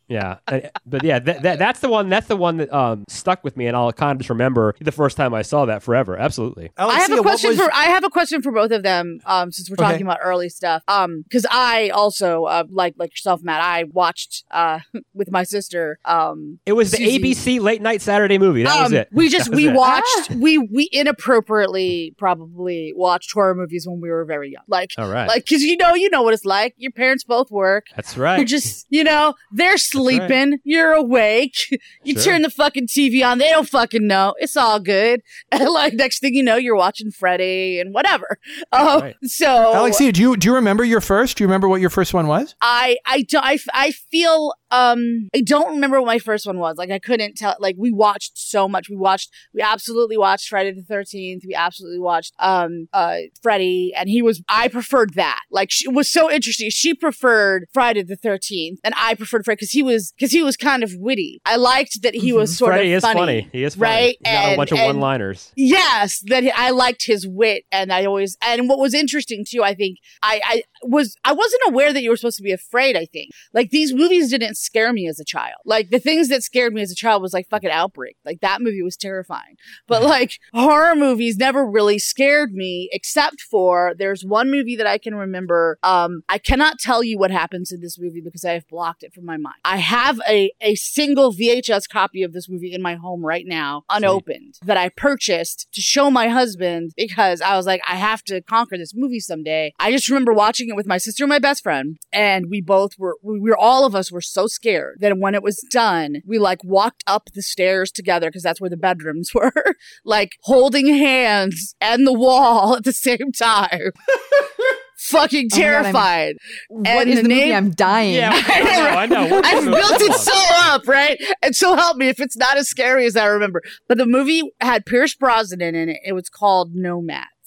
yeah, 0.07 0.37
but 0.85 1.03
yeah, 1.03 1.19
that, 1.19 1.41
that 1.41 1.59
that's 1.59 1.79
the 1.81 1.89
one. 1.89 2.09
That's 2.09 2.27
the 2.27 2.37
one 2.37 2.57
that 2.57 2.71
um 2.73 3.03
stuck 3.09 3.43
with 3.43 3.57
me, 3.57 3.67
and 3.67 3.75
I'll 3.75 3.91
kind 3.91 4.13
of 4.13 4.19
just 4.19 4.29
remember 4.29 4.75
the 4.79 4.91
first 4.91 5.17
time 5.17 5.33
I 5.33 5.41
saw 5.41 5.65
that 5.65 5.83
forever. 5.83 6.17
Absolutely. 6.17 6.71
I 6.77 6.99
have 7.01 7.11
a 7.11 7.21
question 7.21 7.49
was- 7.51 7.59
for 7.59 7.69
I 7.73 7.85
have 7.85 8.03
a 8.03 8.09
question 8.09 8.41
for 8.41 8.51
both 8.51 8.71
of 8.71 8.83
them. 8.83 9.19
Um, 9.25 9.51
since 9.51 9.69
we're 9.69 9.73
Okay. 9.75 9.91
talking 9.91 10.05
about 10.05 10.19
early 10.23 10.49
stuff. 10.49 10.83
Um, 10.87 11.21
because 11.23 11.45
I 11.51 11.89
also 11.89 12.45
uh, 12.45 12.63
like 12.69 12.95
like 12.97 13.11
yourself, 13.11 13.41
Matt. 13.43 13.61
I 13.61 13.83
watched 13.91 14.43
uh 14.51 14.79
with 15.13 15.29
my 15.31 15.43
sister. 15.43 15.99
Um, 16.05 16.59
It 16.65 16.73
was 16.73 16.91
the 16.91 16.97
ABC 16.97 17.59
late 17.59 17.81
night 17.81 18.01
Saturday 18.01 18.37
movie. 18.37 18.63
That 18.63 18.81
was 18.83 18.91
um, 18.93 18.97
it. 18.99 19.09
We 19.11 19.29
just 19.29 19.49
we 19.53 19.67
it. 19.67 19.73
watched 19.73 20.31
we 20.31 20.57
we 20.57 20.89
inappropriately 20.91 22.15
probably 22.17 22.93
watched 22.95 23.31
horror 23.33 23.55
movies 23.55 23.85
when 23.87 24.01
we 24.01 24.09
were 24.09 24.25
very 24.25 24.51
young. 24.51 24.63
Like 24.67 24.91
All 24.97 25.09
right. 25.09 25.27
like 25.27 25.43
because 25.45 25.61
you 25.63 25.77
know 25.77 25.93
you 25.93 26.09
know 26.09 26.21
what 26.23 26.33
it's 26.33 26.45
like. 26.45 26.73
Your 26.77 26.91
parents 26.91 27.23
both 27.23 27.51
work. 27.51 27.87
That's 27.95 28.17
right. 28.17 28.37
You're 28.37 28.45
just, 28.45 28.85
you 28.89 29.03
know, 29.03 29.33
they're 29.51 29.77
sleeping. 30.03 30.59
You're 30.63 30.91
awake. 30.93 31.55
You 32.03 32.13
Sure. 32.13 32.33
turn 32.33 32.41
the 32.43 32.49
fucking 32.49 32.87
TV 32.87 33.25
on. 33.25 33.37
They 33.37 33.49
don't 33.49 33.67
fucking 33.67 34.07
know. 34.07 34.33
It's 34.39 34.55
all 34.55 34.79
good. 34.79 35.21
And 35.51 35.67
like 35.69 35.93
next 35.93 36.19
thing 36.19 36.33
you 36.35 36.43
know, 36.43 36.55
you're 36.55 36.75
watching 36.75 37.11
Freddy 37.11 37.79
and 37.79 37.93
whatever. 37.93 38.37
Um, 38.71 39.01
Right. 39.01 39.15
So 39.23 39.71
Alexia, 39.81 40.11
do 40.11 40.21
you 40.21 40.37
do 40.37 40.47
you 40.49 40.55
remember 40.55 40.83
your 40.83 41.01
first? 41.01 41.37
Do 41.37 41.43
you 41.43 41.47
remember 41.47 41.67
what 41.67 41.81
your 41.81 41.89
first 41.89 42.13
one 42.13 42.27
was? 42.27 42.55
I 42.61 42.97
I 43.05 43.21
do, 43.23 43.39
I, 43.41 43.57
I 43.73 43.91
feel 43.91 44.53
um 44.71 45.29
I 45.35 45.41
don't 45.41 45.69
remember 45.75 45.99
what 46.01 46.07
my 46.07 46.19
first 46.19 46.45
one 46.45 46.59
was. 46.59 46.77
Like 46.77 46.91
I 46.91 46.99
couldn't 46.99 47.35
tell. 47.35 47.55
Like 47.59 47.75
we 47.77 47.91
watched 47.91 48.37
so 48.37 48.67
much. 48.67 48.89
We 48.89 48.95
watched. 48.97 49.29
We 49.53 49.61
absolutely 49.61 50.17
watched 50.17 50.49
Friday 50.49 50.71
the 50.73 50.83
Thirteenth. 50.83 51.43
We 51.47 51.55
absolutely 51.55 51.99
watched 51.99 52.33
um 52.39 52.87
uh 52.93 53.17
Freddy, 53.41 53.93
and 53.95 54.09
he 54.09 54.21
was. 54.21 54.41
I 54.49 54.67
preferred 54.67 55.13
that. 55.15 55.41
Like 55.51 55.71
she, 55.71 55.87
was 55.87 56.09
so 56.09 56.29
interesting. 56.31 56.69
She 56.69 56.93
preferred 56.93 57.65
Friday 57.73 58.03
the 58.03 58.15
Thirteenth, 58.17 58.79
and 58.83 58.93
I 58.97 59.15
preferred 59.15 59.45
Freddy 59.45 59.57
because 59.57 59.71
he 59.71 59.83
was 59.87 60.13
because 60.15 60.31
he 60.31 60.43
was 60.43 60.55
kind 60.55 60.83
of 60.83 60.91
witty. 60.95 61.41
I 61.45 61.55
liked 61.55 62.03
that 62.03 62.13
he 62.13 62.31
was 62.33 62.55
sort 62.55 62.73
Freddie 62.73 62.93
of 62.93 62.97
is 62.97 63.03
funny. 63.03 63.49
He 63.51 63.63
is 63.63 63.75
funny. 63.75 63.91
right? 63.91 64.17
He's 64.23 64.33
got 64.33 64.53
a 64.53 64.55
bunch 64.55 64.71
of 64.71 64.79
one-liners. 64.79 65.51
Yes, 65.55 66.19
that 66.27 66.43
he- 66.43 66.51
I 66.51 66.69
liked 66.69 67.05
his 67.05 67.27
wit, 67.27 67.63
and 67.71 67.91
I 67.91 68.05
always 68.05 68.37
and 68.45 68.69
what 68.69 68.77
was 68.79 68.93
interesting 68.93 69.45
too. 69.47 69.63
I 69.63 69.73
think 69.73 69.97
I 70.21 70.41
I 70.45 70.63
was 70.83 71.15
I 71.23 71.33
wasn't 71.33 71.61
aware 71.67 71.91
that 71.93 72.03
you 72.03 72.09
were 72.09 72.17
supposed 72.17 72.37
to 72.37 72.43
be 72.43 72.51
afraid. 72.51 72.95
I 72.95 73.05
think 73.05 73.31
like 73.53 73.71
these 73.71 73.93
movies 73.93 74.29
didn't 74.29 74.55
scare 74.57 74.93
me 74.93 75.07
as 75.07 75.19
a 75.19 75.25
child. 75.25 75.55
Like 75.65 75.89
the 75.89 75.99
things 75.99 76.29
that 76.29 76.43
scared 76.43 76.73
me 76.73 76.81
as 76.81 76.91
a 76.91 76.95
child 76.95 77.21
was 77.21 77.33
like 77.33 77.47
fucking 77.49 77.69
Outbreak. 77.71 78.17
Like 78.25 78.41
that 78.41 78.61
movie 78.61 78.81
was 78.83 78.97
terrifying. 78.97 79.55
But 79.87 80.03
like 80.03 80.39
horror 80.53 80.95
movies 80.95 81.37
never 81.37 81.65
really 81.65 81.99
scared 81.99 82.53
me, 82.53 82.89
except 82.91 83.41
for 83.41 83.93
there's 83.97 84.23
one 84.25 84.51
movie 84.51 84.75
that 84.75 84.87
I 84.87 84.97
can 84.97 85.15
remember. 85.15 85.77
Um, 85.83 86.21
I 86.29 86.37
cannot 86.37 86.79
tell 86.79 87.03
you 87.03 87.17
what 87.17 87.31
happens 87.31 87.71
in 87.71 87.81
this 87.81 87.97
movie 87.99 88.21
because 88.21 88.43
I 88.45 88.53
have 88.53 88.67
blocked 88.67 89.03
it 89.03 89.13
from 89.13 89.25
my 89.25 89.37
mind. 89.37 89.55
I 89.63 89.76
have 89.77 90.19
a 90.27 90.51
a 90.61 90.75
single 90.75 91.33
VHS 91.33 91.89
copy 91.89 92.23
of 92.23 92.33
this 92.33 92.49
movie 92.49 92.73
in 92.73 92.81
my 92.81 92.95
home 92.95 93.25
right 93.25 93.45
now, 93.45 93.83
unopened, 93.89 94.55
that 94.63 94.77
I 94.77 94.89
purchased 94.89 95.67
to 95.73 95.81
show 95.81 96.09
my 96.09 96.27
husband 96.27 96.91
because 96.95 97.41
I 97.41 97.55
was 97.55 97.65
like, 97.65 97.81
I 97.87 97.95
have 97.95 98.23
to 98.25 98.41
conquer 98.41 98.77
this 98.77 98.93
movie 98.95 99.19
someday. 99.19 99.73
I 99.79 99.91
just 99.91 100.09
remember 100.09 100.33
watching 100.33 100.69
it 100.69 100.75
with 100.75 100.87
my 100.87 100.97
sister 100.97 101.23
and 101.23 101.29
my 101.29 101.39
best 101.39 101.63
friend, 101.63 101.97
and 102.11 102.45
we 102.49 102.61
both 102.61 102.91
were, 102.97 103.17
we 103.23 103.39
were 103.39 103.57
all 103.57 103.85
of 103.85 103.95
us 103.95 104.11
were 104.11 104.21
so 104.21 104.47
scared 104.47 104.97
that 105.01 105.17
when 105.17 105.35
it 105.35 105.43
was 105.43 105.63
done, 105.71 106.21
we 106.25 106.37
like 106.37 106.63
walked 106.63 107.03
up 107.07 107.29
the 107.33 107.41
stairs 107.41 107.91
together 107.91 108.29
because 108.29 108.43
that's 108.43 108.61
where 108.61 108.69
the 108.69 108.77
bedrooms 108.77 109.31
were, 109.35 109.75
like 110.05 110.31
holding 110.41 110.87
hands 110.87 111.75
and 111.81 112.05
the 112.05 112.13
wall 112.13 112.75
at 112.75 112.83
the 112.83 112.93
same 112.93 113.31
time. 113.31 113.91
Fucking 115.09 115.49
Oh 115.53 115.57
God, 115.57 115.63
I'm- 115.63 115.83
terrified. 115.83 116.35
What 116.69 116.87
And 116.87 117.09
is 117.09 117.15
the 117.17 117.21
the 117.23 117.29
movie? 117.29 117.41
name- 117.41 117.55
I'm 117.55 117.71
dying. 117.71 118.15
Yeah, 118.15 118.31
I 118.47 119.05
know. 119.07 119.17
I 119.19 119.25
know. 119.27 119.41
I've 119.43 119.65
built 119.65 120.01
it 120.01 120.13
so 120.13 120.33
up, 120.65 120.87
right? 120.87 121.17
And 121.41 121.55
so 121.55 121.75
help 121.75 121.97
me 121.97 122.07
if 122.09 122.19
it's 122.19 122.37
not 122.37 122.57
as 122.57 122.69
scary 122.69 123.05
as 123.05 123.15
I 123.15 123.25
remember. 123.25 123.61
But 123.87 123.97
the 123.97 124.05
movie 124.05 124.41
had 124.61 124.85
Pierce 124.85 125.15
Brosnan 125.15 125.61
in 125.75 125.89
it. 125.89 125.97
It 126.05 126.13
was 126.13 126.29
called 126.29 126.73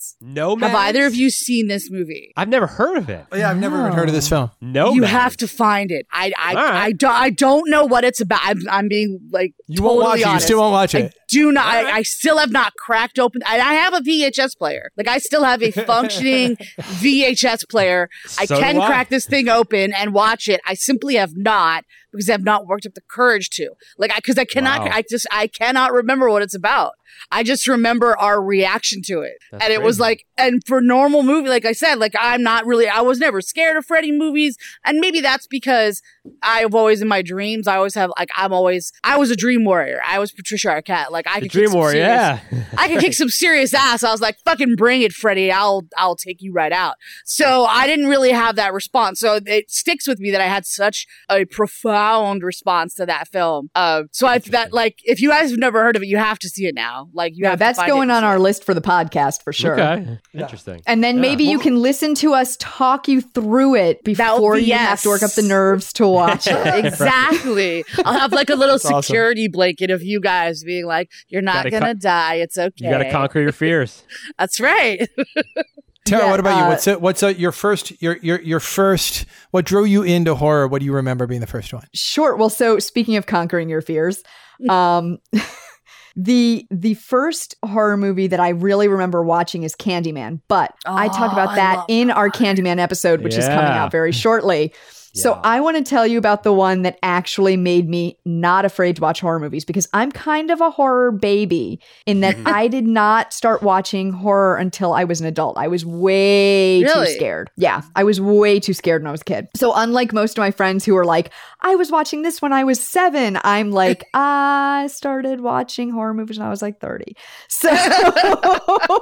Nomads. 0.00 0.16
No 0.20 0.56
Have 0.56 0.74
either 0.74 1.06
of 1.06 1.14
you 1.14 1.30
seen 1.30 1.68
this 1.68 1.90
movie? 1.90 2.32
I've 2.36 2.48
never 2.48 2.66
heard 2.66 2.96
of 2.96 3.08
it. 3.10 3.26
Oh, 3.30 3.36
yeah, 3.36 3.50
I've 3.50 3.58
never 3.58 3.78
even 3.80 3.92
heard 3.92 4.08
of 4.08 4.14
this 4.14 4.28
film. 4.28 4.50
No, 4.60 4.92
you 4.92 5.02
man. 5.02 5.10
have 5.10 5.36
to 5.38 5.48
find 5.48 5.90
it. 5.90 6.06
I 6.12 6.32
I, 6.38 6.48
All 6.50 6.54
right. 6.64 6.74
I, 6.74 6.92
don't, 6.92 7.12
I 7.14 7.30
don't 7.30 7.68
know 7.70 7.84
what 7.84 8.04
it's 8.04 8.20
about. 8.20 8.40
I'm, 8.42 8.58
I'm 8.70 8.88
being 8.88 9.20
like 9.30 9.52
You 9.66 9.78
totally 9.78 9.96
won't 9.96 10.08
watch 10.08 10.16
it. 10.16 10.20
You 10.20 10.26
honest. 10.30 10.46
still 10.46 10.58
won't 10.60 10.72
watch 10.72 10.94
I 10.94 10.98
it. 11.00 11.14
do 11.28 11.52
not. 11.52 11.66
I. 11.66 11.90
I 11.98 12.02
still 12.02 12.38
have 12.38 12.50
not 12.50 12.74
cracked 12.76 13.18
open. 13.18 13.42
I, 13.46 13.56
I 13.60 13.74
have 13.74 13.94
a 13.94 14.00
VHS 14.00 14.56
player. 14.56 14.90
Like 14.96 15.08
I 15.08 15.18
still 15.18 15.44
have 15.44 15.62
a 15.62 15.70
functioning 15.86 16.56
VHS 17.00 17.68
player. 17.68 18.08
I 18.38 18.46
So 18.46 18.58
can 18.58 18.74
do 18.76 18.80
I. 18.80 18.86
crack 18.86 19.08
this 19.08 19.26
thing 19.26 19.48
open 19.48 19.92
and 19.92 20.12
watch 20.14 20.48
it. 20.48 20.60
I 20.66 20.74
simply 20.74 21.14
have 21.16 21.36
not 21.36 21.84
because 22.12 22.28
I've 22.30 22.44
not 22.44 22.66
worked 22.66 22.86
up 22.86 22.94
the 22.94 23.02
courage 23.08 23.50
to. 23.50 23.70
Like 23.98 24.12
I 24.12 24.16
because 24.16 24.38
I 24.38 24.44
cannot. 24.44 24.82
Wow. 24.82 24.90
I 24.92 25.02
just 25.08 25.26
I 25.30 25.46
cannot 25.46 25.92
remember 25.92 26.30
what 26.30 26.42
it's 26.42 26.54
about. 26.54 26.92
I 27.32 27.42
just 27.42 27.66
remember 27.66 28.16
our 28.18 28.40
reaction 28.40 29.02
to 29.06 29.20
it, 29.22 29.34
That's 29.50 29.64
and 29.64 29.72
it 29.72 29.82
was 29.82 29.98
like, 29.98 30.26
and 30.38 30.62
for 30.64 30.80
normal 30.80 31.24
movie, 31.24 31.48
like 31.48 31.64
I 31.64 31.72
said, 31.72 31.96
like 31.98 32.14
I'm 32.18 32.42
not 32.42 32.66
really. 32.66 32.88
I 32.88 33.00
was 33.00 33.18
never 33.18 33.40
scared 33.40 33.76
of 33.76 33.84
Freddy 33.84 34.12
movies, 34.12 34.56
and 34.84 34.98
maybe 35.00 35.20
that's 35.20 35.46
because 35.48 36.02
I've 36.42 36.74
always 36.74 37.02
in 37.02 37.08
my 37.08 37.20
dreams. 37.22 37.66
I 37.66 37.76
always 37.76 37.94
have 37.94 38.12
like 38.18 38.30
I'm 38.36 38.52
always. 38.52 38.92
I 39.02 39.16
was 39.16 39.30
a 39.30 39.36
dream 39.36 39.64
warrior. 39.64 40.00
I 40.06 40.18
was 40.20 40.30
Patricia 40.30 40.68
Arquette. 40.68 41.10
Like 41.10 41.26
I 41.26 41.40
could 41.40 41.50
kick 41.50 41.52
Dream 41.52 41.72
Warrior. 41.72 42.04
serious- 42.04 42.40
Yeah. 42.52 42.64
I 42.78 42.88
could 42.88 43.00
kick 43.00 43.14
some 43.14 43.28
serious 43.28 43.74
ass. 43.74 44.04
I 44.04 44.12
was 44.12 44.20
like, 44.20 44.36
fucking 44.44 44.76
bring 44.76 45.02
it, 45.02 45.12
Freddy. 45.12 45.50
I'll, 45.50 45.86
I'll 45.98 46.16
take 46.16 46.40
you 46.40 46.52
right 46.52 46.72
out. 46.72 46.94
So 47.24 47.64
I 47.64 47.86
didn't 47.86 48.06
really 48.06 48.30
have 48.30 48.56
that 48.56 48.72
response. 48.72 49.20
So 49.20 49.40
it 49.44 49.70
sticks 49.70 50.06
with 50.06 50.20
me 50.20 50.30
that 50.30 50.40
I 50.40 50.46
had 50.46 50.64
such 50.64 51.06
a 51.28 51.44
profound 51.44 51.99
response 52.40 52.94
to 52.94 53.06
that 53.06 53.28
film. 53.28 53.70
Uh, 53.74 54.04
so 54.12 54.26
I, 54.26 54.38
that 54.38 54.72
like, 54.72 54.96
if 55.04 55.20
you 55.20 55.28
guys 55.30 55.50
have 55.50 55.58
never 55.58 55.80
heard 55.82 55.96
of 55.96 56.02
it, 56.02 56.06
you 56.06 56.16
have 56.16 56.38
to 56.40 56.48
see 56.48 56.66
it 56.66 56.74
now. 56.74 57.08
Like 57.12 57.32
you 57.36 57.44
Yeah, 57.44 57.50
have 57.50 57.58
that's 57.58 57.78
find 57.78 57.90
going 57.90 58.10
it. 58.10 58.14
on 58.14 58.24
our 58.24 58.38
list 58.38 58.64
for 58.64 58.74
the 58.74 58.80
podcast 58.80 59.42
for 59.42 59.52
sure. 59.52 59.78
Okay. 59.80 60.18
Interesting. 60.34 60.82
And 60.86 61.02
then 61.04 61.16
Yeah. 61.16 61.20
maybe 61.22 61.44
you 61.44 61.58
can 61.58 61.76
listen 61.82 62.14
to 62.16 62.34
us 62.34 62.56
talk 62.58 63.08
you 63.08 63.20
through 63.20 63.74
it 63.76 64.02
before 64.04 64.56
be 64.56 64.62
you 64.64 64.74
have 64.74 65.00
to 65.02 65.08
work 65.08 65.22
up 65.22 65.32
the 65.32 65.42
nerves 65.42 65.92
to 65.94 66.06
watch 66.20 66.46
it. 66.46 66.84
Exactly. 66.84 67.84
I'll 68.04 68.18
have 68.18 68.32
like 68.32 68.50
a 68.50 68.54
little 68.54 68.74
That's 68.76 68.86
awesome. 68.86 69.02
security 69.02 69.48
blanket 69.48 69.90
of 69.90 70.02
you 70.02 70.20
guys 70.20 70.62
being 70.64 70.86
like, 70.86 71.10
"You're 71.28 71.42
not 71.42 71.64
Gotta 71.64 71.70
gonna 71.70 71.94
die. 71.94 72.34
It's 72.36 72.56
okay." 72.58 72.72
You 72.76 72.90
got 72.90 72.98
to 72.98 73.10
conquer 73.10 73.40
your 73.40 73.52
fears. 73.62 74.02
That's 74.38 74.60
right. 74.60 75.08
Tara, 76.10 76.24
Yeah, 76.24 76.30
what 76.30 76.40
about 76.40 76.58
you? 76.58 76.64
uh, 76.64 76.68
What's 76.68 76.86
it, 76.86 77.00
what's 77.00 77.22
uh 77.22 77.28
your 77.28 77.52
first 77.52 78.00
your 78.02 78.16
your 78.22 78.40
your 78.42 78.60
first? 78.60 79.24
What 79.50 79.64
drew 79.64 79.84
you 79.84 80.02
into 80.02 80.34
horror? 80.34 80.68
What 80.68 80.80
do 80.80 80.84
you 80.84 80.92
remember 80.92 81.26
being 81.26 81.40
the 81.40 81.46
first 81.46 81.72
one? 81.72 81.86
Sure. 81.94 82.36
Well, 82.36 82.50
so 82.50 82.78
speaking 82.78 83.16
of 83.16 83.26
conquering 83.26 83.68
your 83.68 83.80
fears, 83.80 84.22
um, 84.68 85.18
the 86.16 86.66
the 86.70 86.94
first 86.94 87.54
horror 87.64 87.96
movie 87.96 88.26
that 88.26 88.40
I 88.40 88.48
really 88.50 88.88
remember 88.88 89.22
watching 89.22 89.62
is 89.62 89.74
Candyman, 89.76 90.40
but 90.48 90.74
I 90.84 91.08
talk 91.08 91.30
Oh, 91.30 91.32
about 91.32 91.54
that 91.56 91.84
in 91.88 92.10
our. 92.10 92.28
Candyman 92.30 92.78
episode, 92.78 93.22
which 93.22 93.36
is 93.36 93.46
coming 93.46 93.72
out 93.72 93.90
very 93.92 94.12
shortly. 94.24 94.72
So 95.12 95.40
I 95.42 95.60
want 95.60 95.76
to 95.76 95.82
tell 95.82 96.06
you 96.06 96.18
about 96.18 96.44
the 96.44 96.52
one 96.52 96.82
that 96.82 96.98
actually 97.02 97.56
made 97.56 97.88
me 97.88 98.16
not 98.24 98.64
afraid 98.64 98.96
to 98.96 99.02
watch 99.02 99.20
horror 99.20 99.40
movies 99.40 99.64
because 99.64 99.88
I'm 99.92 100.12
kind 100.12 100.50
of 100.50 100.60
a 100.60 100.70
horror 100.70 101.10
baby 101.10 101.80
in 102.06 102.20
that 102.20 102.36
I 102.46 102.68
did 102.68 102.86
not 102.86 103.32
start 103.32 103.62
watching 103.62 104.12
horror 104.12 104.56
until 104.56 104.92
I 104.92 105.04
was 105.04 105.20
an 105.20 105.26
adult. 105.26 105.58
I 105.58 105.66
was 105.68 105.84
way 105.84 106.82
Really? 106.82 107.06
too 107.06 107.12
scared. 107.12 107.50
Yeah, 107.56 107.82
I 107.96 108.04
was 108.04 108.20
way 108.20 108.60
too 108.60 108.72
scared 108.72 109.02
when 109.02 109.08
I 109.08 109.12
was 109.12 109.22
a 109.22 109.24
kid. 109.24 109.48
So 109.56 109.72
unlike 109.74 110.12
most 110.12 110.38
of 110.38 110.42
my 110.42 110.50
friends 110.52 110.84
who 110.84 110.96
are 110.96 111.04
like, 111.04 111.30
I 111.60 111.74
was 111.74 111.90
watching 111.90 112.22
this 112.22 112.40
when 112.40 112.52
I 112.52 112.64
was 112.64 112.80
7, 112.80 113.38
I'm 113.42 113.70
like, 113.72 114.04
I 114.14 114.88
started 114.92 115.40
watching 115.40 115.90
horror 115.90 116.14
movies 116.14 116.38
when 116.38 116.46
I 116.46 116.50
was 116.50 116.62
like 116.62 116.80
30. 116.80 117.16
So 117.48 117.68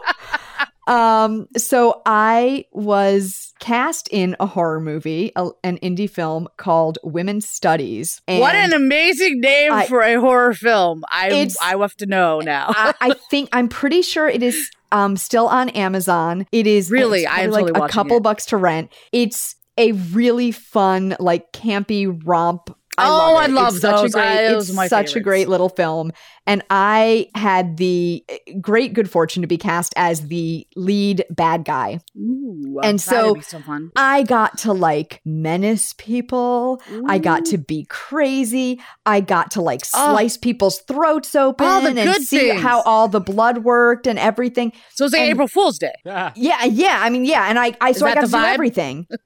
Um, 0.89 1.47
so 1.57 2.03
I 2.07 2.65
was 2.73 3.53
cast 3.61 4.09
in 4.09 4.35
a 4.41 4.47
horror 4.47 4.81
movie, 4.81 5.33
a, 5.37 5.51
an 5.63 5.79
indie 5.79 6.09
film 6.09 6.49
called 6.57 6.99
Women's 7.05 7.47
Studies. 7.49 8.21
what 8.27 8.55
an 8.55 8.73
amazing 8.73 9.41
name 9.41 9.73
I- 9.73 9.87
for 9.87 10.01
a 10.03 10.15
horror 10.21 10.55
film. 10.55 11.05
I 11.11 11.49
I 11.63 11.77
have 11.77 11.95
to 11.97 12.07
know 12.07 12.41
now. 12.41 12.67
I, 12.71 12.95
I 13.01 13.15
think 13.31 13.49
I'm 13.53 13.69
pretty 13.69 14.03
sure 14.03 14.29
it 14.29 14.43
is 14.43 14.71
um 14.91 15.17
still 15.17 15.47
on 15.49 15.69
Amazon. 15.71 16.47
It 16.53 16.67
is 16.67 16.91
Really? 16.91 17.27
I 17.27 17.41
am 17.41 17.51
probably 17.51 17.61
totally 17.73 17.81
like 17.81 17.91
a 17.91 17.93
couple 17.93 18.17
it. 18.19 18.23
bucks 18.23 18.47
to 18.47 18.57
rent. 18.57 18.93
It's 19.13 19.55
a 19.77 19.93
really 19.93 20.51
fun, 20.53 21.15
like 21.21 21.53
campy 21.53 22.21
romp. 22.25 22.75
I 22.97 23.07
Oh, 23.07 23.13
love 23.35 23.37
I 23.43 23.47
love 23.47 23.73
it's 23.75 23.81
such 23.83 24.01
those. 24.01 24.11
A 24.15 24.19
great, 24.19 24.25
I- 24.25 24.57
it's 24.57 24.89
such 24.89 25.15
a 25.17 25.21
great 25.21 25.49
little 25.49 25.69
film, 25.69 26.11
and 26.49 26.65
I 26.71 27.29
had 27.37 27.77
the 27.77 28.25
eh, 28.29 28.39
great 28.61 28.93
good 28.95 29.09
fortune 29.09 29.43
to 29.43 29.47
be 29.47 29.57
cast 29.59 29.93
as 29.97 30.27
the 30.27 30.67
lead 30.75 31.25
bad 31.31 31.65
guy. 31.65 32.01
Ooh, 32.17 32.81
And 32.83 33.01
so- 33.01 33.35
be 33.35 33.43
so 33.43 33.61
fun. 33.61 33.93
I 33.95 34.25
got 34.25 34.59
to 34.59 34.73
like 34.73 35.21
menace 35.25 35.95
people. 35.99 36.83
I 37.07 37.19
got 37.19 37.45
to 37.47 37.59
be 37.59 37.85
crazy. 37.89 38.81
I 39.07 39.21
got 39.21 39.51
to 39.53 39.61
like 39.63 39.83
Oh. 39.95 40.13
slice 40.15 40.37
people's 40.37 40.81
throats 40.81 41.35
open 41.37 41.67
All 41.67 41.81
the 41.83 41.89
and 41.89 41.97
good 41.99 42.23
see 42.23 42.49
things. 42.51 42.63
how 42.63 42.81
all 42.83 43.07
the 43.09 43.21
blood 43.21 43.59
worked 43.65 44.07
and 44.07 44.19
everything. 44.19 44.73
So 44.95 45.05
it's 45.05 45.13
like 45.13 45.23
and- 45.23 45.31
April 45.31 45.49
Fool's 45.49 45.79
Day. 45.79 45.93
Ah, 46.07 46.33
Yeah, 46.35 46.65
yeah. 46.65 46.99
I 47.03 47.11
mean, 47.11 47.25
yeah. 47.25 47.49
And 47.49 47.59
I, 47.59 47.75
I 47.81 47.91
Is 47.91 47.99
so 47.99 48.07
I 48.07 48.15
got 48.15 48.23
the 48.23 48.27
to 48.29 48.33
do 48.33 48.45
everything. 48.45 49.07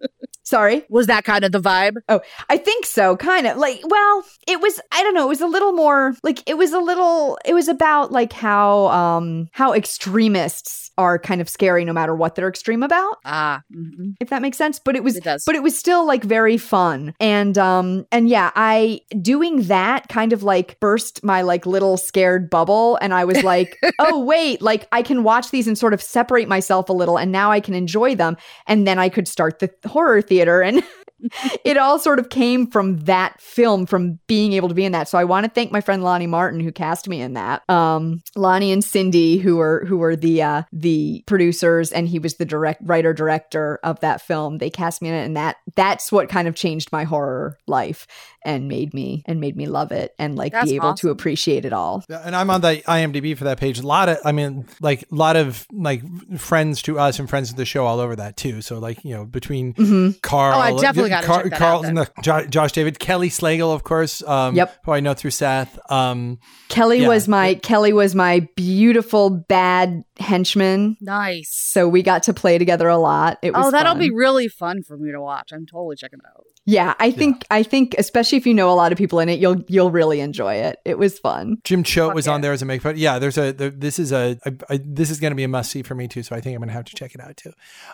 Sorry. 0.45 0.85
Was 0.89 1.07
that 1.07 1.25
kind 1.25 1.45
of 1.45 1.53
the 1.53 1.61
vibe? 1.61 1.95
Oh, 2.09 2.21
I 2.51 2.57
think 2.57 2.85
so, 2.85 3.17
kind 3.17 3.47
of. 3.47 3.57
Like, 3.59 3.81
well, 3.85 4.25
it 4.49 4.61
was 4.61 4.81
I 4.91 5.03
don't 5.05 5.15
know, 5.15 5.27
it 5.27 5.29
was 5.29 5.41
a 5.41 5.47
little 5.47 5.73
more 5.73 6.15
like 6.25 6.43
it 6.51 6.57
was 6.59 6.73
a 6.73 6.81
little 6.81 7.12
it 7.45 7.55
was 7.55 7.69
about 7.69 8.13
like 8.13 8.33
how 8.33 8.87
um 8.89 9.49
how 9.53 9.73
extremists 9.73 10.91
are 10.99 11.19
kind 11.19 11.41
of 11.41 11.49
scary 11.49 11.85
no 11.87 11.93
matter 11.93 12.15
what 12.15 12.35
they're 12.35 12.49
extreme 12.49 12.83
about, 12.83 13.17
Ah, 13.25 13.63
mhm. 13.75 14.15
if 14.21 14.29
that 14.29 14.43
makes 14.43 14.59
sense. 14.59 14.79
But 14.79 14.95
it 14.95 15.03
was 15.03 15.17
it 15.17 15.25
does. 15.25 15.43
but 15.47 15.55
it 15.55 15.63
was 15.63 15.77
still 15.77 16.07
like 16.07 16.23
very 16.23 16.59
fun 16.59 17.15
and 17.19 17.57
um 17.57 18.05
and 18.13 18.29
yeah 18.29 18.51
i 18.57 19.01
doing 19.23 19.63
that 19.63 20.09
kind 20.09 20.33
of 20.33 20.43
like 20.43 20.79
burst 20.81 21.25
my 21.25 21.41
like 21.43 21.65
little 21.67 21.97
scared 21.97 22.51
bubble 22.51 22.99
and 23.01 23.15
i 23.15 23.25
was 23.25 23.43
like 23.53 23.79
oh 23.99 24.23
wait 24.23 24.61
like 24.61 24.87
i 24.93 25.03
can 25.03 25.23
watch 25.23 25.51
these 25.51 25.67
and 25.67 25.79
sort 25.79 25.95
of 25.95 26.03
separate 26.03 26.47
myself 26.49 26.89
a 26.89 26.93
little 26.93 27.17
and 27.19 27.33
now 27.33 27.51
i 27.51 27.61
can 27.61 27.75
enjoy 27.75 28.15
them 28.15 28.37
and 28.67 28.87
then 28.87 28.99
i 28.99 29.09
could 29.09 29.27
start 29.27 29.59
the 29.61 29.71
horror 29.89 30.21
theater 30.23 30.61
and 30.63 30.83
it 31.65 31.77
all 31.77 31.99
sort 31.99 32.19
of 32.19 32.29
came 32.29 32.67
from 32.67 32.99
that 33.01 33.41
film 33.41 33.87
from 33.87 34.19
being 34.27 34.53
able 34.53 34.69
to 34.69 34.75
be 34.75 34.85
in 34.85 34.93
that 34.93 35.09
so 35.09 35.19
i 35.19 35.25
want 35.25 35.45
to 35.45 35.51
thank 35.51 35.73
my 35.73 35.81
friend 35.81 36.03
lonnie 36.03 36.27
martin 36.27 36.61
who 36.61 36.73
cast 36.73 37.09
me 37.09 37.21
in 37.21 37.35
that 37.35 37.63
um 37.69 38.21
lonnie 38.37 38.73
and 38.73 38.85
cindy 38.85 39.39
who 39.39 39.57
were 39.57 39.85
who 39.87 39.97
were 39.97 40.17
the 40.17 40.43
uh 40.43 40.63
the 40.73 41.23
producers 41.27 41.93
and 41.93 42.09
he 42.09 42.19
was 42.19 42.35
the 42.37 42.45
direct 42.45 42.81
writer 42.85 43.13
director 43.13 43.79
of 43.83 44.01
that 44.01 44.21
film 44.21 44.59
they 44.59 44.71
cast 44.71 45.03
me 45.03 45.09
in 45.09 45.15
it 45.15 45.25
and 45.25 45.37
that 45.37 45.57
that's 45.77 46.11
what 46.13 46.29
kind 46.29 46.49
of 46.49 46.55
changed 46.55 46.91
my 46.93 47.05
horror 47.05 47.57
life 47.67 48.07
and 48.45 48.67
made 48.67 48.93
me 48.93 49.23
and 49.27 49.41
made 49.41 49.57
me 49.57 49.67
love 49.67 49.93
it 49.93 50.15
and 50.19 50.37
like 50.37 50.53
That's 50.53 50.69
be 50.69 50.77
able 50.77 50.95
to 50.95 51.11
appreciate 51.11 51.65
it 51.65 51.73
all 51.73 52.05
And 52.25 52.35
I'm 52.35 52.51
on 52.51 52.61
the 52.61 52.83
IMDb 52.87 53.37
for 53.37 53.45
that 53.45 53.59
page. 53.59 53.79
A 53.79 53.87
lot 53.87 54.09
of, 54.09 54.19
I 54.25 54.33
mean, 54.33 54.67
like 54.81 55.03
a 55.03 55.15
lot 55.15 55.37
of 55.37 55.67
like 55.73 56.03
friends 56.39 56.83
to 56.83 56.99
us 56.99 57.19
and 57.19 57.29
friends 57.31 57.51
to 57.51 57.57
the 57.57 57.65
show 57.65 57.87
all 57.87 58.01
over 58.01 58.17
that 58.17 58.37
too. 58.37 58.61
So 58.61 58.79
like 58.79 59.05
you 59.05 59.15
know 59.15 59.25
between 59.25 59.75
Mhm. 59.75 60.21
Carl, 60.23 60.59
Oh, 60.59 60.61
I 60.61 60.73
definitely 60.73 61.11
gotta 61.13 61.27
Car- 61.27 61.43
check 61.43 61.51
that 61.53 61.59
Carl, 61.59 61.79
out 61.79 61.83
then. 61.85 61.95
no, 61.95 62.07
Jo- 62.23 62.47
Josh 62.47 62.73
David, 62.73 62.99
Kelly 62.99 63.29
Slagle, 63.29 63.75
of 63.75 63.85
course. 63.85 64.23
Um, 64.23 64.55
Yep. 64.57 64.77
Who 64.85 64.93
I 64.93 65.01
know 65.01 65.15
through 65.15 65.31
Seth. 65.33 65.79
Um, 65.91 66.39
kelly 66.69 67.03
Yeah. 67.03 67.09
was 67.09 67.29
my 67.29 67.55
kelly 67.57 67.93
was 67.93 68.15
my 68.15 68.49
beautiful 68.57 69.29
bad 69.31 70.03
henchman 70.19 70.97
nice. 71.01 71.51
so 71.53 71.87
we 71.89 72.03
got 72.03 72.23
to 72.23 72.33
play 72.33 72.57
together 72.57 72.89
a 72.89 72.97
lot 72.97 73.39
it 73.43 73.53
was 73.53 73.67
Oh, 73.67 73.71
that'll 73.71 73.93
fun. 73.93 73.99
be 74.01 74.11
really 74.11 74.49
fun 74.49 74.83
for 74.83 74.97
me 74.97 75.11
to 75.13 75.21
watch. 75.21 75.53
I'm 75.53 75.67
totally 75.67 75.97
checking 75.97 76.21
it 76.21 76.25
out. 76.29 76.45
yeah 76.65 76.95
i 77.01 77.11
think 77.11 77.45
i 77.51 77.63
think 77.63 77.95
especially 77.99 78.39
if 78.39 78.47
you 78.47 78.55
know 78.55 78.71
a 78.71 78.75
lot 78.75 78.93
of 78.93 78.97
people 78.99 79.19
in 79.21 79.29
it 79.29 79.39
you'll 79.41 79.63
you'll 79.69 79.91
really 79.91 80.21
enjoy 80.21 80.55
it 80.55 80.79
it 80.85 80.97
was 80.99 81.19
fun 81.19 81.57
Jim 81.65 81.83
Choate 81.83 82.09
Fuck 82.11 82.15
was 82.15 82.27
yeah. 82.27 82.33
on 82.33 82.41
there 82.41 82.53
as 82.53 82.63
a 82.63 82.65
make. 82.65 82.83
But 82.83 82.97
yeah, 82.97 83.19
there's 83.19 83.37
a 83.39 83.53
there, 83.53 83.71
this 83.71 83.99
is 83.99 84.13
a, 84.13 84.39
a, 84.47 84.53
a 84.71 84.79
this 84.79 85.11
is 85.11 85.21
going 85.21 85.31
to 85.33 85.35
be 85.37 85.45
a 85.45 85.49
must 85.49 85.71
see 85.71 85.83
for 85.83 85.95
me 85.95 86.09
too. 86.09 86.23
So 86.23 86.35
I 86.35 86.41
think 86.41 86.55
I'm 86.55 86.61
going 86.61 86.69
to 86.69 86.75
have 86.75 86.85
to 86.87 86.95
check 86.95 87.15
it 87.15 87.21
out 87.21 87.37
too. 87.37 87.53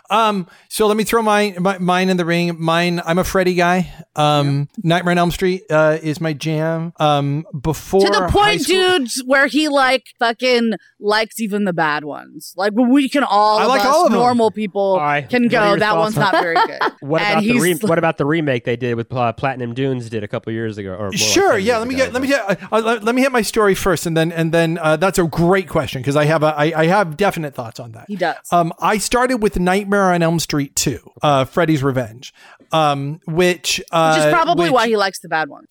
Um, 0.09 0.47
so 0.69 0.87
let 0.87 0.97
me 0.97 1.03
throw 1.03 1.21
mine 1.21 1.55
my, 1.59 1.77
mine 1.77 2.09
in 2.09 2.17
the 2.17 2.25
ring. 2.25 2.55
Mine, 2.59 3.01
I'm 3.09 3.17
a 3.17 3.23
Freddy 3.23 3.55
guy. 3.55 3.91
Um, 4.15 4.69
Nightmare 4.83 5.13
on 5.13 5.17
Elm 5.17 5.31
Street 5.31 5.63
uh, 5.71 5.97
is 5.99 6.21
my 6.21 6.33
jam. 6.33 6.93
Um, 6.99 7.43
before 7.59 8.01
to 8.01 8.07
the 8.11 8.27
point, 8.29 8.61
school- 8.61 8.99
dudes, 8.99 9.23
where 9.25 9.47
he 9.47 9.67
like 9.67 10.03
fucking 10.19 10.73
likes 10.99 11.39
even 11.39 11.63
the 11.63 11.73
bad 11.73 12.03
ones. 12.03 12.53
Like 12.55 12.73
we 12.75 13.09
can 13.09 13.23
all, 13.23 13.57
I 13.57 13.63
of 13.63 13.69
like 13.69 13.81
us, 13.81 13.87
all 13.87 14.05
of 14.05 14.11
them. 14.11 14.19
normal 14.19 14.51
people, 14.51 14.81
All 14.93 14.99
right. 14.99 15.27
can 15.27 15.43
What 15.43 15.51
go. 15.51 15.75
That 15.77 15.97
one's 15.97 16.15
on- 16.17 16.21
not 16.21 16.33
very 16.33 16.53
good. 16.53 16.79
What 16.99 17.21
And 17.23 17.39
about 17.39 17.43
the 17.43 17.59
re- 17.59 17.73
like- 17.73 17.83
what 17.83 17.97
about 17.97 18.17
the 18.19 18.25
remake 18.27 18.63
they 18.65 18.75
did 18.77 18.93
with 18.93 19.11
uh, 19.11 19.33
Platinum 19.33 19.73
Dunes 19.73 20.07
did 20.09 20.23
a 20.23 20.27
couple 20.27 20.53
years 20.53 20.77
ago? 20.77 20.91
Or 20.91 20.97
more 20.97 21.09
like 21.09 21.17
Sure. 21.17 21.57
Yeah. 21.57 21.79
Let 21.79 21.87
me 21.87 21.95
ago, 21.95 22.03
get. 22.05 22.13
Let 22.13 22.21
me 22.21 22.27
get. 22.27 22.63
Uh, 22.71 22.81
let, 22.81 23.03
let 23.03 23.15
me 23.15 23.21
hit 23.21 23.31
my 23.31 23.41
story 23.41 23.73
first, 23.73 24.05
and 24.05 24.15
then 24.15 24.31
and 24.31 24.53
then 24.53 24.77
uh, 24.77 24.97
that's 24.97 25.17
a 25.17 25.23
great 25.23 25.67
question 25.67 26.01
because 26.03 26.15
I 26.15 26.25
have 26.25 26.43
a 26.43 26.53
I, 26.55 26.73
I 26.81 26.85
have 26.85 27.17
definite 27.17 27.55
thoughts 27.55 27.79
on 27.79 27.93
that. 27.93 28.05
He 28.07 28.17
does. 28.17 28.35
Um, 28.51 28.71
I 28.79 28.99
started 28.99 29.37
with 29.37 29.59
Nightmare 29.59 30.13
on 30.13 30.21
Elm 30.21 30.39
Street 30.39 30.75
2, 30.75 30.99
uh, 31.23 31.45
Freddy's 31.45 31.81
Revenge, 31.81 32.33
um, 32.71 32.98
which 33.27 33.81
uh, 33.91 34.15
Which 34.15 34.25
is 34.25 34.33
probably 34.33 34.65
which 34.65 34.73
why 34.73 34.87
he 34.87 34.97
likes 34.97 35.19
the 35.19 35.29
bad 35.29 35.49
one. 35.49 35.65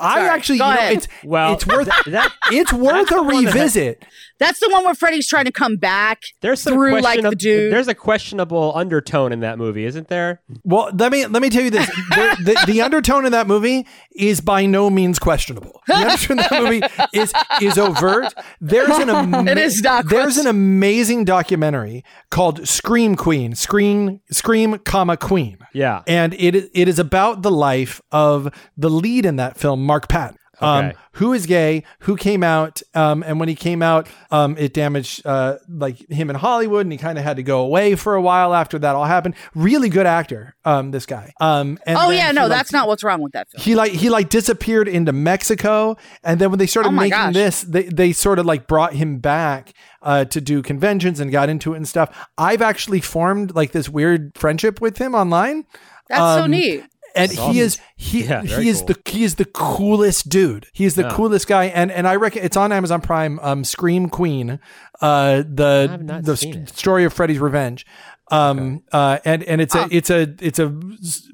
I 0.00 0.14
Sorry, 0.14 0.28
actually 0.28 0.58
you 0.58 0.64
know, 0.64 0.76
it's 0.90 1.08
Well, 1.24 1.52
it's 1.54 1.66
worth 1.66 1.86
that, 1.86 2.02
that- 2.06 2.32
it's 2.52 2.72
worth 2.72 3.10
a 3.10 3.14
the 3.16 3.22
that- 3.22 3.28
revisit. 3.54 4.04
That's 4.38 4.60
the 4.60 4.68
one 4.70 4.84
where 4.84 4.94
Freddy's 4.94 5.26
trying 5.26 5.46
to 5.46 5.52
come 5.52 5.76
back. 5.76 6.22
there's 6.40 6.60
some 6.60 6.74
through, 6.74 7.00
like, 7.00 7.20
questionab- 7.20 7.30
the 7.30 7.36
dude. 7.36 7.72
There's 7.72 7.88
a 7.88 7.94
questionable 7.94 8.72
undertone 8.74 9.32
in 9.32 9.40
that 9.40 9.58
movie, 9.58 9.84
isn't 9.84 10.08
there? 10.08 10.40
Well, 10.64 10.90
let 10.94 11.10
me 11.12 11.26
let 11.26 11.42
me 11.42 11.50
tell 11.50 11.62
you 11.62 11.70
this: 11.70 11.86
There- 12.14 12.36
the, 12.36 12.64
the 12.66 12.82
undertone 12.82 13.26
in 13.26 13.32
that 13.32 13.46
movie 13.46 13.86
is 14.14 14.40
by 14.40 14.66
no 14.66 14.90
means 14.90 15.18
questionable. 15.18 15.80
The 15.86 15.94
undertone 15.94 16.38
in 16.38 16.44
that 16.50 16.62
movie 16.62 16.82
is 17.12 17.32
is 17.60 17.78
overt. 17.78 18.32
There's 18.60 18.96
an 18.98 19.10
ama- 19.10 19.44
It 19.50 19.58
is 19.58 19.82
not 19.82 20.08
there's 20.08 20.36
an 20.36 20.46
amazing 20.46 21.24
documentary 21.24 22.04
called 22.30 22.66
Scream 22.68 23.16
Queen, 23.16 23.54
Scream 23.54 24.20
Scream, 24.30 24.78
comma 24.78 25.16
Queen, 25.16 25.58
Yeah. 25.72 26.02
and 26.06 26.34
it 26.34 26.54
it 26.74 26.88
is 26.88 26.98
about 26.98 27.42
the 27.42 27.50
life 27.50 28.00
of 28.12 28.52
the 28.76 28.90
lead 28.90 29.26
in 29.26 29.36
that 29.36 29.56
film, 29.58 29.84
Mark 29.84 30.08
Patton. 30.08 30.36
Um, 30.60 30.86
Okay. 30.86 30.96
who 31.12 31.32
is 31.32 31.46
gay, 31.46 31.84
who 32.00 32.16
came 32.16 32.42
out, 32.42 32.82
um, 32.94 33.22
and 33.26 33.38
when 33.40 33.48
he 33.48 33.54
came 33.54 33.82
out, 33.82 34.08
um, 34.30 34.56
it 34.58 34.72
damaged 34.74 35.24
uh, 35.26 35.56
like 35.68 35.98
him 36.10 36.30
in 36.30 36.36
Hollywood, 36.36 36.84
and 36.86 36.92
he 36.92 36.98
kind 36.98 37.16
of 37.18 37.24
had 37.24 37.36
to 37.36 37.42
go 37.42 37.60
away 37.60 37.94
for 37.94 38.14
a 38.14 38.20
while 38.22 38.54
after 38.54 38.78
that 38.78 38.94
all 38.96 39.04
happened. 39.04 39.34
Really 39.54 39.88
good 39.88 40.06
actor, 40.06 40.54
um, 40.64 40.90
this 40.90 41.06
guy. 41.06 41.32
Um, 41.40 41.78
and 41.86 41.96
Oh 41.98 42.10
yeah, 42.10 42.28
he, 42.28 42.32
no, 42.34 42.42
like, 42.42 42.50
that's 42.50 42.72
not 42.72 42.88
what's 42.88 43.02
wrong 43.04 43.20
with 43.22 43.32
that 43.32 43.48
film. 43.50 43.62
he 43.62 43.74
like 43.74 43.92
he 43.92 44.10
like 44.10 44.28
disappeared 44.30 44.88
into 44.88 45.12
Mexico, 45.12 45.96
and 46.24 46.40
then 46.40 46.50
when 46.50 46.58
they 46.58 46.66
started 46.66 46.88
Oh 46.88 46.92
making 46.92 47.10
gosh. 47.10 47.34
this, 47.34 47.62
they 47.62 47.84
they 47.84 48.12
sort 48.12 48.38
of 48.38 48.46
like 48.46 48.66
brought 48.66 48.94
him 48.94 49.18
back 49.18 49.72
uh, 50.02 50.24
to 50.26 50.40
do 50.40 50.62
conventions 50.62 51.20
and 51.20 51.30
got 51.32 51.48
into 51.48 51.74
it 51.74 51.76
and 51.76 51.86
stuff. 51.88 52.26
I've 52.36 52.62
actually 52.62 53.00
formed 53.00 53.54
like 53.54 53.72
this 53.72 53.88
weird 53.88 54.32
friendship 54.36 54.80
with 54.80 54.98
him 54.98 55.14
online. 55.14 55.66
That's 56.08 56.20
so 56.38 56.44
um, 56.44 56.50
neat. 56.52 56.84
And 57.18 57.32
he 57.32 57.60
is 57.60 57.78
he 57.96 58.24
Yeah, 58.24 58.42
he 58.42 58.68
is 58.68 58.78
cool. 58.78 58.86
the 58.88 59.10
he 59.10 59.24
is 59.24 59.34
the 59.36 59.44
coolest 59.44 60.28
dude. 60.28 60.66
He 60.72 60.84
is 60.84 60.94
the 60.94 61.02
Yeah. 61.02 61.12
coolest 61.12 61.46
guy, 61.46 61.64
and 61.66 61.90
and 61.90 62.06
I 62.08 62.16
reckon 62.16 62.42
it's 62.44 62.56
on 62.56 62.72
Amazon 62.72 63.00
Prime. 63.00 63.38
Um, 63.42 63.64
Scream 63.64 64.08
Queen, 64.08 64.58
uh, 65.00 65.38
the 65.38 66.20
the 66.22 66.36
st- 66.36 66.68
story 66.70 67.04
of 67.04 67.12
Freddy's 67.12 67.38
revenge. 67.38 67.84
Um, 68.30 68.82
uh, 68.92 69.18
and 69.24 69.42
and 69.44 69.58
it's 69.62 69.74
a 69.74 69.88
it's 69.90 70.10
a 70.10 70.34
it's 70.40 70.58
a 70.58 70.68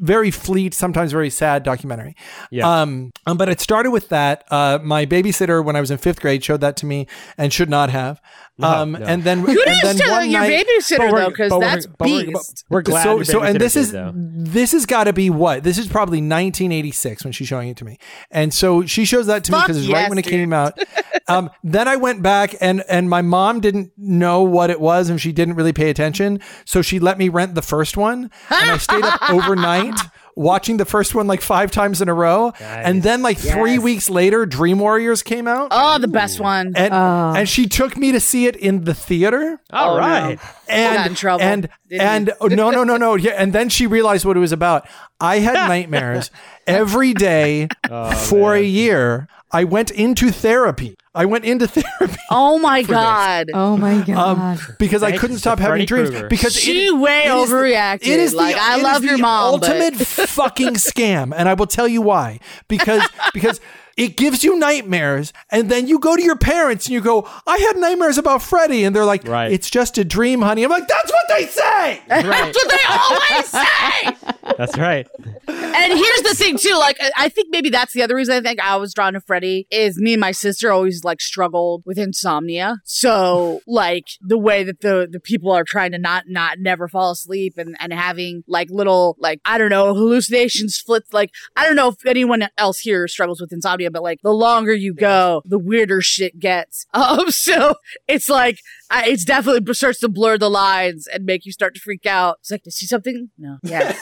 very 0.01 0.31
fleet, 0.31 0.75
sometimes 0.75 1.11
very 1.11 1.29
sad 1.31 1.65
documentary. 1.65 2.15
Yeah. 2.53 2.83
Um, 2.83 3.11
um, 3.27 3.37
but 3.37 3.49
it 3.49 3.61
started 3.61 3.91
with 3.91 4.11
that. 4.11 4.45
Uh, 4.49 4.79
my 4.81 5.05
babysitter 5.05 5.65
when 5.65 5.75
I 5.75 5.81
was 5.81 5.91
in 5.91 5.99
fifth 5.99 6.21
grade 6.21 6.45
showed 6.45 6.61
that 6.61 6.77
to 6.79 6.87
me, 6.87 7.09
and 7.37 7.53
should 7.53 7.69
not 7.69 7.91
have. 7.91 8.21
Um, 8.63 8.93
no. 8.93 8.99
and 9.05 9.25
then 9.25 9.39
and 9.39 9.47
Kudos 9.49 9.83
then 9.83 9.97
to 9.97 10.11
one 10.11 10.31
your 10.31 10.41
night, 10.43 10.67
babysitter 10.67 10.99
But 10.99 11.13
we're- 11.13 11.21
though, 11.25 11.31
because 11.31 11.51
but 11.51 11.59
we're- 11.59 11.71
that's 11.71 11.87
but 11.87 12.09
we're- 12.09 12.33
We're 12.71 12.83
glad. 12.83 13.03
so 13.03 13.15
your 13.17 13.25
so 13.25 13.43
and 13.43 13.61
this 13.61 13.73
did, 13.75 13.81
is 13.81 13.93
though. 13.93 14.13
this 14.15 14.73
has 14.73 14.87
got 14.87 15.05
to 15.05 15.13
be 15.13 15.29
what 15.31 15.65
this 15.65 15.77
is 15.79 15.89
probably 15.89 16.19
1986 16.19 17.25
when 17.25 17.33
she's 17.33 17.49
showing 17.49 17.69
it 17.69 17.77
to 17.79 17.85
me 17.85 17.99
and 18.31 18.55
so 18.55 18.85
she 18.87 19.05
shows 19.05 19.27
that 19.27 19.45
to 19.45 19.53
me 19.53 19.59
because 19.63 19.77
it's 19.79 19.87
yes, 19.89 19.95
right 20.03 20.09
when 20.09 20.19
it 20.19 20.25
dude. 20.25 20.31
came 20.33 20.53
out 20.53 20.79
um, 21.29 21.51
then 21.65 21.89
i 21.89 21.97
went 21.97 22.23
back 22.23 22.55
and 22.61 22.83
and 22.89 23.11
my 23.11 23.23
mom 23.23 23.61
didn't 23.61 23.91
know 23.97 24.43
what 24.43 24.71
it 24.71 24.81
was 24.81 25.09
and 25.11 25.21
she 25.21 25.33
didn't 25.33 25.55
really 25.55 25.73
pay 25.73 25.91
attention 25.91 26.39
so 26.65 26.81
she 26.83 26.99
let 27.01 27.19
me 27.19 27.29
rent 27.29 27.55
the 27.55 27.63
first 27.63 27.97
one 27.97 28.31
and 28.51 28.71
i 28.71 28.77
stayed 28.79 29.05
up 29.05 29.21
overnight 29.31 29.99
watching 30.37 30.77
the 30.79 30.85
first 30.85 31.15
one 31.15 31.27
like 31.27 31.41
five 31.41 31.71
times 31.71 32.03
in 32.03 32.09
a 32.09 32.15
row, 32.15 32.53
and 32.61 33.03
then 33.03 33.23
like 33.23 33.39
three 33.39 33.79
weeks 33.79 34.11
later, 34.11 34.47
Dream 34.47 34.79
Warriors 34.79 35.23
came 35.23 35.47
out, 35.47 35.69
Oh, 35.71 35.99
the 35.99 36.09
best 36.09 36.41
one. 36.41 36.73
and 36.77 36.93
Oh. 36.93 37.35
and 37.37 37.49
she 37.49 37.67
took 37.69 37.97
me 37.97 38.13
to 38.13 38.21
see 38.21 38.47
it 38.47 38.57
in 38.57 38.85
the 38.85 38.95
theater. 38.95 39.61
All 39.73 39.97
Oh, 39.97 40.01
no. 40.01 40.37
and 40.69 40.97
got 40.97 41.07
in 41.07 41.15
trouble, 41.15 41.43
and 41.45 41.69
and 41.91 42.33
oh, 42.41 42.47
no 42.49 42.71
no 42.71 42.85
no 42.85 42.97
no. 42.97 43.15
Yeah 43.15 43.33
and 43.33 43.53
then 43.53 43.69
she 43.69 43.87
realized 43.87 44.25
what 44.25 44.37
it 44.37 44.41
was 44.41 44.53
about. 44.53 44.87
I 45.21 45.39
had 45.39 45.55
nightmares 45.69 46.31
every 46.67 47.15
day 47.15 47.69
Oh, 47.91 48.11
for 48.13 48.55
a 48.55 48.63
year 48.63 49.29
i 49.55 49.65
went 49.65 49.91
into 49.91 50.31
therapy 50.31 50.97
i 51.15 51.25
went 51.25 51.45
into 51.45 51.67
therapy 51.77 52.17
oh 52.31 52.59
my 52.59 52.83
god. 52.83 53.51
Oh 53.55 53.77
my 53.77 54.03
god. 54.03 54.19
um, 54.39 54.59
because 54.79 55.03
i 55.03 55.17
couldn't 55.17 55.39
stop 55.39 55.59
having 55.59 55.73
Freddy 55.73 55.87
dreams 55.87 56.11
Krueger. 56.11 56.29
because 56.29 56.55
She 56.55 56.87
it, 56.89 56.97
way 56.99 57.25
it 57.25 57.33
is 57.35 57.49
the- 57.51 57.55
overreacted. 57.57 58.07
it 58.07 58.21
is 58.21 58.31
the, 58.33 58.37
Like, 58.39 58.57
I 58.57 58.75
it 58.75 58.79
is 58.79 58.83
love 58.85 59.05
your 59.05 59.17
the 59.17 59.23
mom, 59.23 59.61
but- 59.61 59.71
ultimate 59.71 59.95
fucking 60.07 60.75
scam 60.75 61.33
and 61.37 61.49
i 61.49 61.55
will 61.55 61.67
tell 61.67 61.89
you 61.89 62.03
why 62.03 62.41
because 62.69 63.03
because 63.33 63.61
it 63.97 64.17
gives 64.17 64.43
you 64.43 64.59
nightmares, 64.59 65.33
and 65.53 65.71
then 65.71 65.87
you 65.87 66.01
go 66.01 66.17
to 66.17 66.21
your 66.23 66.35
parents 66.35 66.87
and 66.87 66.95
you 66.95 67.01
go, 67.01 67.29
"I 67.47 67.59
had 67.59 67.77
nightmares 67.77 68.19
about 68.19 68.43
Freddy," 68.43 68.83
and 68.83 68.91
they're 68.97 69.05
like, 69.05 69.23
Right. 69.25 69.53
"It's 69.53 69.71
just 69.71 69.97
a 69.99 70.05
dream, 70.05 70.43
honey." 70.43 70.65
I'm 70.65 70.71
like, 70.73 70.89
"That's 70.89 71.13
what 71.13 71.29
they 71.29 71.47
say." 71.47 72.01
Right. 72.11 72.25
That's 72.25 72.57
what 72.57 72.71
they 72.71 72.85
always 72.91 73.47
say. 73.47 74.34
That's 74.59 74.77
right. 74.79 75.07
and 75.49 75.93
here's 75.99 76.23
the 76.23 76.35
thing 76.37 76.57
too 76.59 76.75
like 76.79 76.97
I- 77.01 77.11
i 77.17 77.29
think 77.29 77.49
maybe 77.51 77.71
that's 77.71 77.93
the 77.93 78.03
other 78.03 78.15
reason 78.15 78.35
i 78.35 78.41
think 78.41 78.61
i 78.61 78.77
was 78.77 78.95
drawn 78.95 79.15
to 79.15 79.21
freddy 79.21 79.67
is 79.71 79.99
me 79.99 80.15
and 80.15 80.21
my 80.21 80.31
sister 80.33 80.71
always 80.71 81.03
like 81.05 81.21
struggled 81.21 81.83
with 81.87 81.99
insomnia. 81.99 82.77
So 82.85 83.61
like 83.67 84.05
the 84.21 84.39
way 84.39 84.63
that 84.65 84.81
the 84.81 85.09
the 85.11 85.21
people 85.21 85.51
are 85.51 85.65
trying 85.65 85.93
to 85.93 85.99
not 85.99 86.25
not 86.29 86.59
never 86.59 86.89
fall 86.89 87.11
asleep 87.13 87.55
and 87.59 87.77
and 87.81 87.93
having 87.93 88.45
like 88.47 88.69
little 88.71 89.17
like 89.19 89.41
i 89.45 89.59
don't 89.59 89.71
know 89.71 89.95
hallucinations 89.95 90.79
flits 90.79 91.13
like 91.13 91.31
i 91.57 91.67
don't 91.67 91.77
know 91.77 91.89
if 91.89 92.07
anyone 92.07 92.47
else 92.59 92.79
here 92.79 93.07
struggles 93.09 93.41
with 93.41 93.53
insomnia 93.53 93.91
but 93.91 94.03
like 94.03 94.21
the 94.23 94.33
longer 94.33 94.73
you 94.75 94.95
go 94.95 95.43
the 95.45 95.59
weirder 95.59 96.01
shit 96.01 96.39
gets. 96.39 96.87
Um 96.95 97.31
so 97.31 97.75
it's 98.09 98.29
like 98.29 98.59
I, 98.95 99.07
it's 99.07 99.25
definitely 99.25 99.75
starts 99.75 100.01
to 100.01 100.09
blur 100.09 100.39
the 100.39 100.51
lines 100.51 101.07
and 101.07 101.25
make 101.25 101.45
you 101.45 101.53
start 101.53 101.75
to 101.75 101.81
freak 101.81 102.07
out 102.07 102.39
it's 102.41 102.51
like 102.51 102.63
to 102.63 102.71
see 102.71 102.87
something 102.87 103.31
no 103.39 103.59
yes 103.63 103.99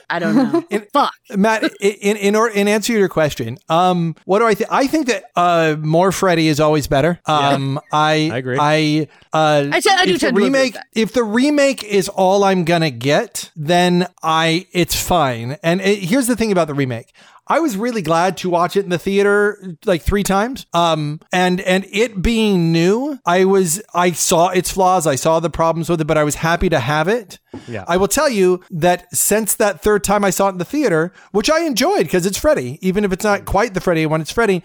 i 0.10 0.18
don't 0.18 0.34
know 0.34 0.80
fuck 0.92 1.14
Matt, 1.36 1.62
in 1.80 2.16
in 2.16 2.36
or, 2.36 2.48
in 2.48 2.68
answer 2.68 2.92
to 2.92 2.98
your 2.98 3.08
question, 3.08 3.58
um, 3.68 4.14
what 4.24 4.38
do 4.40 4.46
I 4.46 4.54
think? 4.54 4.70
I 4.72 4.86
think 4.86 5.06
that 5.08 5.24
uh, 5.36 5.76
more 5.78 6.12
Freddy 6.12 6.48
is 6.48 6.60
always 6.60 6.86
better. 6.86 7.20
Um, 7.26 7.80
I 7.92 8.30
I 8.32 8.36
agree. 8.38 8.58
I 8.60 9.08
uh, 9.32 9.70
I 9.72 9.80
do 9.80 9.88
if 9.88 10.04
the 10.14 10.18
tend 10.18 10.36
to 10.36 10.42
remake 10.42 10.74
that. 10.74 10.86
if 10.94 11.12
the 11.12 11.24
remake 11.24 11.84
is 11.84 12.08
all 12.08 12.44
I'm 12.44 12.64
gonna 12.64 12.90
get, 12.90 13.50
then 13.56 14.08
I 14.22 14.66
it's 14.72 15.00
fine. 15.00 15.56
And 15.62 15.80
it, 15.80 16.00
here's 16.00 16.26
the 16.26 16.36
thing 16.36 16.52
about 16.52 16.68
the 16.68 16.74
remake. 16.74 17.12
I 17.50 17.58
was 17.58 17.76
really 17.76 18.00
glad 18.00 18.36
to 18.38 18.48
watch 18.48 18.76
it 18.76 18.84
in 18.84 18.90
the 18.90 18.98
theater 18.98 19.76
like 19.84 20.02
three 20.02 20.22
times. 20.22 20.66
Um, 20.72 21.20
and 21.32 21.60
and 21.60 21.84
it 21.90 22.22
being 22.22 22.70
new, 22.70 23.18
I 23.26 23.44
was 23.44 23.82
I 23.92 24.12
saw 24.12 24.48
its 24.48 24.70
flaws, 24.70 25.04
I 25.06 25.16
saw 25.16 25.40
the 25.40 25.50
problems 25.50 25.88
with 25.88 26.00
it, 26.00 26.06
but 26.06 26.16
I 26.16 26.22
was 26.22 26.36
happy 26.36 26.68
to 26.68 26.78
have 26.78 27.08
it. 27.08 27.40
Yeah. 27.66 27.84
I 27.88 27.96
will 27.96 28.06
tell 28.06 28.28
you 28.28 28.62
that 28.70 29.12
since 29.14 29.56
that 29.56 29.82
third 29.82 30.04
time 30.04 30.24
I 30.24 30.30
saw 30.30 30.46
it 30.46 30.52
in 30.52 30.58
the 30.58 30.64
theater, 30.64 31.12
which 31.32 31.50
I 31.50 31.64
enjoyed 31.64 32.04
because 32.04 32.24
it's 32.24 32.38
Freddy, 32.38 32.78
even 32.80 33.04
if 33.04 33.12
it's 33.12 33.24
not 33.24 33.44
quite 33.44 33.74
the 33.74 33.80
Freddy 33.80 34.06
one, 34.06 34.20
it's 34.20 34.30
Freddy, 34.30 34.62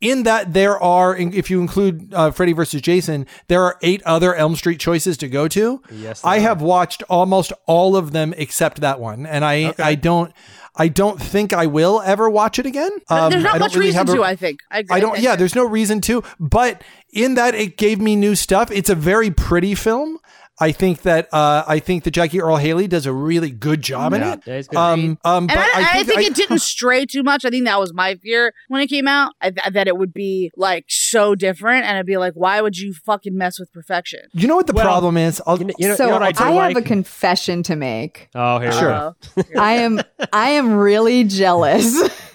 in 0.00 0.22
that 0.22 0.52
there 0.52 0.78
are, 0.78 1.16
if 1.16 1.50
you 1.50 1.60
include 1.60 2.14
uh, 2.14 2.30
Freddy 2.30 2.52
versus 2.52 2.80
Jason, 2.80 3.26
there 3.48 3.64
are 3.64 3.76
eight 3.82 4.02
other 4.04 4.34
Elm 4.34 4.54
Street 4.54 4.78
choices 4.78 5.16
to 5.16 5.28
go 5.28 5.48
to. 5.48 5.82
Yes, 5.90 6.24
I 6.24 6.38
there 6.38 6.48
have 6.48 6.62
watched 6.62 7.02
almost 7.08 7.52
all 7.66 7.96
of 7.96 8.12
them 8.12 8.32
except 8.36 8.80
that 8.82 9.00
one, 9.00 9.26
and 9.26 9.44
I 9.44 9.74
I 9.78 9.96
don't. 9.96 10.32
I 10.76 10.88
don't 10.88 11.20
think 11.20 11.52
I 11.52 11.66
will 11.66 12.00
ever 12.04 12.30
watch 12.30 12.58
it 12.58 12.66
again. 12.66 12.90
Um, 13.08 13.30
There's 13.30 13.44
I 13.44 13.48
not 13.52 13.58
much 13.60 13.74
really 13.74 13.86
reason 13.88 14.08
a- 14.08 14.14
to, 14.14 14.22
I 14.22 14.36
think. 14.36 14.60
I, 14.70 14.78
agree. 14.80 14.96
I 14.96 15.00
don't. 15.00 15.18
Yeah, 15.18 15.34
there's 15.36 15.54
no 15.56 15.64
reason 15.64 16.00
to. 16.02 16.22
But 16.38 16.82
in 17.12 17.34
that, 17.34 17.54
it 17.54 17.76
gave 17.76 18.00
me 18.00 18.14
new 18.14 18.34
stuff. 18.36 18.70
It's 18.70 18.88
a 18.88 18.94
very 18.94 19.30
pretty 19.32 19.74
film. 19.74 20.18
I 20.60 20.72
think 20.72 21.02
that 21.02 21.32
uh, 21.32 21.64
I 21.66 21.78
think 21.78 22.04
that 22.04 22.10
Jackie 22.10 22.40
Earle 22.40 22.56
Haley 22.56 22.86
does 22.86 23.06
a 23.06 23.12
really 23.12 23.50
good 23.50 23.80
job 23.82 24.12
in 24.12 24.22
it. 24.22 24.42
yeah, 24.46 24.56
he's 24.56 24.68
good. 24.68 24.76
Um, 24.76 25.18
um, 25.24 25.46
but 25.46 25.56
And 25.56 25.60
I, 25.86 26.00
I 26.00 26.02
think, 26.04 26.18
I- 26.18 26.22
it 26.24 26.34
didn't 26.34 26.58
stray 26.74 27.06
too 27.06 27.22
much. 27.22 27.44
I 27.44 27.50
think 27.50 27.64
that 27.64 27.80
was 27.80 27.94
my 27.94 28.16
fear 28.16 28.52
when 28.68 28.80
it 28.82 28.88
came 28.88 29.08
out. 29.08 29.32
I, 29.40 29.50
th- 29.50 29.72
that 29.72 29.88
it 29.88 29.96
would 29.96 30.12
be 30.12 30.50
like 30.56 30.84
so 30.88 31.34
different, 31.34 31.86
and 31.86 31.96
I'd 31.96 32.04
be 32.06 32.18
like, 32.18 32.34
"Why 32.34 32.60
would 32.60 32.76
you 32.78 32.92
fucking 32.92 33.36
mess 33.36 33.58
with 33.58 33.72
perfection?" 33.72 34.20
You 34.32 34.48
know 34.48 34.56
what 34.56 34.66
the 34.66 34.72
Well, 34.74 34.84
problem 34.84 35.16
is? 35.16 35.40
I'll, 35.46 35.58
You 35.58 35.64
know, 35.64 35.74
you 35.78 35.88
know, 35.88 35.94
so 35.96 36.04
you 36.04 36.10
know 36.10 36.16
what 36.18 36.22
I 36.22 36.32
do 36.32 36.44
I 36.44 36.50
like? 36.50 36.76
have 36.76 36.84
a 36.84 36.86
confession 36.86 37.62
to 37.64 37.76
make. 37.76 38.28
oh, 38.34 38.58
here 38.58 38.72
Sure. 38.72 39.16
we. 39.36 39.42
I 39.58 39.72
am 39.72 40.00
I 40.32 40.50
am 40.50 40.74
really 40.74 41.24
jealous. 41.24 41.94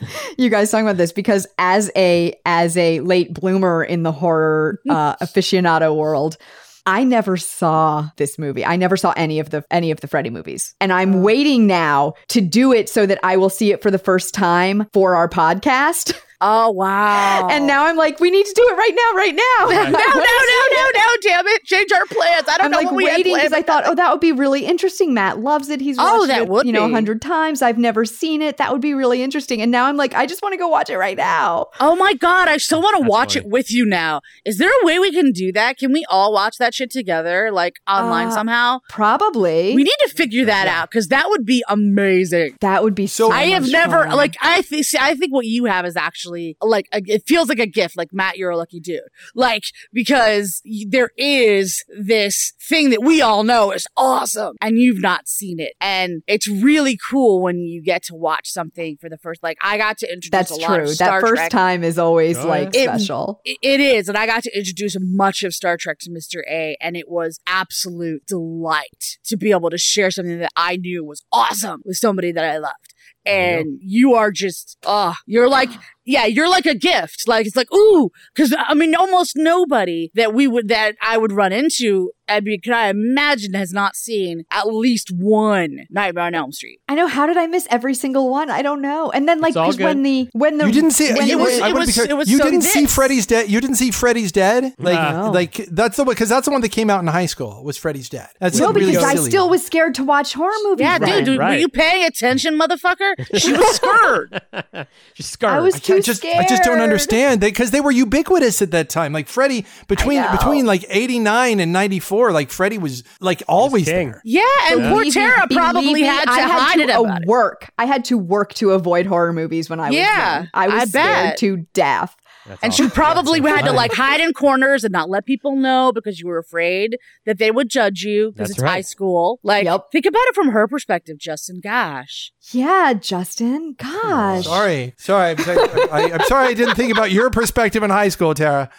you 0.37 0.49
guys 0.49 0.71
talking 0.71 0.85
about 0.87 0.97
this 0.97 1.11
because 1.11 1.45
as 1.59 1.91
a 1.95 2.33
as 2.45 2.75
a 2.77 2.99
late 3.01 3.33
bloomer 3.33 3.83
in 3.83 4.03
the 4.03 4.11
horror 4.11 4.79
uh, 4.89 5.15
aficionado 5.21 5.95
world, 5.95 6.37
I 6.85 7.03
never 7.03 7.37
saw 7.37 8.09
this 8.17 8.37
movie. 8.37 8.63
I 8.65 8.75
never 8.75 8.95
saw 8.95 9.13
any 9.17 9.39
of 9.39 9.49
the 9.49 9.63
any 9.71 9.91
of 9.91 10.01
the 10.01 10.07
Freddy 10.07 10.29
movies. 10.29 10.75
And 10.79 10.93
I'm 10.93 11.15
oh. 11.15 11.19
waiting 11.19 11.67
now 11.67 12.13
to 12.29 12.41
do 12.41 12.71
it 12.71 12.89
so 12.89 13.05
that 13.05 13.19
I 13.23 13.37
will 13.37 13.49
see 13.49 13.71
it 13.71 13.81
for 13.81 13.89
the 13.89 13.97
first 13.97 14.33
time 14.33 14.87
for 14.93 15.15
our 15.15 15.29
podcast. 15.29 16.13
oh 16.41 16.71
wow! 16.71 17.47
And 17.49 17.67
now 17.67 17.85
I'm 17.85 17.95
like, 17.97 18.19
we 18.19 18.31
need 18.31 18.45
to 18.45 18.53
do 18.53 18.61
it 18.69 18.75
right 18.75 18.93
now, 18.95 19.17
right 19.17 19.35
now. 19.35 19.65
no, 19.69 19.83
no, 19.83 19.89
no, 19.89 20.61
no, 20.75 20.89
no! 20.93 21.15
Damn 21.21 21.47
it! 21.47 21.63
Change 21.65 21.91
our 21.91 22.05
plans. 22.07 22.47
I 22.47 22.57
don't 22.57 22.65
I'm 22.65 22.71
know 22.71 22.77
like 22.77 22.85
what 22.87 22.95
we 22.95 23.05
had 23.05 23.17
waiting 23.17 23.35
because 23.35 23.53
I 23.53 23.61
thought, 23.61 23.83
oh, 23.85 23.95
that 23.95 24.11
would 24.11 24.21
be 24.21 24.31
really 24.31 24.65
interesting. 24.65 25.13
Matt 25.13 25.39
loves 25.39 25.69
it. 25.69 25.81
He's 25.81 25.97
Oh, 25.99 26.19
watched 26.19 26.27
that 26.27 26.41
it, 26.43 26.47
would 26.49 26.65
you 26.65 26.73
know, 26.73 26.85
a 26.85 26.89
hundred 26.91 27.21
times. 27.21 27.61
I've 27.61 27.77
never 27.77 28.05
seen 28.05 28.41
it. 28.41 28.57
That 28.57 28.71
would 28.71 28.81
be 28.81 28.93
really 28.93 29.21
interesting. 29.23 29.61
And 29.61 29.71
now 29.71 29.85
I'm 29.85 29.97
like, 29.97 30.13
I 30.13 30.25
just 30.25 30.41
want 30.41 30.53
to 30.53 30.57
go 30.57 30.67
watch 30.67 30.89
it 30.89 30.97
right 30.97 31.17
now. 31.17 31.67
Oh 31.79 31.95
my 31.95 32.13
god! 32.13 32.47
I 32.47 32.57
still 32.57 32.81
want 32.81 32.97
to 33.03 33.07
watch 33.09 33.33
funny. 33.35 33.45
it 33.45 33.51
with 33.51 33.71
you 33.71 33.85
now. 33.85 34.21
Is 34.45 34.57
there 34.57 34.69
a 34.69 34.85
way 34.85 34.99
we 34.99 35.11
can 35.11 35.31
do 35.31 35.51
that? 35.53 35.77
Can 35.77 35.91
we 35.93 36.05
all 36.09 36.33
watch 36.33 36.57
that 36.57 36.73
shit 36.73 36.91
together, 36.91 37.51
like 37.51 37.75
online 37.87 38.27
Uh, 38.27 38.31
somehow? 38.31 38.79
Probably 38.89 39.75
We 39.75 39.83
need 39.83 39.95
to 40.01 40.09
figure 40.09 40.45
that 40.45 40.67
out 40.67 40.89
because 40.89 41.07
that 41.09 41.29
would 41.29 41.45
be 41.45 41.63
amazing. 41.69 42.57
that 42.61 42.83
would 42.83 42.95
be 42.95 43.07
so. 43.07 43.29
So- 43.29 43.31
I 43.31 43.45
have 43.45 43.67
never 43.71 44.05
fun. 44.05 44.15
like 44.15 44.35
I 44.41 44.61
think 44.61 44.85
see, 44.85 44.97
I 44.99 45.15
think 45.15 45.33
what 45.33 45.45
you 45.45 45.65
have 45.65 45.85
is 45.85 45.95
actually 45.95 46.24
like 46.25 46.87
a, 46.93 47.01
it 47.05 47.23
feels 47.27 47.49
like 47.49 47.59
a 47.59 47.65
gift. 47.67 47.97
Like 47.97 48.13
Matt, 48.13 48.37
you're 48.37 48.49
a 48.51 48.57
lucky 48.57 48.79
dude. 48.79 49.01
Like 49.33 49.63
because 49.93 50.61
there 50.89 51.11
is 51.17 51.83
this 51.97 52.53
thing 52.61 52.89
that 52.89 53.01
we 53.03 53.21
all 53.21 53.43
know 53.43 53.71
is 53.71 53.87
awesome, 53.97 54.55
and 54.61 54.77
you've 54.79 55.01
not 55.01 55.27
seen 55.27 55.59
it, 55.59 55.73
and 55.81 56.21
it's 56.27 56.47
really 56.47 56.97
cool 57.09 57.41
when 57.41 57.59
you 57.59 57.81
get 57.81 58.03
to 58.03 58.15
watch 58.15 58.49
something 58.49 58.97
for 58.99 59.09
the 59.09 59.17
first. 59.17 59.41
Like 59.43 59.57
I 59.61 59.77
got 59.77 59.97
to 59.99 60.07
introduce. 60.07 60.29
That's 60.31 60.51
a 60.51 60.55
lot 60.55 60.75
true. 60.75 60.83
Of 60.83 60.89
Star 60.91 61.21
That 61.21 61.27
first 61.27 61.39
Trek. 61.39 61.51
time 61.51 61.83
is 61.83 61.97
always 61.99 62.37
Oh, 62.37 62.47
like 62.47 62.73
yeah. 62.73 62.81
It- 62.81 62.99
special. 62.99 63.41
It- 63.45 63.57
it 63.61 63.79
is, 63.79 64.07
and 64.09 64.17
I 64.17 64.25
got 64.25 64.43
to 64.43 64.57
introduce 64.57 64.95
much 64.99 65.43
of 65.43 65.53
Star 65.53 65.77
Trek 65.77 65.99
to 65.99 66.09
Mr. 66.09 66.41
A, 66.49 66.77
and 66.81 66.95
it 66.95 67.09
was 67.09 67.39
absolute 67.47 68.25
delight 68.27 69.17
to 69.25 69.37
be 69.37 69.51
able 69.51 69.69
to 69.69 69.77
share 69.77 70.11
something 70.11 70.39
that 70.39 70.51
I 70.55 70.77
knew 70.77 71.03
was 71.03 71.23
awesome 71.31 71.81
with 71.85 71.97
somebody 71.97 72.31
that 72.31 72.43
I 72.43 72.57
loved. 72.57 72.93
And 73.25 73.79
you 73.81 74.13
are 74.13 74.31
just, 74.31 74.77
oh, 74.85 75.15
you're 75.25 75.49
like, 75.49 75.69
yeah, 76.05 76.25
you're 76.25 76.49
like 76.49 76.67
a 76.67 76.75
gift. 76.75 77.27
Like 77.27 77.47
it's 77.47 77.55
like, 77.55 77.73
ooh, 77.73 78.11
because 78.35 78.53
I 78.55 78.75
mean, 78.75 78.93
almost 78.95 79.35
nobody 79.35 80.11
that 80.13 80.33
we 80.33 80.47
would 80.47 80.67
that 80.67 80.95
I 81.01 81.17
would 81.17 81.31
run 81.31 81.51
into. 81.51 82.11
I 82.27 82.39
mean, 82.39 82.59
can 82.61 82.73
I 82.73 82.87
imagine 82.89 83.53
has 83.53 83.71
not 83.73 83.95
seen 83.95 84.45
at 84.51 84.67
least 84.67 85.11
one 85.11 85.85
Nightmare 85.89 86.25
on 86.25 86.35
Elm 86.35 86.51
Street? 86.51 86.79
I 86.87 86.95
know. 86.95 87.07
How 87.07 87.27
did 87.27 87.37
I 87.37 87.47
miss 87.47 87.67
every 87.69 87.93
single 87.93 88.29
one? 88.29 88.49
I 88.49 88.61
don't 88.61 88.81
know. 88.81 89.11
And 89.11 89.27
then 89.27 89.41
like 89.41 89.53
because 89.53 89.77
when 89.77 90.03
the 90.03 90.27
when 90.33 90.57
the 90.57 90.65
you 90.65 90.71
didn't 90.71 90.91
see 90.91 91.13
when 91.13 91.27
you, 91.27 91.39
it 91.39 91.41
was- 91.41 91.57
it 91.59 91.73
was- 91.73 91.97
it 91.97 92.17
was 92.17 92.29
you 92.31 92.37
so 92.37 92.43
didn't 92.45 92.61
see. 92.63 92.85
Freddy's 92.85 93.25
dead. 93.25 93.49
You 93.49 93.61
didn't 93.61 93.75
see 93.75 93.91
Freddy's 93.91 94.31
dead. 94.31 94.73
Like 94.79 95.13
No. 95.15 95.31
like 95.31 95.55
that's 95.71 95.97
the 95.97 96.03
one 96.03 96.13
because 96.13 96.29
that's 96.29 96.45
the 96.45 96.51
one 96.51 96.61
that 96.61 96.69
came 96.69 96.89
out 96.89 97.01
in 97.01 97.07
high 97.07 97.25
school 97.25 97.63
was 97.63 97.77
Freddy's 97.77 98.09
dead. 98.09 98.27
That's 98.39 98.59
no, 98.59 98.71
really 98.71 98.91
because 98.91 99.03
I 99.03 99.15
silly. 99.15 99.29
still 99.29 99.49
was 99.49 99.65
scared 99.65 99.95
to 99.95 100.03
watch 100.03 100.33
horror 100.33 100.51
movies. 100.63 100.83
Yeah, 100.83 100.97
then. 100.99 101.17
dude, 101.23 101.25
dude, 101.25 101.39
were 101.39 101.55
you 101.55 101.67
paying 101.69 102.05
attention, 102.05 102.57
motherfucker? 102.59 103.13
She 103.39 103.53
was 103.53 103.75
scared. 103.75 104.41
She's 105.13 105.27
scared. 105.27 105.53
I 105.53 105.59
was 105.59 105.75
I 105.75 105.79
too 105.79 105.93
can't 105.93 106.05
just 106.05 106.25
I 106.25 106.41
just 106.43 106.63
don't 106.63 106.75
scared. 106.75 106.79
understand 106.81 107.41
because 107.41 107.71
they 107.71 107.81
were 107.81 107.91
ubiquitous 107.91 108.61
at 108.61 108.71
that 108.71 108.89
time. 108.89 109.13
Like 109.13 109.27
Freddy 109.27 109.65
between 109.87 110.23
between 110.31 110.65
like 110.65 110.85
89 110.89 111.59
and 111.59 111.71
94 112.15 112.31
like 112.31 112.49
Freddie 112.51 112.77
was 112.77 113.03
like 113.19 113.43
always 113.47 113.85
king. 113.85 114.11
there. 114.11 114.21
Yeah, 114.23 114.43
and 114.71 114.81
poor 114.93 115.03
Tara 115.05 115.47
probably 115.51 115.93
me, 115.93 116.01
had 116.01 116.25
to 116.25 116.31
I 116.31 116.39
had 116.39 116.59
hide 116.59 116.75
to 116.77 116.81
it 116.83 116.89
about 116.89 117.21
it. 117.23 117.27
work. 117.27 117.69
I 117.77 117.85
had 117.85 118.05
to 118.05 118.17
work 118.17 118.53
to 118.55 118.71
avoid 118.71 119.05
horror 119.05 119.33
movies 119.33 119.69
when 119.69 119.79
I 119.79 119.89
was 119.89 119.95
Yeah, 119.95 120.37
young. 120.39 120.49
I 120.53 120.67
was 120.67 120.75
I 120.81 120.85
scared 120.85 121.05
bet. 121.31 121.37
to 121.39 121.57
death. 121.73 122.15
That's 122.47 122.61
And 122.61 122.71
awesome. 122.73 122.85
she 122.89 122.91
probably 122.91 123.39
That's 123.39 123.55
had 123.61 123.65
to 123.65 123.71
like 123.73 123.91
hide 123.91 124.19
in 124.21 124.31
corners 124.31 124.83
and 124.83 124.91
not 124.91 125.09
let 125.09 125.25
people 125.25 125.55
know 125.55 125.91
because 125.91 126.19
you 126.19 126.27
were 126.27 126.37
afraid 126.37 126.95
that 127.25 127.39
they 127.39 127.49
would 127.49 127.69
judge 127.69 128.03
you 128.03 128.31
because 128.31 128.49
That's 128.49 128.59
it's 128.59 128.63
right. 128.63 128.69
high 128.69 128.81
school. 128.81 129.39
Like, 129.41 129.65
Yep. 129.65 129.85
think 129.91 130.05
about 130.05 130.21
it 130.27 130.35
from 130.35 130.49
her 130.49 130.67
perspective, 130.67 131.17
Justin. 131.17 131.59
Gosh. 131.59 132.31
Yeah, 132.51 132.93
Justin. 132.93 133.73
Gosh. 133.79 134.45
Sorry. 134.45 134.93
Sorry. 134.97 135.31
I'm 135.31 135.37
sorry. 135.39 135.89
I, 135.91 136.11
I'm 136.13 136.21
sorry 136.25 136.47
I 136.49 136.53
didn't 136.53 136.75
think 136.75 136.91
about 136.91 137.09
your 137.11 137.31
perspective 137.31 137.81
in 137.81 137.89
high 137.89 138.09
school, 138.09 138.35
Tara. 138.35 138.69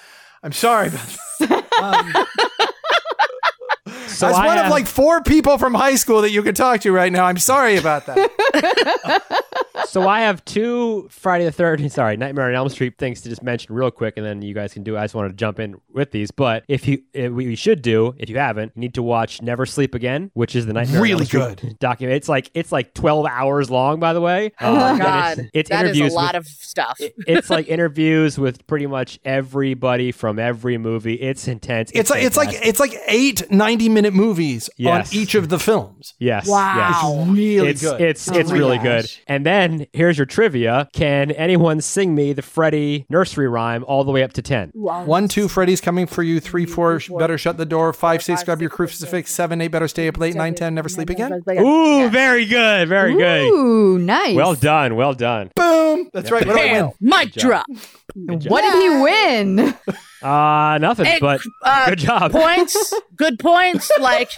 I'm 0.45 0.53
sorry 0.53 0.89
about 0.89 1.01
that. 1.41 1.63
Um, 1.77 2.25
So 4.17 4.29
As 4.29 4.37
I 4.37 4.47
one 4.47 4.59
of 4.59 4.71
like 4.71 4.87
four 4.87 5.21
people 5.23 5.59
from 5.59 5.75
high 5.75 5.97
school 5.97 6.23
that 6.23 6.31
you 6.31 6.43
could 6.43 6.57
talk 6.57 6.81
to 6.81 6.93
right 6.93 7.13
now, 7.13 7.27
I'm 7.27 7.37
sorry 7.39 7.77
about 7.77 8.07
that. 8.07 9.23
so 9.85 10.09
I 10.09 10.21
have 10.21 10.45
two 10.45 11.09
Friday 11.11 11.45
the 11.45 11.53
Thirteenth, 11.53 11.93
sorry, 11.95 12.17
Nightmare 12.17 12.49
on 12.49 12.55
Elm 12.55 12.69
Street 12.69 12.99
things 12.99 13.21
to 13.23 13.29
just 13.29 13.43
mention 13.43 13.75
real 13.75 13.91
quick, 13.91 14.15
and 14.17 14.25
then 14.25 14.43
you 14.43 14.55
guys 14.55 14.73
can 14.73 14.83
do. 14.83 14.97
I 14.97 15.05
just 15.05 15.15
wanted 15.15 15.29
to 15.31 15.35
jump 15.35 15.61
in 15.61 15.77
with 15.93 16.11
these, 16.11 16.31
but 16.31 16.65
if 16.69 16.87
you, 16.89 17.03
if 17.13 17.33
we 17.33 17.47
we 17.47 17.57
should 17.57 17.83
do, 17.83 18.15
if 18.19 18.29
you 18.29 18.39
haven't, 18.39 18.73
you 18.75 18.81
need 18.81 18.95
to 18.95 19.03
watch 19.03 19.43
Never 19.43 19.67
Sleep 19.67 19.95
Again, 19.95 20.31
which 20.35 20.57
is 20.57 20.67
the 20.67 20.73
Nightmare 20.73 20.97
on 20.97 20.97
Elm 20.97 21.03
Really 21.03 21.25
Street 21.27 21.61
good. 21.61 21.79
document. 21.79 22.17
It's 22.17 22.29
like 22.29 22.51
it's 22.55 22.73
like 22.73 22.95
twelve 22.95 23.27
hours 23.27 23.71
long, 23.71 24.01
by 24.01 24.13
the 24.13 24.21
way. 24.21 24.53
Oh 24.61 24.75
my 24.75 24.91
Um, 24.91 24.99
god, 24.99 25.39
It's, 25.39 25.51
it's 25.55 25.71
that 25.71 25.85
is 25.85 25.91
interviews 25.97 26.13
a 26.13 26.17
lot 26.17 26.35
with, 26.35 26.43
of 26.43 26.47
stuff. 26.49 27.01
it- 27.01 27.15
it's 27.27 27.51
like 27.51 27.69
interviews 27.69 28.39
with 28.39 28.67
pretty 28.67 28.87
much 28.87 29.19
everybody 29.25 30.13
from 30.13 30.39
every 30.39 30.79
movie. 30.79 31.15
It's 31.15 31.49
intense. 31.49 31.91
It's 31.95 32.11
like 32.11 32.23
it's 32.23 32.37
like 32.37 32.49
fantastic. 32.49 32.69
it's 32.69 32.81
like 32.81 32.95
eight 33.09 33.51
90 33.51 33.89
minute 33.89 34.13
movies 34.15 34.69
Yes. 34.77 35.13
on 35.13 35.19
each 35.19 35.35
of 35.35 35.49
the 35.49 35.59
films. 35.59 36.15
yes, 36.19 36.47
Wow. 36.49 36.75
yes. 37.27 37.29
Really 37.29 37.69
it's 37.69 37.81
good. 37.83 38.01
it's 38.01 38.31
Oh 38.31 38.35
it's 38.37 38.51
really 38.51 38.77
gosh. 38.79 38.85
good. 38.85 39.11
And 39.29 39.47
then 39.47 39.66
here's 39.93 40.19
your 40.19 40.27
trivia: 40.27 40.89
Can 40.93 41.31
anyone 41.33 41.81
sing 41.81 42.15
me 42.15 42.33
the 42.33 42.43
Freddy 42.43 43.07
nursery 43.09 43.49
rhyme 43.49 43.85
all 43.87 44.05
the 44.05 44.13
way 44.13 44.23
up 44.23 44.33
to 44.35 44.43
ten? 44.43 44.71
One, 44.75 45.29
two, 45.29 45.49
Freddy's 45.49 45.81
coming 45.81 46.07
for 46.07 46.23
you. 46.23 46.41
Three, 46.41 46.67
four, 46.67 47.01
better 47.19 47.39
shut 47.39 47.57
the 47.57 47.67
door. 47.67 47.93
Five, 47.93 48.23
six, 48.23 48.43
grab 48.45 48.61
your 48.61 48.71
crucifix. 48.71 49.33
Seven, 49.33 49.61
eight, 49.61 49.69
better 49.69 49.89
stay 49.89 50.09
up 50.09 50.19
late. 50.19 50.35
Nine, 50.35 50.55
ten, 50.55 50.75
never 50.75 50.89
sleep 50.89 51.11
again. 51.11 51.43
Ooh, 51.61 52.09
very 52.09 52.47
good, 52.47 52.89
very 52.89 53.15
good. 53.15 53.43
Ooh, 53.53 53.99
nice. 53.99 54.37
Well 54.37 54.55
done, 54.55 54.97
well 54.97 55.15
done. 55.15 55.51
Boom. 55.55 56.11
That's 56.13 56.31
right. 56.31 56.47
What 56.47 56.55
do 56.57 56.61
I 56.61 56.73
win? 56.73 56.87
Bam, 56.87 56.93
mic 57.01 57.33
drop. 57.33 57.67
What 58.15 58.63
did 58.63 58.83
he 58.83 59.03
win? 59.03 59.75
Uh 60.23 60.79
nothing, 60.81 61.05
Hey, 61.07 61.19
but 61.21 61.41
uh, 61.63 61.91
good 61.91 61.99
job. 61.99 62.33
points, 62.33 62.95
good 63.17 63.39
points. 63.39 63.91
Like, 64.01 64.31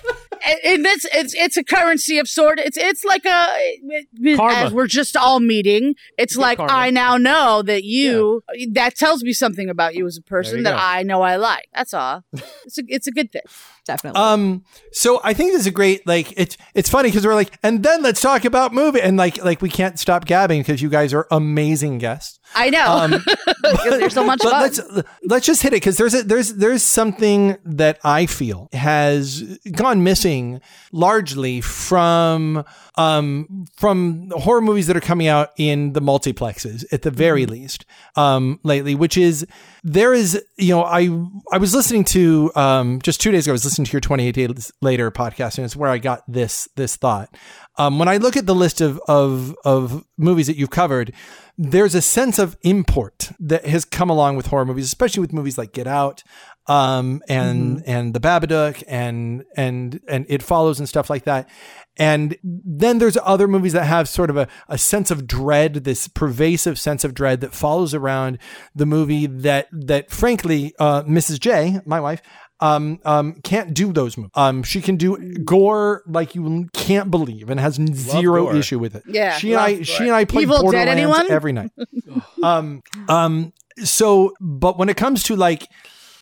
and- 0.46 0.58
and 0.64 0.86
it's 0.86 1.04
it's 1.14 1.34
it's 1.34 1.56
a 1.56 1.64
currency 1.64 2.18
of 2.18 2.28
sort. 2.28 2.58
It's 2.58 2.76
it's 2.76 3.04
like 3.04 3.24
a 3.24 4.36
Karma. 4.36 4.54
as 4.54 4.72
we're 4.72 4.86
just 4.86 5.16
all 5.16 5.40
meeting. 5.40 5.94
It's 6.16 6.34
Good 6.34 6.42
like 6.42 6.58
karma. 6.58 6.72
I 6.72 6.90
now 6.90 7.16
know 7.16 7.62
that 7.62 7.84
you. 7.84 8.42
That 8.72 8.96
tells 8.96 9.22
me 9.22 9.32
something 9.32 9.68
about 9.68 9.94
you 9.94 10.06
as 10.06 10.16
a 10.16 10.22
person 10.22 10.62
that 10.64 10.72
go. 10.72 10.76
I 10.80 11.02
know 11.04 11.22
I 11.22 11.36
like. 11.36 11.68
That's 11.74 11.94
all. 11.94 12.24
It's 12.64 12.76
a 12.78 12.82
it's 12.88 13.06
a 13.06 13.10
good 13.12 13.32
thing. 13.32 13.42
Definitely. 13.86 14.20
Um, 14.20 14.64
so 14.92 15.20
I 15.24 15.32
think 15.32 15.52
this 15.52 15.60
is 15.62 15.66
a 15.66 15.70
great 15.70 16.06
like 16.06 16.34
it's 16.36 16.56
it's 16.74 16.90
funny 16.90 17.08
because 17.08 17.24
we're 17.26 17.34
like, 17.34 17.56
and 17.62 17.82
then 17.82 18.02
let's 18.02 18.20
talk 18.20 18.44
about 18.44 18.74
movie, 18.74 19.00
and 19.00 19.16
like 19.16 19.42
like 19.42 19.62
we 19.62 19.70
can't 19.70 19.98
stop 19.98 20.26
gabbing 20.26 20.60
because 20.60 20.82
you 20.82 20.90
guys 20.90 21.14
are 21.14 21.26
amazing 21.30 21.96
guests. 21.98 22.37
I 22.58 22.70
know. 22.70 22.86
Um, 22.86 23.24
there's 23.84 24.14
so 24.14 24.24
much 24.24 24.42
let's 24.42 24.80
let's 25.22 25.46
just 25.46 25.62
hit 25.62 25.72
it 25.72 25.76
because 25.76 25.96
there's 25.96 26.14
a, 26.14 26.22
there's 26.24 26.54
there's 26.54 26.82
something 26.82 27.56
that 27.64 28.00
I 28.02 28.26
feel 28.26 28.68
has 28.72 29.42
gone 29.72 30.02
missing 30.02 30.60
largely 30.92 31.60
from 31.60 32.64
um 32.96 33.66
from 33.76 34.30
horror 34.30 34.60
movies 34.60 34.88
that 34.88 34.96
are 34.96 35.00
coming 35.00 35.28
out 35.28 35.50
in 35.56 35.92
the 35.92 36.00
multiplexes 36.00 36.84
at 36.92 37.02
the 37.02 37.10
very 37.10 37.46
least 37.46 37.84
um 38.16 38.58
lately 38.64 38.94
which 38.94 39.16
is 39.16 39.46
there 39.84 40.12
is 40.12 40.42
you 40.56 40.74
know 40.74 40.82
I 40.82 41.08
I 41.52 41.58
was 41.58 41.74
listening 41.74 42.04
to 42.06 42.50
um 42.56 43.00
just 43.02 43.20
2 43.20 43.30
days 43.30 43.46
ago 43.46 43.52
I 43.52 43.54
was 43.54 43.64
listening 43.64 43.86
to 43.86 43.92
your 43.92 44.00
28 44.00 44.32
days 44.34 44.72
later 44.80 45.10
podcast 45.10 45.58
and 45.58 45.64
it's 45.64 45.76
where 45.76 45.90
I 45.90 45.98
got 45.98 46.24
this 46.26 46.68
this 46.74 46.96
thought. 46.96 47.34
Um 47.76 47.98
when 48.00 48.08
I 48.08 48.16
look 48.16 48.36
at 48.36 48.46
the 48.46 48.54
list 48.54 48.80
of 48.80 49.00
of 49.06 49.54
of 49.64 50.04
movies 50.16 50.48
that 50.48 50.56
you've 50.56 50.70
covered 50.70 51.12
there's 51.60 51.96
a 51.96 52.00
sense 52.00 52.38
of 52.38 52.56
import 52.62 53.32
that 53.40 53.66
has 53.66 53.84
come 53.84 54.08
along 54.08 54.36
with 54.36 54.46
horror 54.46 54.64
movies, 54.64 54.86
especially 54.86 55.20
with 55.20 55.32
movies 55.32 55.58
like 55.58 55.72
Get 55.72 55.88
Out, 55.88 56.22
um, 56.68 57.20
and 57.28 57.82
and 57.84 58.14
The 58.14 58.20
Babadook, 58.20 58.84
and 58.86 59.44
and 59.56 60.00
and 60.08 60.24
It 60.28 60.40
Follows, 60.40 60.78
and 60.78 60.88
stuff 60.88 61.10
like 61.10 61.24
that. 61.24 61.50
And 61.96 62.36
then 62.44 62.98
there's 62.98 63.18
other 63.24 63.48
movies 63.48 63.72
that 63.72 63.86
have 63.86 64.08
sort 64.08 64.30
of 64.30 64.36
a, 64.36 64.46
a 64.68 64.78
sense 64.78 65.10
of 65.10 65.26
dread, 65.26 65.74
this 65.74 66.06
pervasive 66.06 66.78
sense 66.78 67.02
of 67.02 67.12
dread 67.12 67.40
that 67.40 67.52
follows 67.52 67.92
around 67.92 68.38
the 68.72 68.86
movie 68.86 69.26
that 69.26 69.66
that 69.72 70.12
frankly, 70.12 70.74
uh, 70.78 71.02
Mrs. 71.02 71.40
J, 71.40 71.80
my 71.84 72.00
wife, 72.00 72.22
um, 72.60 72.98
um, 73.04 73.34
can't 73.42 73.72
do 73.72 73.92
those 73.92 74.16
movies. 74.16 74.32
Um, 74.34 74.62
she 74.62 74.80
can 74.80 74.96
do 74.96 75.16
gore 75.38 76.02
like 76.06 76.34
you 76.34 76.68
can't 76.72 77.10
believe 77.10 77.50
and 77.50 77.60
has 77.60 77.74
zero 77.74 78.44
gore. 78.44 78.56
issue 78.56 78.78
with 78.78 78.96
it. 78.96 79.04
Yeah, 79.06 79.36
she 79.36 79.52
and 79.52 79.60
I, 79.60 79.72
love 79.72 79.86
she 79.86 80.04
and 80.04 80.12
I 80.12 80.24
play 80.24 80.42
Evil 80.42 80.56
Dead, 80.56 80.62
Borderlands 80.62 81.00
anyone? 81.00 81.30
every 81.30 81.52
night. 81.52 81.70
um, 82.42 82.82
um, 83.08 83.52
so, 83.82 84.34
but 84.40 84.78
when 84.78 84.88
it 84.88 84.96
comes 84.96 85.22
to 85.24 85.36
like 85.36 85.68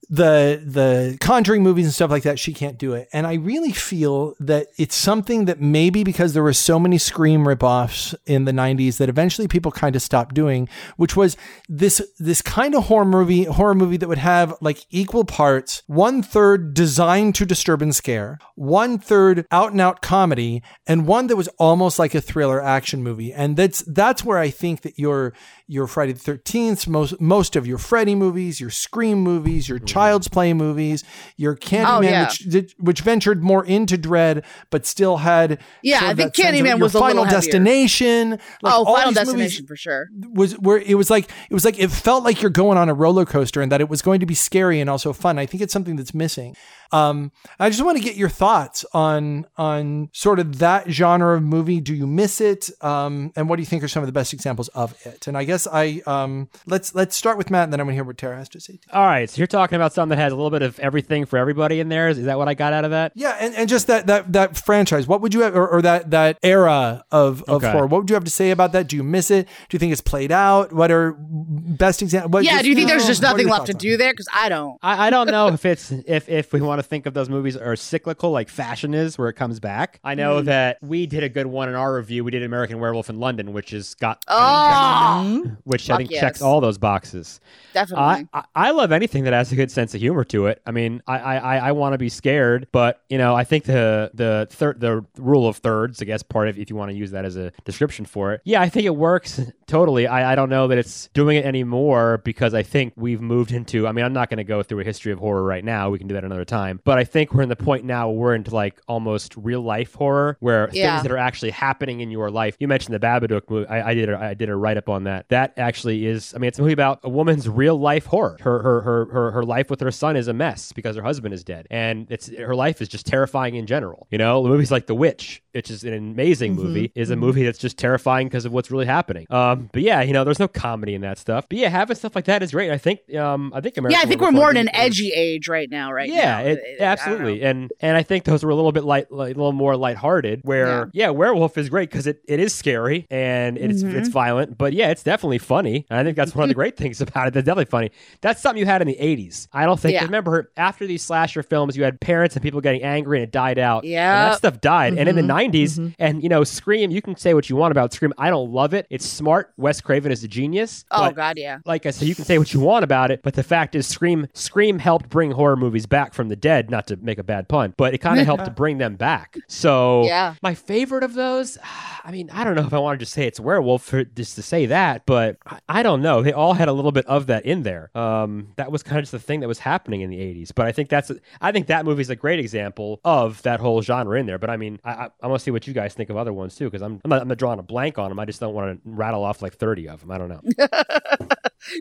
the 0.09 0.63
the 0.65 1.19
conjuring 1.21 1.63
movies 1.63 1.87
and 1.87 1.95
stuff 1.95 2.11
like 2.11 2.23
that 2.23 2.39
she 2.39 2.53
can't 2.53 2.79
do 2.79 2.93
it. 2.95 3.09
And 3.13 3.27
i 3.27 3.35
really 3.35 3.73
feel 3.73 4.35
that 4.41 4.69
it's 4.79 4.95
something 4.95 5.47
that 5.47 5.61
maybe 5.61 6.05
because 6.05 6.33
there 6.33 6.43
were 6.43 6.53
so 6.53 6.79
many 6.79 6.99
scream 6.99 7.45
ripoffs 7.45 8.15
in 8.27 8.45
the 8.45 8.53
90s 8.53 8.99
that 8.99 9.09
eventually 9.09 9.49
people 9.49 9.73
kind 9.73 9.97
of 9.97 10.03
stopped 10.03 10.35
doing 10.35 10.69
which 10.97 11.17
was 11.17 11.37
this 11.69 12.03
this 12.19 12.43
kind 12.43 12.75
of 12.75 12.85
horror 12.85 13.05
movie 13.05 13.45
horror 13.45 13.75
movie 13.75 13.97
that 13.97 14.09
would 14.09 14.19
have 14.19 14.55
like 14.61 14.87
equal 14.91 15.25
parts 15.25 15.83
one 15.87 16.23
third 16.23 16.75
designed 16.75 17.35
to 17.35 17.45
disturb 17.45 17.83
and 17.83 17.95
scare 17.95 18.39
one 18.55 18.99
third 18.99 19.47
out 19.51 19.73
and 19.73 19.81
out 19.81 20.03
comedy 20.03 20.63
and 20.87 21.07
one 21.07 21.27
that 21.27 21.37
was 21.37 21.49
almost 21.59 21.99
like 21.99 22.15
a 22.15 22.21
thriller 22.21 22.63
action 22.63 23.03
movie. 23.03 23.33
And 23.33 23.57
that's 23.57 23.81
that's 23.87 24.25
where 24.25 24.39
i 24.39 24.51
think 24.51 24.83
that 24.83 24.99
your 24.99 25.33
your 25.67 25.87
friday 25.87 26.13
the 26.13 26.21
13th 26.21 26.87
most 26.87 27.21
most 27.21 27.57
of 27.57 27.67
your 27.67 27.79
freddy 27.79 28.15
movies 28.15 28.61
your 28.61 28.71
scream 28.71 29.19
movies 29.19 29.69
your 29.69 29.79
mm-hmm. 29.79 29.87
child's 29.87 30.29
play 30.29 30.53
movies 30.53 31.05
your 31.37 31.57
candyman 31.57 31.87
Oh, 31.87 32.01
yeah. 32.01 32.29
which 32.45 32.75
which 32.79 33.01
ventured 33.01 33.43
more 33.43 33.65
into 33.65 33.97
dread 33.97 34.45
but 34.71 34.87
still 34.87 35.19
had 35.19 35.59
Yeah, 35.83 36.01
sort 36.01 36.11
I 36.11 36.15
think 36.15 36.35
sense 36.35 36.49
of. 36.49 36.55
Candyman 36.55 36.81
was 36.81 36.95
a 36.95 36.99
final 36.99 37.25
destination 37.25 38.31
like 38.31 38.75
oh, 38.75 38.85
Final 38.85 39.13
Destination 39.13 39.67
for 39.67 39.77
sure. 39.77 40.09
was 40.33 40.59
where 40.59 40.79
it 40.79 40.95
was 40.95 41.11
like 41.11 41.31
it 41.51 41.55
was 41.55 41.65
like 41.65 41.79
it 41.79 41.91
felt 41.91 42.25
like 42.25 42.43
you're 42.43 42.51
going 42.51 42.79
on 42.79 42.89
a 42.89 42.95
roller 42.95 43.25
coaster 43.25 43.61
and 43.61 43.71
that 43.73 43.81
it 43.81 43.89
was 43.89 44.03
going 44.03 44.21
to 44.21 44.27
be 44.27 44.35
scary 44.35 44.81
and 44.81 44.91
also 44.91 45.13
fun. 45.13 45.39
I 45.39 45.47
think 45.47 45.63
it's 45.63 45.73
something 45.73 45.97
that's 45.97 46.15
missing. 46.15 46.57
Um, 46.93 47.33
I 47.59 47.69
just 47.71 47.85
want 47.85 47.99
to 47.99 48.03
get 48.05 48.17
your 48.17 48.29
thoughts 48.29 48.85
on 48.93 49.47
on 49.57 50.09
sort 50.13 50.39
of 50.39 50.59
that 50.59 50.91
genre 50.91 51.37
of 51.37 51.43
movie. 51.43 51.81
Do 51.81 51.95
you 51.95 52.07
miss 52.07 52.41
it? 52.41 52.71
Um, 52.83 53.33
and 53.37 53.49
what 53.49 53.57
do 53.57 53.63
you 53.63 53.67
think 53.67 53.83
are 53.83 53.89
some 53.89 54.03
of 54.03 54.07
the 54.07 54.13
best 54.13 54.33
examples 54.33 54.69
of 54.69 54.95
it? 55.05 55.27
And 55.27 55.37
I 55.37 55.45
guess 55.45 55.67
I 55.67 56.03
um, 56.07 56.49
let's 56.67 56.95
let's 56.95 57.17
start 57.17 57.39
with 57.39 57.51
Matt, 57.51 57.65
and 57.65 57.73
then 57.73 57.81
I'm 57.81 57.87
going 57.87 57.95
to 57.95 57.97
hear 57.97 58.05
what 58.05 58.19
Tara 58.19 58.37
has 58.37 58.49
to 58.51 58.61
say. 58.61 58.79
All 58.93 59.05
right, 59.05 59.29
so 59.29 59.39
you're 59.39 59.47
talking 59.47 59.77
about 59.77 59.93
something 59.93 60.17
that 60.17 60.23
has 60.23 60.33
a 60.33 60.37
little 60.37 60.51
bit 60.51 60.63
of 60.63 60.79
everything 60.81 61.27
for 61.27 61.39
everybody 61.39 61.81
in 61.81 61.89
there. 61.89 62.09
Is, 62.09 62.19
is 62.19 62.27
that 62.27 62.39
what 62.39 62.49
I 62.49 62.55
got 62.55 62.73
out 62.73 62.85
of 62.85 62.91
that? 62.93 63.13
Yeah, 63.15 63.37
and, 63.41 63.55
and 63.55 63.69
just 63.69 63.87
that 63.89 64.07
that 64.07 64.33
that 64.33 64.57
franchise. 64.57 65.07
What 65.07 65.21
would 65.21 65.35
you 65.35 65.41
have, 65.41 65.55
or, 65.57 65.69
or 65.69 65.83
that 65.83 66.11
that 66.11 66.39
era 66.43 67.05
of 67.11 67.43
of 67.45 67.57
Okay. 67.57 67.73
horror? 67.73 67.87
What 67.87 68.03
would 68.03 68.11
you 68.11 68.15
have 68.15 68.25
to 68.25 68.31
say 68.31 68.51
about 68.51 68.73
that? 68.73 68.87
Do 68.89 68.97
you 68.97 69.03
miss 69.03 69.31
it? 69.31 69.47
Do 69.47 69.75
you 69.75 69.79
think 69.79 69.93
it's 69.93 70.01
played 70.01 70.31
out? 70.31 70.73
What 70.73 70.91
are 70.91 71.17
best 71.19 72.03
examples? 72.03 72.45
Yeah, 72.45 72.63
do 72.63 72.69
you 72.69 72.75
think 72.75 72.89
there's 72.89 73.07
just 73.07 73.23
nothing 73.23 73.47
left 73.49 73.67
to 73.67 73.73
thoughts 73.73 73.85
on 73.85 73.89
do 73.91 73.97
there? 73.97 74.13
Because 74.13 74.29
I 74.33 74.49
don't. 74.49 74.79
I, 74.83 75.07
I 75.07 75.11
don't 75.11 75.29
know 75.31 75.49
if 75.49 75.65
it's 75.65 75.91
if 75.91 76.29
if 76.29 76.53
we 76.53 76.61
want 76.61 76.76
to 76.79 76.83
think 76.83 77.07
of 77.07 77.15
those 77.15 77.29
movies 77.29 77.57
are 77.57 77.77
cyclical 77.77 78.31
like 78.31 78.49
fashion 78.49 78.95
is 78.95 79.19
where 79.19 79.29
it 79.29 79.35
comes 79.35 79.61
back. 79.61 80.01
I 80.05 80.15
know 80.15 80.43
mm. 80.43 80.47
that 80.47 80.79
we 80.83 81.07
did 81.07 81.23
a 81.23 81.29
good 81.29 81.47
one 81.47 81.69
in 81.69 81.75
our 81.75 81.95
review. 81.95 82.25
We 82.25 82.31
did 82.31 82.43
American 82.43 82.79
Werewolf 82.79 83.11
in 83.11 83.19
London, 83.21 83.53
which 83.53 83.71
has 83.71 83.95
got 83.95 84.23
Oh, 84.29 85.23
mm-hmm. 85.25 85.55
which 85.65 85.91
I 85.91 85.97
think 85.99 86.11
yes. 86.11 86.21
checks 86.21 86.43
all 86.43 86.61
those 86.61 86.79
boxes. 86.79 87.41
definitely. 87.73 88.29
I, 88.33 88.41
I 88.41 88.45
I 88.55 88.71
love 88.71 88.93
anything 88.93 89.25
that 89.25 89.33
has 89.33 89.53
a 89.53 89.57
good 89.57 89.71
sense 89.71 89.95
of 89.95 90.01
humor 90.01 90.25
to 90.25 90.47
it. 90.47 90.63
I 90.67 90.71
mean, 90.71 91.03
I 91.07 91.19
I, 91.19 91.37
I, 91.37 91.57
I 91.69 91.73
want 91.73 91.95
to 91.95 91.99
be 91.99 92.09
scared, 92.09 92.69
but 92.73 93.03
you 93.09 93.19
know, 93.19 93.35
I 93.35 93.45
think 93.45 93.65
the 93.65 94.11
the 94.15 94.47
third 94.51 94.81
the 94.81 95.05
rule 95.17 95.47
of 95.49 95.59
thirds, 95.59 96.03
I 96.03 96.05
guess, 96.05 96.23
part 96.23 96.49
of 96.49 96.59
if 96.59 96.71
you 96.71 96.77
want 96.77 96.91
to 96.91 96.97
use 96.97 97.11
that 97.13 97.25
as 97.25 97.37
a 97.37 97.53
description 97.65 98.05
for 98.05 98.33
it. 98.33 98.41
Yeah, 98.45 98.61
I 98.61 98.69
think 98.69 98.87
it 98.87 98.97
works 98.97 99.41
totally. 99.67 100.07
I, 100.07 100.33
I 100.33 100.35
don't 100.35 100.51
know 100.51 100.69
that 100.69 100.79
it's 100.79 101.09
doing 101.15 101.37
it 101.37 101.45
anymore 101.45 102.19
because 102.25 102.55
I 102.55 102.63
think 102.63 102.93
we've 102.97 103.21
moved 103.21 103.53
into. 103.53 103.87
I 103.87 103.93
mean, 103.93 104.05
I'm 104.05 104.13
not 104.13 104.31
going 104.31 104.39
to 104.39 104.45
go 104.45 104.63
through 104.63 104.81
a 104.81 104.85
history 104.85 105.13
of 105.13 105.19
horror 105.19 105.43
right 105.43 105.65
now. 105.65 105.91
We 105.91 105.99
can 105.99 106.09
do 106.09 106.15
that 106.15 106.25
another 106.25 106.45
time. 106.45 106.66
But 106.85 106.99
I 106.99 107.05
think 107.05 107.33
we're 107.35 107.43
in 107.43 107.49
the 107.49 107.57
point 107.57 107.85
now 107.85 108.09
where 108.09 108.19
we're 108.19 108.35
into 108.35 108.55
like 108.55 108.81
almost 108.89 109.35
real 109.37 109.61
life 109.63 109.95
horror 109.95 110.37
where 110.41 110.69
Yeah. 110.73 110.97
things 110.97 111.03
that 111.05 111.13
are 111.13 111.17
actually 111.19 111.51
happening 111.51 112.01
in 112.01 112.11
your 112.11 112.31
life. 112.31 112.57
You 112.61 112.69
mentioned 112.69 112.95
the 112.95 113.01
Babadook 113.01 113.49
movie. 113.51 113.69
I, 113.69 113.91
I 113.91 113.95
did 113.95 114.09
a, 114.09 114.19
I 114.19 114.35
did 114.35 114.49
a 114.49 114.57
write 114.57 114.77
up 114.77 114.89
on 114.89 115.05
that. 115.05 115.29
That 115.29 115.55
actually 115.57 116.07
is. 116.07 116.35
I 116.35 116.39
mean, 116.39 116.49
it's 116.49 116.59
a 116.59 116.63
movie 116.63 116.73
about 116.73 117.01
a 117.03 117.09
woman's 117.09 117.49
real 117.49 117.79
life 117.79 118.07
horror. 118.07 118.37
Her 118.41 118.61
her 118.63 118.81
her 118.83 119.05
her 119.07 119.31
her 119.33 119.43
life 119.45 119.71
with 119.71 119.81
her 119.81 119.91
son 119.91 120.17
is 120.17 120.29
a 120.29 120.33
mess 120.33 120.73
because 120.73 120.97
her 120.97 121.03
husband 121.03 121.35
is 121.35 121.45
dead, 121.45 121.67
and 121.71 122.07
it's 122.11 122.29
her 122.37 122.55
life 122.55 122.81
is 122.83 122.89
just 122.89 123.07
terrifying 123.07 123.55
in 123.57 123.67
general. 123.67 124.07
You 124.11 124.19
know, 124.19 124.43
the 124.43 124.49
movies 124.49 124.71
like 124.71 124.87
The 124.87 124.95
Witch, 124.95 125.43
which 125.53 125.71
is 125.71 125.85
an 125.85 125.95
amazing 125.95 126.55
movie, 126.55 126.93
is 126.95 127.11
a 127.11 127.17
movie 127.17 127.45
that's 127.45 127.59
just 127.59 127.79
terrifying 127.79 128.27
because 128.29 128.45
of 128.45 128.53
what's 128.53 128.71
really 128.71 128.87
happening. 128.87 129.27
Um, 129.31 129.71
but 129.73 129.83
yeah, 129.83 130.03
you 130.03 130.13
know, 130.13 130.25
there's 130.25 130.39
no 130.39 130.49
comedy 130.49 130.95
in 130.95 131.01
that 131.03 131.19
stuff. 131.19 131.47
But 131.49 131.59
yeah, 131.59 131.69
having 131.69 131.97
stuff 131.97 132.15
like 132.15 132.25
that 132.27 132.43
is 132.43 132.51
great. 132.53 132.71
I 132.71 132.79
think 132.79 133.15
um, 133.15 133.53
I 133.55 133.61
think 133.61 133.77
American 133.77 133.99
yeah, 133.99 134.05
I 134.05 134.09
think 134.09 134.21
we're 134.21 134.33
more 134.33 134.51
in 134.51 134.57
in 134.57 134.69
an 134.69 134.75
edgy 134.75 135.13
age 135.13 135.49
right 135.49 135.71
now. 135.71 135.93
Right 135.93 136.09
yeah, 136.09 136.43
now. 136.43 136.56
It, 136.57 136.65
it, 136.65 136.75
I 136.77 136.79
don't 136.79 136.89
absolutely, 136.89 137.43
and 137.43 137.73
and 137.81 137.97
I 137.97 138.03
think 138.03 138.25
those 138.25 138.45
were 138.45 138.51
a 138.51 138.55
little 138.55 138.73
bit 138.73 138.85
light, 138.85 139.11
like, 139.13 139.35
a 139.35 139.39
little 139.39 139.53
more 139.53 139.77
lighthearted. 139.77 140.41
Where 140.45 140.91
yeah, 140.93 141.11
werewolf 141.11 141.57
is 141.59 141.69
great 141.69 141.91
because 141.91 142.07
it, 142.07 142.21
it 142.27 142.41
is 142.41 142.55
scary 142.55 143.07
and 143.11 143.57
it's 143.59 143.83
Mm-hmm. 143.83 143.97
it's 143.99 144.09
violent, 144.09 144.57
but 144.57 144.73
yeah, 144.73 144.91
it's 144.91 145.03
definitely 145.03 145.39
funny. 145.39 145.87
And 145.91 145.99
I 145.99 146.05
think 146.05 146.17
that's 146.17 146.35
one 146.35 146.45
of 146.45 146.49
the 146.49 146.55
great 146.63 146.77
things 146.77 147.01
about 147.01 147.29
it. 147.29 147.35
That's 147.35 147.45
definitely 147.45 147.67
funny. 147.71 147.91
That's 148.23 148.41
something 148.41 148.59
you 148.59 148.67
had 148.67 148.81
in 148.83 148.89
the 148.89 148.97
'80s. 148.97 149.49
I 149.53 149.67
don't 149.67 149.79
think. 149.79 149.95
Yeah. 149.95 150.05
Remember, 150.05 150.51
after 150.57 150.87
these 150.87 151.03
slasher 151.03 151.43
films, 151.43 151.77
you 151.77 151.85
had 151.85 152.01
parents 152.01 152.37
and 152.37 152.43
people 152.43 152.61
getting 152.61 152.83
angry, 152.83 153.19
and 153.19 153.25
it 153.25 153.31
died 153.33 153.59
out. 153.59 153.85
Yeah. 153.85 154.31
that 154.31 154.39
stuff 154.39 154.61
died. 154.61 154.95
And 154.99 155.09
in 155.09 155.17
the 155.17 155.23
Mhm, 155.23 155.51
'90s, 155.53 155.95
and 155.99 156.23
you 156.23 156.29
know, 156.29 156.43
Scream. 156.45 156.91
You 156.91 157.03
can 157.03 157.17
say 157.17 157.35
what 157.35 157.51
you 157.51 157.57
want 157.57 157.73
about 157.73 157.93
Scream. 157.93 158.13
I 158.19 158.31
don't 158.31 158.51
love 158.53 158.73
it. 158.75 158.87
It's 158.91 159.05
smart. 159.05 159.53
Wes 159.57 159.81
Craven 159.81 160.11
is 160.13 160.25
a 160.25 160.29
genius. 160.29 160.85
Oh 160.91 161.03
but 161.07 161.17
God, 161.17 161.35
yeah. 161.39 161.59
like 161.67 161.85
I 161.87 161.91
said, 161.91 162.09
you 162.09 162.15
can 162.15 162.25
say 162.25 162.39
what 162.39 162.53
you 162.55 162.61
want 162.61 162.85
about 162.85 163.11
it, 163.11 163.23
but 163.23 163.35
the 163.35 163.43
fact 163.43 163.75
is, 163.75 163.87
Scream 163.87 164.27
Scream 164.35 164.79
helped 164.79 165.09
bring 165.09 165.31
horror 165.33 165.57
movies 165.57 165.87
back 165.87 166.15
from 166.15 166.29
the 166.29 166.37
dead. 166.47 166.71
Not 166.71 166.87
to 166.89 166.97
make 166.97 167.19
a 167.19 167.25
bad 167.25 167.49
pun, 167.49 167.75
but 167.77 167.93
it 167.95 167.99
kind 167.99 168.21
of 168.21 168.27
helped 168.27 168.45
to 168.45 168.51
bring 168.51 168.79
them 168.79 168.95
back. 168.97 169.37
So, 169.49 170.05
Yeah. 170.05 170.35
my 170.43 170.55
favorite 170.55 171.03
of 171.03 171.15
those, 171.15 171.59
I 172.05 172.11
mean, 172.13 172.31
I 172.31 172.45
don't 172.45 172.55
know 172.55 172.65
if 172.67 172.73
I 172.73 172.79
want 172.79 172.99
to 172.99 173.03
just 173.03 173.13
say 173.13 173.27
it's 173.27 173.41
werewolf 173.41 173.83
for 173.83 174.05
just 174.05 174.37
to 174.37 174.43
say 174.43 174.67
that, 174.67 175.03
but 175.07 175.39
I, 175.47 175.59
I 175.69 175.83
don't 175.83 176.03
know. 176.03 176.23
They 176.23 176.33
all 176.33 176.55
had 176.55 176.69
a 176.69 176.73
little 176.73 176.93
bit 176.93 177.05
of 177.07 177.27
that 177.27 177.45
in 177.45 177.63
there. 177.65 177.91
Um, 177.97 178.53
that 178.57 178.71
was 178.71 178.83
kind 178.85 178.99
of 178.99 179.03
just 179.03 179.13
the 179.13 179.19
thing 179.19 179.41
that 179.41 179.49
was 179.49 179.59
happening 179.59 180.03
in 180.03 180.11
the 180.11 180.19
'80s. 180.19 180.53
But 180.55 180.67
I 180.67 180.73
think 180.73 180.89
that's, 180.89 181.11
I 181.41 181.51
think 181.53 181.67
that 181.67 181.85
movie's 181.85 182.11
a 182.11 182.17
great 182.17 182.39
example 182.39 183.01
of 183.05 183.43
that 183.43 183.59
whole 183.61 183.83
genre 183.83 184.19
in 184.19 184.27
there. 184.27 184.39
But 184.39 184.51
I 184.51 184.57
mean, 184.57 184.79
I, 184.85 184.91
I, 184.93 185.09
I 185.23 185.27
want 185.27 185.41
to 185.41 185.45
see 185.45 185.51
what 185.51 185.67
you 185.67 185.75
guys 185.75 185.95
think 185.95 186.11
of 186.11 186.17
other 186.17 186.33
ones 186.33 186.55
too, 186.55 186.67
because 186.67 186.83
I'm, 186.83 187.01
I'm 187.05 187.09
not, 187.11 187.23
I'm 187.23 187.29
not 187.29 187.39
drawing 187.39 187.59
a 187.59 187.63
blank 187.65 187.99
on 187.99 188.09
them. 188.11 188.19
I 188.21 188.25
just 188.25 188.39
don't 188.41 188.55
want 188.55 188.83
to 188.85 188.91
rattle 188.91 189.25
off 189.25 189.43
like 189.43 189.55
30 189.55 189.89
of 189.89 190.01
them. 190.01 190.11
I 190.13 190.19
don't 190.19 190.29
know. 190.29 190.41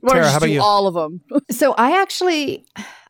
Tara, 0.07 0.29
how 0.29 0.37
about 0.37 0.45
do 0.47 0.51
you? 0.51 0.61
all 0.61 0.87
of 0.87 0.93
them? 0.95 1.21
So 1.51 1.73
I 1.73 2.01
actually 2.01 2.65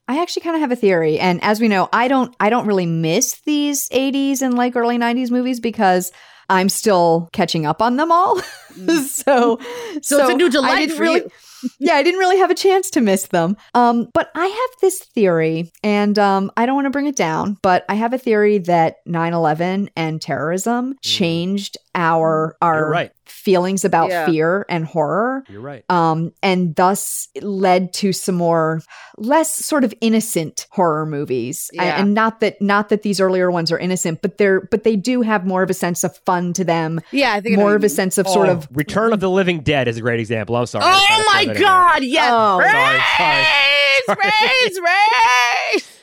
I 0.07 0.21
actually 0.21 0.43
kind 0.43 0.55
of 0.55 0.61
have 0.61 0.71
a 0.71 0.75
theory 0.75 1.19
and 1.19 1.43
as 1.43 1.59
we 1.59 1.67
know, 1.67 1.89
I 1.91 2.07
don't 2.07 2.35
I 2.39 2.49
don't 2.49 2.67
really 2.67 2.85
miss 2.85 3.41
these 3.45 3.89
80s 3.89 4.41
and 4.41 4.55
like 4.55 4.75
early 4.75 4.97
90s 4.97 5.31
movies 5.31 5.59
because 5.59 6.11
I'm 6.49 6.69
still 6.69 7.29
catching 7.33 7.65
up 7.65 7.81
on 7.81 7.95
them 7.95 8.11
all. 8.11 8.39
so, 9.07 9.59
So, 10.01 10.21
it's 10.21 10.29
a 10.29 10.35
new 10.35 10.49
delight 10.49 10.91
for 10.91 11.01
really 11.01 11.21
you. 11.21 11.29
yeah, 11.79 11.95
I 11.95 12.03
didn't 12.03 12.19
really 12.19 12.37
have 12.37 12.51
a 12.51 12.55
chance 12.55 12.89
to 12.91 13.01
miss 13.01 13.27
them. 13.27 13.57
Um, 13.73 14.09
but 14.13 14.29
I 14.35 14.45
have 14.45 14.69
this 14.81 14.99
theory, 14.99 15.71
and 15.83 16.19
um, 16.19 16.51
I 16.55 16.65
don't 16.65 16.75
want 16.75 16.85
to 16.85 16.91
bring 16.91 17.07
it 17.07 17.15
down, 17.15 17.57
but 17.61 17.85
I 17.89 17.95
have 17.95 18.13
a 18.13 18.17
theory 18.17 18.59
that 18.59 18.97
9-11 19.07 19.89
and 19.95 20.21
terrorism 20.21 20.95
changed 21.01 21.77
our 21.95 22.55
our 22.61 22.89
right. 22.89 23.11
feelings 23.25 23.83
about 23.85 24.09
Yeah. 24.09 24.25
fear 24.27 24.65
and 24.69 24.85
horror 24.85 25.43
You're 25.49 25.61
right. 25.61 25.83
um, 25.89 26.31
and 26.43 26.75
thus 26.75 27.29
led 27.41 27.93
to 27.93 28.11
some 28.13 28.35
more 28.35 28.81
less 29.17 29.53
sort 29.65 29.83
of 29.83 29.93
innocent 30.01 30.67
horror 30.71 31.05
movies. 31.05 31.69
Yeah. 31.73 32.01
And, 32.01 32.13
not 32.13 32.39
that 32.41 32.61
not 32.61 32.89
that 32.89 33.01
these 33.01 33.19
earlier 33.21 33.49
ones 33.49 33.71
are 33.71 33.79
innocent, 33.79 34.21
but 34.21 34.37
they're 34.37 34.61
but 34.69 34.83
they 34.83 34.95
do 34.95 35.21
have 35.21 35.45
more 35.45 35.63
of 35.63 35.69
a 35.69 35.73
sense 35.73 36.03
of 36.03 36.15
fun 36.25 36.53
to 36.53 36.63
them, 36.63 36.99
Yeah, 37.11 37.33
I 37.33 37.41
think 37.41 37.53
I 37.53 37.55
know 37.57 37.63
more 37.63 37.75
of 37.75 37.83
a 37.83 37.89
sense 37.89 38.17
of 38.17 38.27
sort 38.27 38.49
Oh, 38.49 38.53
of 38.53 38.67
Return 38.73 39.13
of 39.13 39.19
the 39.21 39.29
Living 39.29 39.61
Dead 39.61 39.87
is 39.87 39.97
a 39.97 40.01
great 40.01 40.19
example. 40.19 40.55
I'm 40.57 40.65
sorry. 40.65 40.85
I 40.85 40.89
was 40.89 41.05
trying 41.05 41.19
Oh 41.21 41.23
my 41.33 41.43
throw 41.45 41.53
that. 41.53 41.59
God! 41.61 42.03
Yes, 42.03 42.29
Oh. 42.31 42.59
Sorry, 42.61 43.01
sorry. 43.17 44.17
raise, 44.17 44.17
raise, 44.19 44.79
raise. 44.81 45.34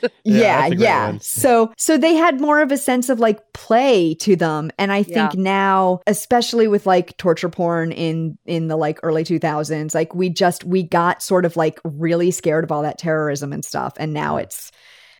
Yeah, 0.01 0.09
yeah, 0.23 0.61
that's 0.61 0.71
a 0.71 0.75
great 0.75 0.83
yeah. 0.83 1.17
So 1.21 1.73
so 1.77 1.97
they 1.97 2.15
had 2.15 2.39
more 2.41 2.61
of 2.61 2.71
a 2.71 2.77
sense 2.77 3.09
of 3.09 3.19
like 3.19 3.53
play 3.53 4.15
to 4.15 4.35
them, 4.35 4.71
and 4.77 4.91
I 4.91 5.03
think 5.03 5.33
Yeah. 5.33 5.41
now, 5.41 6.01
especially 6.07 6.67
with 6.67 6.85
like 6.85 7.15
torture 7.17 7.49
porn 7.49 7.91
in 7.91 8.37
in 8.45 8.67
the 8.67 8.75
like 8.75 8.99
early 9.03 9.23
two 9.23 9.39
thousands, 9.39 9.93
like 9.95 10.13
we 10.13 10.29
just 10.29 10.63
we 10.63 10.83
got 10.83 11.21
sort 11.23 11.45
of 11.45 11.55
like 11.55 11.79
really 11.83 12.31
scared 12.31 12.63
of 12.63 12.71
all 12.71 12.81
that 12.83 12.97
terrorism 12.97 13.53
and 13.53 13.63
stuff, 13.63 13.93
and 13.97 14.13
now 14.13 14.37
it's 14.37 14.71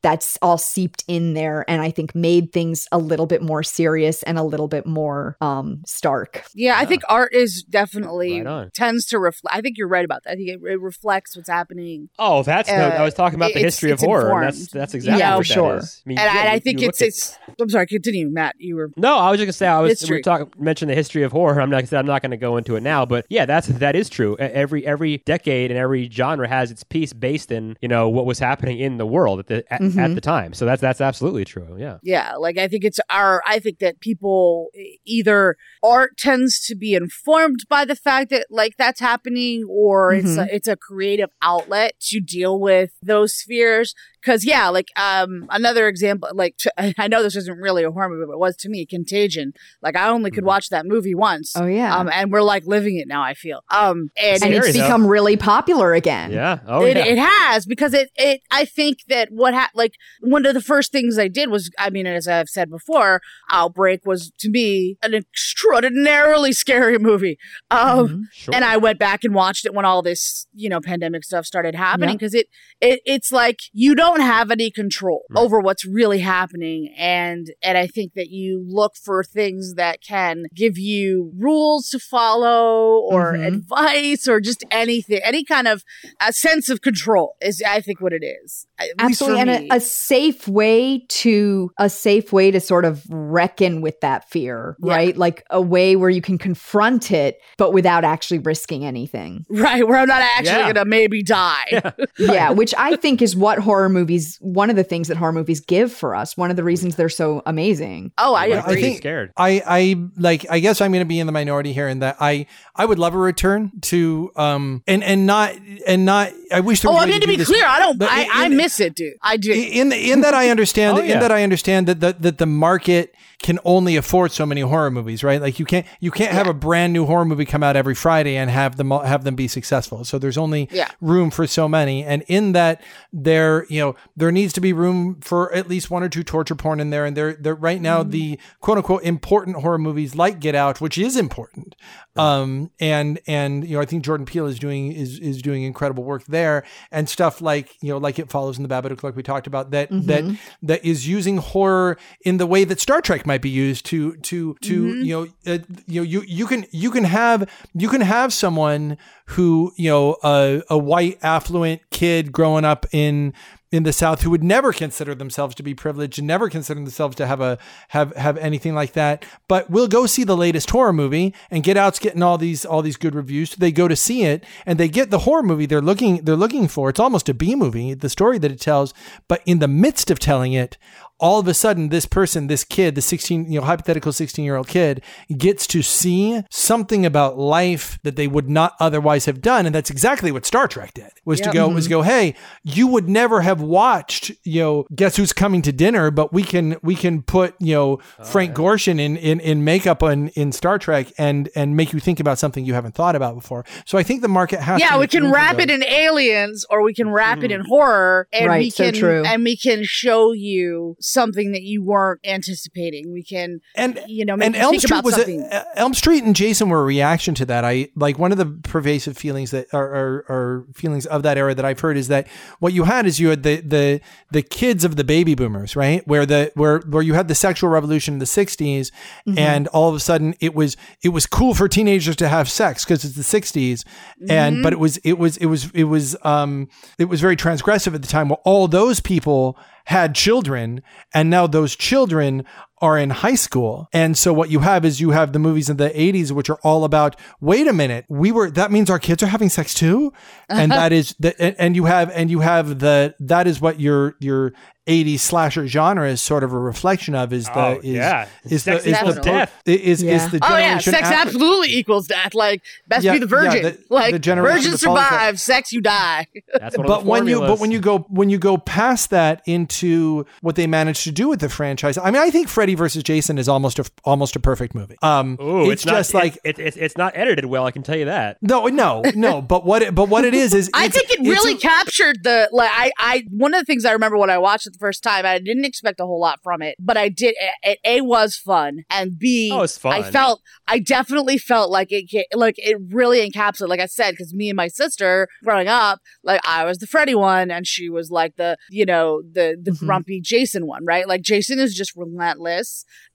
that's 0.03 0.37
all 0.41 0.57
seeped 0.59 1.03
in 1.07 1.33
there, 1.33 1.65
and 1.67 1.81
I 1.81 1.89
think 1.89 2.13
made 2.13 2.51
things 2.53 2.87
a 2.91 2.97
little 2.99 3.25
bit 3.25 3.41
more 3.41 3.63
serious 3.63 4.21
and 4.23 4.37
a 4.37 4.43
little 4.43 4.67
bit 4.67 4.85
more 4.85 5.37
um 5.41 5.81
stark. 5.87 6.43
Yeah, 6.53 6.75
I 6.77 6.85
think 6.85 7.01
art 7.09 7.33
is 7.33 7.63
definitely 7.63 8.41
Right 8.41 8.71
tends 8.73 9.05
to 9.07 9.17
reflect. 9.19 9.55
I 9.55 9.61
think 9.61 9.77
you're 9.77 9.87
right 9.87 10.05
about 10.05 10.23
that. 10.25 10.33
I 10.33 10.35
think 10.35 10.49
it, 10.49 10.59
it 10.63 10.81
reflects 10.81 11.35
what's 11.35 11.49
happening. 11.49 12.09
Oh, 12.19 12.43
that's 12.43 12.69
no. 12.69 12.75
I 12.75 12.97
Uh, 12.97 13.05
was 13.05 13.13
talking 13.13 13.35
about 13.39 13.53
the 13.53 13.59
it's- 13.59 13.73
history 13.75 13.91
of 13.91 13.95
it's 13.95 14.03
horror. 14.03 14.21
And 14.21 14.49
informed. 14.49 14.53
that's 14.53 14.71
that's 14.71 14.93
exactly 14.93 15.19
Yeah, 15.19 15.35
what 15.37 15.47
for 15.47 15.53
sure. 15.53 15.77
is. 15.77 16.01
I 16.05 16.09
mean, 16.09 16.17
And, 16.19 16.29
I, 16.29 16.33
yeah, 16.33 16.39
and 16.41 16.49
I 16.49 16.59
think 16.59 16.81
it's 16.81 17.01
at- 17.01 17.07
it's. 17.07 17.37
I'm 17.59 17.69
sorry. 17.69 17.87
Continue, 17.87 18.29
Matt. 18.29 18.55
You 18.59 18.75
were. 18.75 18.91
No, 18.97 19.17
I 19.17 19.31
was 19.31 19.39
just 19.39 19.45
gonna 19.45 19.53
say 19.53 19.67
I 19.67 19.79
was 19.79 19.87
we 19.89 19.91
History. 19.91 20.17
were 20.17 20.21
talking 20.21 20.51
mention 20.61 20.87
the 20.89 20.95
history 20.95 21.23
of 21.23 21.31
horror. 21.31 21.61
I'm 21.61 21.69
not 21.69 21.77
like 21.77 21.85
I 21.85 21.87
said 21.87 21.99
I'm 21.99 22.05
not 22.05 22.21
gonna 22.21 22.37
go 22.37 22.57
into 22.57 22.75
it 22.75 22.81
now, 22.83 23.05
but 23.05 23.25
yeah, 23.29 23.45
that's 23.45 23.67
that 23.67 23.95
is 23.95 24.09
true. 24.09 24.35
Every 24.37 24.85
every 24.85 25.17
decade 25.19 25.71
and 25.71 25.79
every 25.79 26.09
genre 26.09 26.47
has 26.47 26.71
its 26.71 26.83
piece 26.83 27.13
based 27.13 27.51
in 27.51 27.77
you 27.81 27.87
know 27.87 28.09
what 28.09 28.25
was 28.25 28.39
happening 28.39 28.79
in 28.79 28.97
the 28.97 29.05
world 29.05 29.39
at 29.39 29.47
the 29.47 29.63
at, 29.73 29.81
at 29.97 30.09
Mhm. 30.11 30.15
the 30.15 30.21
time. 30.21 30.53
So 30.53 30.65
that's 30.65 30.81
that's 30.81 31.01
absolutely 31.01 31.45
true. 31.45 31.75
Yeah. 31.77 31.97
Yeah, 32.03 32.35
like 32.35 32.57
I 32.57 32.67
think 32.67 32.83
it's 32.83 32.99
our. 33.09 33.41
I 33.47 33.59
think 33.59 33.79
that 33.79 33.99
people 33.99 34.69
either 35.05 35.55
art 35.83 36.17
tends 36.17 36.65
to 36.67 36.75
be 36.75 36.93
informed 36.93 37.61
by 37.69 37.85
the 37.85 37.95
fact 37.95 38.29
that 38.31 38.47
like 38.49 38.77
that's 38.77 38.99
happening, 38.99 39.65
or 39.69 40.13
it's 40.13 40.35
Mhm. 40.37 40.43
a, 40.49 40.55
it's 40.55 40.67
a 40.67 40.75
creative 40.75 41.29
outlet 41.41 41.93
to 42.09 42.19
deal 42.19 42.59
with 42.59 42.91
those 43.01 43.41
fears. 43.45 43.93
Because 44.23 44.45
yeah, 44.45 44.69
like 44.69 44.87
um 44.95 45.45
another 45.49 45.87
example, 45.87 46.29
like 46.33 46.55
t- 46.57 46.69
I 46.97 47.07
know 47.07 47.21
this 47.23 47.35
isn't 47.35 47.57
really 47.59 47.83
a 47.83 47.91
horror 47.91 48.09
movie, 48.09 48.25
but 48.27 48.33
it 48.33 48.39
was 48.39 48.55
to 48.57 48.69
me 48.69 48.85
Contagion. 48.85 49.53
Like 49.81 49.97
I 49.97 50.09
only 50.09 50.31
could 50.31 50.43
Mhm. 50.43 50.47
watch 50.47 50.69
that 50.69 50.85
movie 50.85 51.15
once. 51.15 51.53
Oh 51.55 51.65
yeah, 51.65 51.95
Um, 51.97 52.09
and 52.13 52.31
we're 52.31 52.41
like 52.41 52.65
living 52.65 52.97
it 52.97 53.07
now. 53.07 53.21
I 53.21 53.33
feel. 53.33 53.63
Um, 53.69 54.09
and, 54.17 54.33
and 54.33 54.37
scary, 54.39 54.55
it's 54.57 54.73
though. 54.77 54.83
become 54.83 55.05
really 55.07 55.35
popular 55.37 55.93
again. 55.93 56.31
Yeah. 56.31 56.59
Oh 56.67 56.83
it, 56.85 56.95
yeah. 56.97 57.05
it 57.05 57.17
has 57.17 57.65
because 57.65 57.93
it 57.93 58.09
it 58.15 58.41
I 58.51 58.65
think 58.65 58.99
that 59.09 59.29
what 59.31 59.53
ha- 59.53 59.69
like 59.75 59.93
one 60.21 60.45
of 60.45 60.53
the 60.53 60.61
first 60.61 60.91
things 60.91 61.17
I 61.19 61.27
did 61.27 61.49
was 61.49 61.69
I 61.77 61.89
mean 61.89 62.07
as 62.07 62.27
I've 62.27 62.49
said 62.49 62.69
before, 62.69 63.21
Outbreak 63.51 64.05
was 64.05 64.31
to 64.39 64.49
me 64.49 64.97
an 65.03 65.13
extraordinarily 65.13 66.53
scary 66.63 66.97
movie. 66.97 67.37
Um 67.71 68.07
Mhm. 68.07 68.21
sure. 68.33 68.55
and 68.55 68.65
I 68.65 68.77
went 68.77 68.99
back 68.99 69.23
and 69.23 69.33
watched 69.33 69.65
it 69.65 69.73
when 69.73 69.85
all 69.85 70.01
this, 70.01 70.47
you 70.53 70.69
know, 70.69 70.79
pandemic 70.81 71.23
stuff 71.23 71.45
started 71.45 71.75
happening 71.75 72.09
Yeah. 72.09 72.15
because 72.15 72.33
it, 72.33 72.47
it 72.81 73.01
it's 73.05 73.31
like 73.31 73.59
you 73.71 73.95
don't 73.95 74.12
have 74.21 74.51
any 74.51 74.69
control 74.71 75.23
Right. 75.29 75.41
over 75.41 75.59
what's 75.59 75.85
really 75.85 76.19
happening 76.19 76.93
and 76.97 77.47
and 77.61 77.77
I 77.77 77.87
think 77.87 78.13
that 78.15 78.29
you 78.29 78.63
look 78.67 78.93
for 78.95 79.23
things 79.23 79.73
that 79.75 79.99
can 80.01 80.45
give 80.55 80.77
you 80.77 81.31
rules 81.37 81.89
to 81.89 81.99
follow 81.99 82.99
or 82.99 83.33
Mhm. 83.33 83.47
advice 83.47 84.27
or 84.27 84.39
just 84.39 84.63
anything 84.71 85.19
any 85.23 85.43
kind 85.43 85.67
of 85.67 85.83
a 86.25 86.31
sense 86.33 86.69
of 86.69 86.81
control 86.81 87.35
is 87.41 87.61
I 87.65 87.81
think 87.81 88.01
what 88.01 88.13
it 88.13 88.23
is. 88.23 88.65
At 88.99 89.07
least 89.07 89.19
for 89.19 89.31
absolutely 89.31 89.39
and 89.41 89.71
a, 89.71 89.75
a 89.75 89.79
safe 89.79 90.47
way 90.47 91.05
to 91.09 91.71
a 91.79 91.89
safe 91.89 92.31
way 92.33 92.51
to 92.51 92.59
sort 92.59 92.85
of 92.85 93.03
reckon 93.09 93.81
with 93.81 93.99
that 94.01 94.29
fear 94.29 94.75
Yeah. 94.81 94.93
right 94.95 95.17
like 95.17 95.45
a 95.49 95.61
way 95.61 95.95
where 95.95 96.09
you 96.09 96.21
can 96.21 96.37
confront 96.37 97.11
it 97.11 97.39
but 97.57 97.73
without 97.73 98.03
actually 98.03 98.39
risking 98.39 98.85
anything 98.85 99.45
right 99.49 99.87
where 99.87 99.97
I'm 99.99 100.07
not 100.07 100.21
actually 100.21 100.45
Yeah. 100.57 100.61
going 100.63 100.75
to 100.75 100.85
maybe 100.85 101.23
die. 101.23 101.65
Yeah. 101.71 101.91
yeah 102.17 102.49
which 102.51 102.73
i 102.77 102.95
think 102.95 103.21
is 103.21 103.35
what 103.35 103.59
horror 103.59 103.89
movies 103.89 104.37
one 104.41 104.69
of 104.69 104.75
the 104.75 104.83
things 104.83 105.07
that 105.07 105.17
horror 105.17 105.31
movies 105.33 105.59
give 105.59 105.91
for 105.91 106.15
us 106.15 106.35
one 106.37 106.49
of 106.49 106.55
the 106.55 106.63
reasons 106.63 106.95
they're 106.95 107.09
so 107.09 107.41
amazing 107.45 108.11
Oh, 108.17 108.33
I 108.35 108.43
Right. 108.49 108.53
I 108.53 108.59
agree. 108.71 108.81
think- 108.81 108.97
scared. 108.97 109.31
I, 109.37 109.61
I 109.65 109.95
like 110.17 110.45
I 110.49 110.59
guess 110.59 110.81
I'm 110.81 110.91
going 110.91 111.01
to 111.01 111.05
be 111.07 111.19
in 111.19 111.25
the 111.27 111.31
minority 111.33 111.73
here 111.73 111.87
in 111.87 111.99
that 111.99 112.17
I 112.19 112.45
I 112.75 112.85
would 112.85 112.99
love 112.99 113.13
a 113.15 113.17
return 113.17 113.71
to 113.83 114.31
um 114.35 114.83
and 114.87 115.03
and 115.03 115.25
not 115.25 115.55
and 115.87 116.05
not 116.05 116.31
I 116.51 116.59
wish 116.59 116.81
there 116.81 116.91
Oh, 116.91 116.95
was 116.95 117.03
a 117.03 117.07
I 117.07 117.09
mean 117.11 117.21
to 117.21 117.25
do 117.25 117.31
be 117.31 117.37
this- 117.37 117.47
clear, 117.47 117.65
I 117.65 117.79
don't. 117.79 117.97
but 117.97 118.09
I, 118.11 118.21
in- 118.23 118.29
I 118.33 118.45
in- 118.45 118.57
miss 118.73 118.79
it, 118.87 118.95
dude. 118.95 119.13
I 119.21 119.37
do. 119.37 119.51
in 119.53 119.89
the, 119.89 120.11
in 120.11 120.21
that 120.21 120.33
I 120.33 120.49
understand 120.49 120.97
Oh, 120.97 121.01
that 121.01 121.07
yeah. 121.07 121.13
in 121.15 121.19
that 121.21 121.31
I 121.31 121.43
understand 121.43 121.87
that 121.87 121.99
the, 121.99 122.13
that 122.19 122.37
the 122.37 122.45
market 122.45 123.13
can 123.41 123.59
only 123.65 123.97
afford 123.97 124.31
so 124.31 124.45
many 124.45 124.61
horror 124.61 124.89
movies, 124.89 125.21
right? 125.21 125.41
Like 125.41 125.59
you 125.59 125.65
can't 125.65 125.85
you 125.99 126.11
can't 126.11 126.31
have 126.31 126.47
a 126.47 126.53
brand 126.53 126.93
new 126.93 127.05
horror 127.05 127.25
movie 127.25 127.43
come 127.43 127.61
out 127.61 127.75
every 127.75 127.93
Friday 127.95 128.37
and 128.37 128.49
have 128.49 128.77
them 128.77 128.89
have 128.91 129.25
them 129.25 129.35
be 129.35 129.49
successful. 129.49 130.05
So 130.05 130.17
there's 130.17 130.37
only 130.37 130.69
Yeah. 130.71 130.89
room 131.01 131.29
for 131.29 131.45
so 131.45 131.67
many, 131.67 132.05
and 132.05 132.21
in 132.29 132.53
that 132.53 132.81
there 133.11 133.65
you 133.69 133.81
know 133.81 133.95
there 134.15 134.31
needs 134.31 134.53
to 134.53 134.61
be 134.61 134.71
room 134.71 135.19
for 135.21 135.53
at 135.53 135.67
least 135.67 135.91
one 135.91 136.03
or 136.03 136.09
two 136.09 136.23
torture 136.23 136.55
porn 136.55 136.79
in 136.79 136.89
there. 136.89 137.05
And 137.05 137.17
there 137.17 137.33
there 137.33 137.55
right 137.55 137.81
now 137.81 138.01
Mm-hmm. 138.01 138.11
the 138.11 138.39
quote 138.61 138.77
unquote 138.77 139.03
important 139.03 139.57
horror 139.57 139.77
movies 139.77 140.15
like 140.15 140.39
Get 140.39 140.55
Out, 140.55 140.79
which 140.79 140.97
is 140.97 141.17
important, 141.17 141.75
um 142.15 142.71
and 142.79 143.19
and 143.27 143.67
you 143.67 143.75
know 143.75 143.81
I 143.81 143.85
think 143.85 144.05
Jordan 144.05 144.25
Peele 144.25 144.45
is 144.47 144.57
doing 144.57 144.93
is 144.93 145.19
is 145.19 145.41
doing 145.41 145.63
incredible 145.63 146.03
work 146.05 146.23
there, 146.27 146.63
and 146.91 147.09
stuff 147.09 147.41
like 147.41 147.75
you 147.81 147.89
know 147.89 147.97
like 147.97 148.19
It 148.19 148.29
Follows 148.29 148.52
in 148.57 148.63
the 148.63 148.69
Babadook, 148.69 149.03
like 149.03 149.15
we 149.15 149.23
talked 149.23 149.47
about 149.47 149.71
that 149.71 149.89
that 149.91 150.37
that 150.61 150.85
is 150.85 151.07
using 151.07 151.37
horror 151.37 151.97
in 152.25 152.37
the 152.37 152.45
way 152.47 152.63
that 152.63 152.79
Star 152.79 153.01
Trek 153.01 153.25
might 153.25 153.41
be 153.41 153.49
used 153.49 153.85
to 153.87 154.15
to 154.17 154.55
to 154.61 154.83
Mm-hmm. 154.83 155.03
you 155.03 155.13
know 155.45 155.53
uh, 155.53 155.59
you 155.87 156.01
know 156.01 156.03
you 156.03 156.21
you 156.27 156.47
can 156.47 156.65
you 156.71 156.91
can 156.91 157.03
have 157.03 157.49
you 157.73 157.89
can 157.89 158.01
have 158.01 158.33
someone 158.33 158.97
who 159.27 159.71
you 159.77 159.89
know 159.89 160.17
a, 160.23 160.61
a 160.69 160.77
white 160.77 161.19
affluent 161.23 161.81
kid 161.91 162.31
growing 162.31 162.65
up 162.65 162.85
in 162.91 163.33
in 163.73 163.81
the 163.81 163.91
South 163.91 164.21
who 164.21 164.29
would 164.29 164.43
never 164.43 164.71
consider 164.71 165.15
themselves 165.15 165.55
to 165.55 165.63
be 165.63 165.73
privileged 165.73 166.19
and 166.19 166.27
never 166.27 166.47
consider 166.47 166.79
themselves 166.79 167.15
to 167.15 167.25
have 167.25 167.41
a 167.41 167.57
have 167.87 168.15
have 168.15 168.37
anything 168.37 168.75
like 168.75 168.93
that, 168.93 169.25
but 169.47 169.67
we'll 169.67 169.87
go 169.87 170.05
see 170.05 170.23
the 170.23 170.37
latest 170.37 170.69
horror 170.69 170.93
movie 170.93 171.33
and 171.49 171.63
Get 171.63 171.75
Out's 171.75 171.97
getting 171.97 172.21
all 172.21 172.37
these 172.37 172.65
all 172.65 172.83
these 172.83 172.97
good 172.97 173.15
reviews. 173.15 173.49
So 173.49 173.55
they 173.57 173.71
go 173.71 173.87
to 173.87 173.95
see 173.95 174.25
it 174.25 174.45
and 174.67 174.79
they 174.79 174.87
get 174.87 175.09
the 175.09 175.19
horror 175.19 175.41
movie 175.41 175.65
they're 175.65 175.81
looking 175.81 176.17
they're 176.17 176.35
looking 176.35 176.67
for. 176.67 176.89
It's 176.89 176.99
almost 176.99 177.29
a 177.29 177.33
B 177.33 177.55
movie, 177.55 177.95
the 177.95 178.09
story 178.09 178.37
that 178.37 178.51
it 178.51 178.59
tells, 178.59 178.93
but 179.27 179.41
in 179.47 179.57
the 179.57 179.67
midst 179.67 180.11
of 180.11 180.19
telling 180.19 180.53
it, 180.53 180.77
all 181.19 181.39
of 181.39 181.47
a 181.47 181.53
sudden 181.53 181.89
this 181.89 182.05
person 182.05 182.47
this 182.47 182.63
kid 182.63 182.95
the 182.95 183.01
16 183.01 183.51
you 183.51 183.59
know 183.59 183.65
hypothetical 183.65 184.11
16 184.11 184.43
year 184.43 184.55
old 184.55 184.67
kid 184.67 185.01
gets 185.37 185.67
to 185.67 185.81
see 185.81 186.41
something 186.49 187.05
about 187.05 187.37
life 187.37 187.99
that 188.03 188.15
they 188.15 188.27
would 188.27 188.49
not 188.49 188.73
otherwise 188.79 189.25
have 189.25 189.41
done. 189.41 189.65
And 189.65 189.73
that's 189.73 189.89
exactly 189.89 190.31
what 190.31 190.45
star 190.45 190.67
trek 190.67 190.93
did 190.93 191.11
was 191.25 191.39
to 191.39 191.45
Yep. 191.45 191.53
go 191.53 191.69
was 191.69 191.85
mm-hmm. 191.85 191.93
go 191.93 192.01
hey 192.01 192.35
you 192.63 192.87
would 192.87 193.07
never 193.07 193.41
have 193.41 193.61
watched 193.61 194.31
you 194.43 194.61
know 194.61 194.85
guess 194.95 195.15
who's 195.15 195.33
coming 195.33 195.61
to 195.61 195.71
dinner 195.71 196.09
but 196.09 196.33
we 196.33 196.43
can 196.43 196.77
we 196.81 196.95
can 196.95 197.21
put 197.21 197.55
you 197.59 197.75
know 197.75 197.99
oh, 198.19 198.23
frank 198.23 198.55
gorshin 198.55 198.99
in 198.99 199.15
in, 199.17 199.39
in 199.39 199.63
makeup 199.63 200.01
on 200.01 200.29
in 200.29 200.51
star 200.51 200.79
trek 200.79 201.11
and 201.17 201.49
and 201.55 201.75
make 201.75 201.93
you 201.93 201.99
think 201.99 202.19
about 202.19 202.39
something 202.39 202.65
you 202.65 202.73
haven't 202.73 202.95
thought 202.95 203.15
about 203.15 203.35
before. 203.35 203.65
So 203.85 203.97
i 203.97 204.03
think 204.03 204.21
the 204.21 204.27
market 204.27 204.59
has 204.61 204.79
yeah, 204.79 204.91
to 204.91 204.99
we 204.99 205.07
can 205.07 205.31
wrap 205.31 205.59
it 205.59 205.69
in 205.69 205.83
aliens 205.83 206.65
or 206.69 206.81
we 206.83 206.93
can 206.93 207.09
wrap 207.09 207.43
it 207.43 207.51
in 207.51 207.61
mm-hmm. 207.61 207.69
horror 207.69 208.27
and 208.33 208.47
Right, 208.47 208.59
we 208.59 208.69
so 208.69 208.85
can 208.85 208.93
true. 208.93 209.23
and 209.25 209.43
we 209.43 209.57
can 209.57 209.83
show 209.83 210.31
you 210.31 210.95
something 211.03 211.51
that 211.51 211.63
you 211.63 211.83
weren't 211.83 212.21
anticipating. 212.23 213.11
We 213.11 213.23
can 213.23 213.61
and 213.75 213.99
you 214.07 214.25
know 214.25 214.35
make 214.37 214.47
and 214.47 214.55
Elm 214.55 214.77
Street 214.77 214.91
about 214.91 215.03
was 215.03 215.15
something. 215.15 215.41
a, 215.51 215.65
Elm 215.75 215.93
Street 215.93 216.23
and 216.23 216.35
Jason 216.35 216.69
were 216.69 216.81
a 216.81 216.85
reaction 216.85 217.35
to 217.35 217.45
that. 217.45 217.65
I 217.65 217.89
like 217.95 218.17
one 218.17 218.31
of 218.31 218.37
the 218.37 218.45
pervasive 218.45 219.17
feelings 219.17 219.51
that 219.51 219.73
are, 219.73 219.85
are, 219.85 220.25
are 220.29 220.65
feelings 220.73 221.05
of 221.05 221.23
that 221.23 221.37
era 221.37 221.53
that 221.53 221.65
I've 221.65 221.79
heard 221.79 221.97
is 221.97 222.07
that 222.07 222.27
what 222.59 222.73
you 222.73 222.85
had 222.85 223.05
is 223.05 223.19
you 223.19 223.29
had 223.29 223.43
the 223.43 223.57
the 223.61 224.01
the 224.31 224.41
kids 224.41 224.83
of 224.83 224.95
the 224.95 225.03
baby 225.03 225.35
boomers, 225.35 225.75
right? 225.75 226.07
Where 226.07 226.25
the 226.25 226.51
where 226.55 226.79
where 226.79 227.03
you 227.03 227.13
had 227.13 227.27
the 227.27 227.35
sexual 227.35 227.69
revolution 227.69 228.15
in 228.15 228.19
the 228.19 228.25
60s 228.25 228.91
and 229.37 229.67
all 229.69 229.89
of 229.89 229.95
a 229.95 229.99
sudden 229.99 230.35
it 230.39 230.53
was 230.53 230.77
it 231.01 231.09
was 231.09 231.25
cool 231.25 231.53
for 231.53 231.67
teenagers 231.67 232.15
to 232.17 232.29
have 232.29 232.49
sex 232.49 232.85
because 232.85 233.03
it's 233.03 233.15
the 233.15 233.39
60s 233.41 233.83
and 234.29 234.63
but 234.63 234.73
it 234.73 234.79
was 234.79 234.97
it 234.97 235.13
was 235.13 235.37
it 235.37 235.47
was 235.47 235.69
it 235.71 235.85
was 235.85 236.15
um 236.23 236.67
it 236.97 237.05
was 237.05 237.21
very 237.21 237.35
transgressive 237.35 237.93
at 237.93 238.01
the 238.01 238.07
time. 238.07 238.29
Well, 238.29 238.41
all 238.43 238.67
those 238.67 238.99
people 238.99 239.57
had 239.85 240.15
children 240.15 240.81
and 241.13 241.29
now 241.29 241.47
those 241.47 241.75
children 241.75 242.45
are 242.83 242.97
in 242.97 243.09
high 243.09 243.35
school. 243.47 243.87
And 243.93 244.17
so 244.17 244.33
what 244.33 244.49
you 244.51 244.59
have 244.59 244.83
is 244.85 244.99
you 245.01 245.11
have 245.11 245.31
the 245.33 245.39
movies 245.39 245.69
in 245.69 245.77
the 245.77 245.89
80s 245.89 246.31
which 246.31 246.49
are 246.49 246.59
all 246.63 246.83
about 246.83 247.15
wait 247.41 247.67
a 247.67 247.73
minute, 247.73 248.05
we 248.09 248.31
were 248.31 248.51
that 248.51 248.71
means 248.71 248.89
our 248.89 248.99
kids 248.99 249.23
are 249.23 249.27
having 249.35 249.49
sex 249.49 249.73
too? 249.73 250.11
And 250.49 250.71
uh-huh. 250.71 250.81
that 250.81 250.91
is 250.91 251.15
the 251.19 251.31
and- 251.41 251.55
and 251.57 251.75
you 251.75 251.85
have 251.85 252.11
and 252.13 252.29
you 252.29 252.41
have 252.41 252.79
the 252.79 253.15
that 253.21 253.47
is 253.47 253.61
what 253.61 253.79
your 253.79 254.15
your 254.19 254.53
80s 254.85 255.21
slasher 255.21 255.65
genre 255.65 256.09
is 256.09 256.19
sort 256.21 256.43
of 256.43 256.51
a 256.51 256.59
reflection 256.59 257.15
of 257.15 257.31
is 257.31 257.45
the 257.45 257.57
Oh, 257.57 257.79
is 257.81 257.85
yeah. 257.85 258.27
is 258.43 258.63
Sex 258.63 258.83
the 258.83 258.89
is 258.89 258.97
equals 258.97 259.15
the 259.15 259.21
death. 259.21 259.61
is 259.65 260.03
Yeah. 260.03 260.11
is 260.15 260.31
the 260.31 260.39
Oh 260.43 260.57
yeah, 260.57 260.77
sex 260.79 261.03
after- 261.07 261.15
absolutely 261.29 261.73
equals 261.77 262.07
death. 262.07 262.33
Like 262.33 262.61
best 262.89 263.05
Yeah, 263.05 263.13
be 263.13 263.19
the 263.19 263.25
virgin. 263.25 263.63
yeah, 263.63 263.69
the- 263.69 263.77
like 263.89 264.11
the 264.11 264.19
generation 264.19 264.57
virgin 264.57 264.71
that 264.71 264.79
follows 264.81 264.99
that. 264.99 265.09
survives, 265.09 265.41
sex 265.41 265.71
you 265.71 265.79
die. 265.79 266.27
That's 266.59 266.77
one 266.77 266.85
but 266.87 266.97
of 266.99 267.03
the 267.05 267.09
when 267.09 267.27
you 267.27 267.39
but 267.39 267.59
when 267.59 267.71
you 267.71 267.79
go 267.79 267.99
when 268.09 268.29
you 268.29 268.37
go 268.37 268.57
past 268.57 269.09
that 269.11 269.41
into 269.45 270.25
what 270.41 270.55
they 270.57 270.67
managed 270.67 271.05
to 271.05 271.11
do 271.13 271.29
with 271.29 271.39
the 271.39 271.47
franchise, 271.49 271.97
I 271.97 272.11
mean, 272.11 272.21
I 272.21 272.29
think 272.29 272.49
Freddy 272.49 272.72
versus 272.75 273.03
Jason 273.03 273.37
is 273.37 273.47
almost 273.49 273.79
a 273.79 273.85
almost 274.03 274.35
a 274.35 274.39
perfect 274.39 274.75
movie. 274.75 274.95
Um, 275.01 275.37
Ooh, 275.41 275.63
it's, 275.71 275.81
it's, 275.83 275.85
not, 275.85 275.91
just 275.95 276.13
like 276.13 276.37
it, 276.43 276.59
it, 276.59 276.77
it's 276.77 276.97
not 276.97 277.15
edited 277.15 277.45
well. 277.45 277.65
I 277.65 277.71
can 277.71 277.83
tell 277.83 277.97
you 277.97 278.05
that. 278.05 278.37
no, 278.41 278.67
no, 278.67 279.01
no. 279.15 279.41
But 279.53 279.65
what 279.65 279.81
it, 279.81 279.93
but 279.93 280.09
what 280.09 280.25
it 280.25 280.33
is 280.33 280.53
is 280.53 280.69
I 280.73 280.87
think 280.87 281.09
it 281.11 281.19
really 281.19 281.53
a- 281.53 281.57
captured 281.57 282.17
the 282.23 282.49
like 282.51 282.69
I 282.73 282.91
I 282.97 283.23
one 283.29 283.53
of 283.53 283.59
the 283.61 283.65
things 283.65 283.85
I 283.85 283.91
remember 283.91 284.17
when 284.17 284.29
I 284.29 284.37
watched 284.37 284.65
it 284.67 284.73
the 284.73 284.79
first 284.79 285.03
time 285.03 285.25
I 285.25 285.37
didn't 285.39 285.65
expect 285.65 285.99
a 285.99 286.05
whole 286.05 286.19
lot 286.19 286.39
from 286.43 286.61
it 286.61 286.75
but 286.79 286.97
I 286.97 287.09
did 287.09 287.35
it, 287.63 287.79
a 287.85 288.01
was 288.01 288.35
fun 288.35 288.83
and 288.89 289.17
b 289.19 289.51
Oh, 289.53 289.61
it's 289.61 289.77
fun. 289.77 289.93
I 289.93 290.03
felt 290.03 290.41
I 290.67 290.79
definitely 290.79 291.37
felt 291.37 291.69
like 291.71 291.87
it 291.91 292.09
like 292.33 292.55
it 292.57 292.77
really 292.89 293.29
encapsulated 293.29 293.67
like 293.69 293.79
I 293.79 293.85
said 293.87 294.11
because 294.11 294.33
me 294.33 294.49
and 294.49 294.55
my 294.57 294.67
sister 294.69 295.27
growing 295.43 295.67
up 295.67 295.99
like 296.23 296.41
I 296.47 296.63
was 296.65 296.77
the 296.79 296.87
Freddy 296.87 297.15
one 297.15 297.51
and 297.51 297.67
she 297.67 297.89
was 297.89 298.09
like 298.09 298.35
the 298.37 298.57
you 298.69 298.85
know 298.85 299.21
the 299.21 299.57
the 299.61 299.71
Mm-hmm. 299.73 299.85
Mhm. 299.85 299.87
grumpy 299.87 300.21
Jason 300.21 300.65
one 300.67 300.85
right 300.85 301.07
like 301.07 301.21
Jason 301.21 301.57
is 301.59 301.73
just 301.75 301.93
relentless 301.95 302.62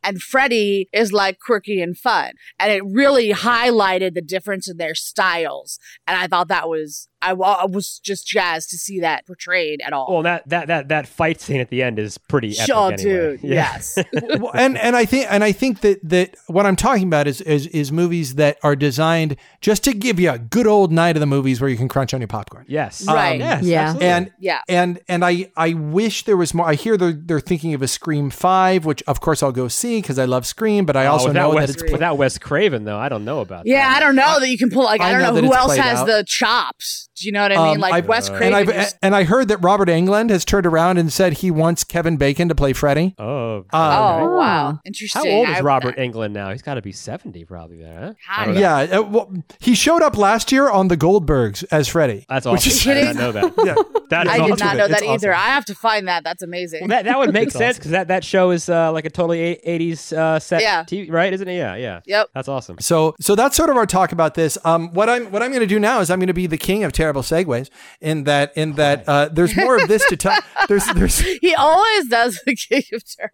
and 0.03 0.21
Freddie 0.21 0.89
is 0.93 1.13
like 1.13 1.39
quirky 1.45 1.81
and 1.81 1.97
fun. 1.97 2.33
And 2.59 2.73
it 2.73 2.83
really 2.85 3.31
highlighted 3.31 4.15
the 4.15 4.23
difference 4.23 4.69
in 4.69 4.77
their 4.77 4.95
styles. 4.95 5.79
And 6.07 6.17
I 6.17 6.27
thought 6.27 6.49
that 6.49 6.69
was 6.69 7.09
I, 7.21 7.33
I 7.33 7.67
was 7.67 7.99
just 7.99 8.27
jazzed 8.27 8.71
to 8.71 8.79
see 8.79 9.01
that 9.01 9.27
portrayed 9.27 9.81
at 9.85 9.93
all. 9.93 10.07
Well, 10.13 10.23
that 10.23 10.49
that 10.49 10.69
that 10.69 10.89
that 10.89 11.09
fight 11.09 11.41
scene 11.41 11.61
at 11.61 11.69
the 11.69 11.83
end 11.83 11.99
is 11.99 12.17
pretty 12.19 12.51
epic. 12.51 12.67
Sure, 12.67 12.93
anyway. 12.93 13.03
dude. 13.03 13.41
Yeah. 13.43 13.55
Yes. 13.55 13.99
Well, 14.39 14.51
and 14.55 14.79
and 14.79 14.95
I 14.95 15.05
think 15.05 15.27
and 15.31 15.43
I 15.43 15.53
think 15.53 15.81
that 15.81 16.01
that 16.09 16.35
what 16.47 16.65
I'm 16.67 16.77
talking 16.77 17.05
about 17.09 17.27
is, 17.27 17.41
is 17.41 17.67
is 17.69 17.91
movies 17.91 18.35
that 18.37 18.59
are 18.63 18.77
designed 18.77 19.37
just 19.61 19.83
to 19.85 19.93
give 19.93 20.21
you 20.21 20.31
a 20.31 20.39
good 20.39 20.67
old 20.67 20.93
night 20.93 21.17
of 21.17 21.21
the 21.21 21.27
movies 21.27 21.61
where 21.61 21.69
you 21.71 21.77
can 21.77 21.89
crunch 21.89 22.15
on 22.15 22.21
your 22.21 22.29
popcorn. 22.29 22.65
Yes. 22.69 23.07
Um, 23.09 23.15
right. 23.15 23.39
Yes, 23.41 23.65
Yeah. 23.65 23.81
absolutely. 23.83 24.07
And 24.09 24.33
yeah. 24.39 24.61
and 24.69 25.01
and 25.09 25.25
I 25.25 25.51
I 25.57 25.73
wish 25.75 26.25
there 26.25 26.37
was 26.37 26.55
more. 26.55 26.67
I 26.69 26.75
hear 26.75 26.97
they're 26.97 27.13
they're 27.13 27.41
thinking 27.41 27.75
of 27.75 27.83
a 27.83 27.89
Scream 27.89 28.31
Five, 28.31 28.85
which 28.85 29.03
of 29.07 29.21
course 29.21 29.43
I'll 29.43 29.51
go 29.53 29.67
see 29.69 30.01
because 30.01 30.19
I 30.19 30.25
love 30.27 30.47
Scream, 30.47 30.85
but 30.87 30.97
I 30.97 31.07
Oh, 31.07 31.13
also 31.13 31.33
know 31.33 31.55
Wes, 31.55 31.73
that 31.75 31.83
it's 31.83 31.93
without 31.93 32.17
Wes 32.19 32.39
Craven 32.39 32.85
though, 32.85 32.99
I 32.99 33.09
don't 33.09 33.25
know 33.25 33.41
about. 33.41 33.65
That. 33.65 33.71
Yeah, 33.71 33.89
that. 33.89 33.97
I 33.97 34.01
don't 34.01 34.15
know 34.17 34.39
that 34.41 34.49
you 34.49 34.59
can 34.59 34.71
pull 34.71 34.85
like 34.85 35.01
I, 35.01 35.09
I 35.09 35.13
don't 35.13 35.23
know 35.35 35.41
know, 35.41 35.49
who 35.49 35.55
else 35.55 35.77
has 35.77 36.01
out. 36.01 36.07
the 36.07 36.25
chops. 36.27 37.08
Do 37.21 37.27
you 37.27 37.33
know 37.33 37.43
what 37.43 37.53
I 37.53 37.57
mean? 37.57 37.75
Um, 37.77 37.81
like 37.81 37.95
I've- 37.95 38.09
Wes 38.09 38.29
Craven. 38.29 38.47
and 38.49 38.57
I've 38.57 38.67
just- 38.75 38.97
and 39.03 39.15
I 39.15 39.25
heard 39.25 39.49
that 39.49 39.59
Robert 39.59 39.89
Englund 39.89 40.31
has 40.31 40.45
turned 40.45 40.67
around 40.67 40.99
and 40.99 41.13
said 41.13 41.35
he 41.35 41.51
wants 41.51 41.85
Kevin 41.85 42.17
Bacon 42.17 42.49
to 42.49 42.55
play 42.55 42.73
Freddy. 42.73 43.15
Oh. 43.19 43.65
oh 43.73 44.37
wow, 44.37 44.81
interesting. 44.85 45.23
How 45.25 45.29
old 45.31 45.49
is 45.49 45.57
I- 45.57 45.61
Robert 45.61 45.97
Englund 45.97 46.33
now? 46.33 46.51
He's 46.51 46.63
got 46.63 46.75
to 46.75 46.83
be 46.83 46.93
seventy, 46.93 47.45
probably. 47.45 47.79
There, 47.79 47.99
huh? 48.01 48.13
I 48.29 48.43
I 48.43 48.45
don't 48.45 48.55
don't 48.55 48.55
know. 48.55 48.61
Yeah, 48.61 48.99
uh, 48.99 49.03
well, 49.03 49.33
he 49.61 49.75
showed 49.75 50.03
up 50.03 50.17
last 50.17 50.51
year 50.53 50.69
on 50.71 50.89
the 50.89 50.97
Goldbergs 50.97 51.65
as 51.71 51.89
Freddy. 51.89 52.25
That's 52.29 52.47
Which 52.47 52.67
is- 52.67 52.87
I 52.87 52.95
didn't 52.95 53.17
know 53.17 53.33
that. 53.33 53.53
Yeah, 53.69 53.75
That 54.11 54.27
is 54.27 54.33
I 54.33 54.37
did 54.39 54.53
awesome. 54.53 54.67
not 54.67 54.77
know 54.77 54.85
It's 54.87 54.95
that 54.95 55.03
either. 55.03 55.35
awesome. 55.35 55.47
I 55.51 55.55
have 55.55 55.65
to 55.67 55.75
find 55.75 56.09
that. 56.09 56.25
That's 56.25 56.43
amazing. 56.43 56.83
Well, 56.83 56.89
that 56.89 57.05
that 57.05 57.19
would 57.19 57.33
make 57.35 57.49
It's 57.49 57.57
sense 57.57 57.75
awesome. 57.77 57.79
because 57.81 57.91
that, 57.91 58.09
that 58.09 58.25
show 58.25 58.51
is 58.51 58.69
uh, 58.69 58.91
like 58.93 59.05
a 59.05 59.11
totally 59.11 59.41
eighties 59.41 60.13
uh, 60.13 60.39
set, 60.39 60.63
Yeah. 60.63 60.85
TV, 60.85 61.11
right? 61.13 61.33
Isn't 61.33 61.47
it? 61.49 61.57
Yeah, 61.57 61.75
yeah. 61.77 62.01
Yep. 62.07 62.29
That's 62.35 62.49
awesome. 62.49 62.77
So, 62.81 63.15
so 63.21 63.35
that's 63.35 63.57
sort 63.57 63.69
of 63.71 63.77
our 63.77 63.85
talk 63.87 64.13
about 64.13 64.35
this. 64.35 64.57
Um, 64.65 64.93
what 64.95 65.11
I'm 65.11 65.31
what 65.31 65.43
I'm 65.43 65.51
going 65.51 65.61
to 65.61 65.67
do 65.67 65.79
now 65.79 66.01
is 66.01 66.11
I'm 66.11 66.19
going 66.21 66.29
to 66.29 66.33
be 66.35 66.47
the 66.47 66.57
king 66.59 66.85
of 66.85 66.93
terrible 67.09 67.23
segues. 67.23 67.71
In 68.01 68.25
that, 68.25 68.53
in 68.57 68.75
that, 68.75 69.09
uh, 69.09 69.29
there's 69.33 69.57
more 69.57 69.81
of 69.81 69.89
this 69.89 70.05
to 70.09 70.17
talk. 70.17 70.45
There's, 70.69 70.87
there's, 70.95 71.19
he 71.41 71.55
always 71.55 72.09
does 72.09 72.41
the 72.45 72.55
King 72.55 72.83
of 72.93 73.03
Terror. 73.05 73.31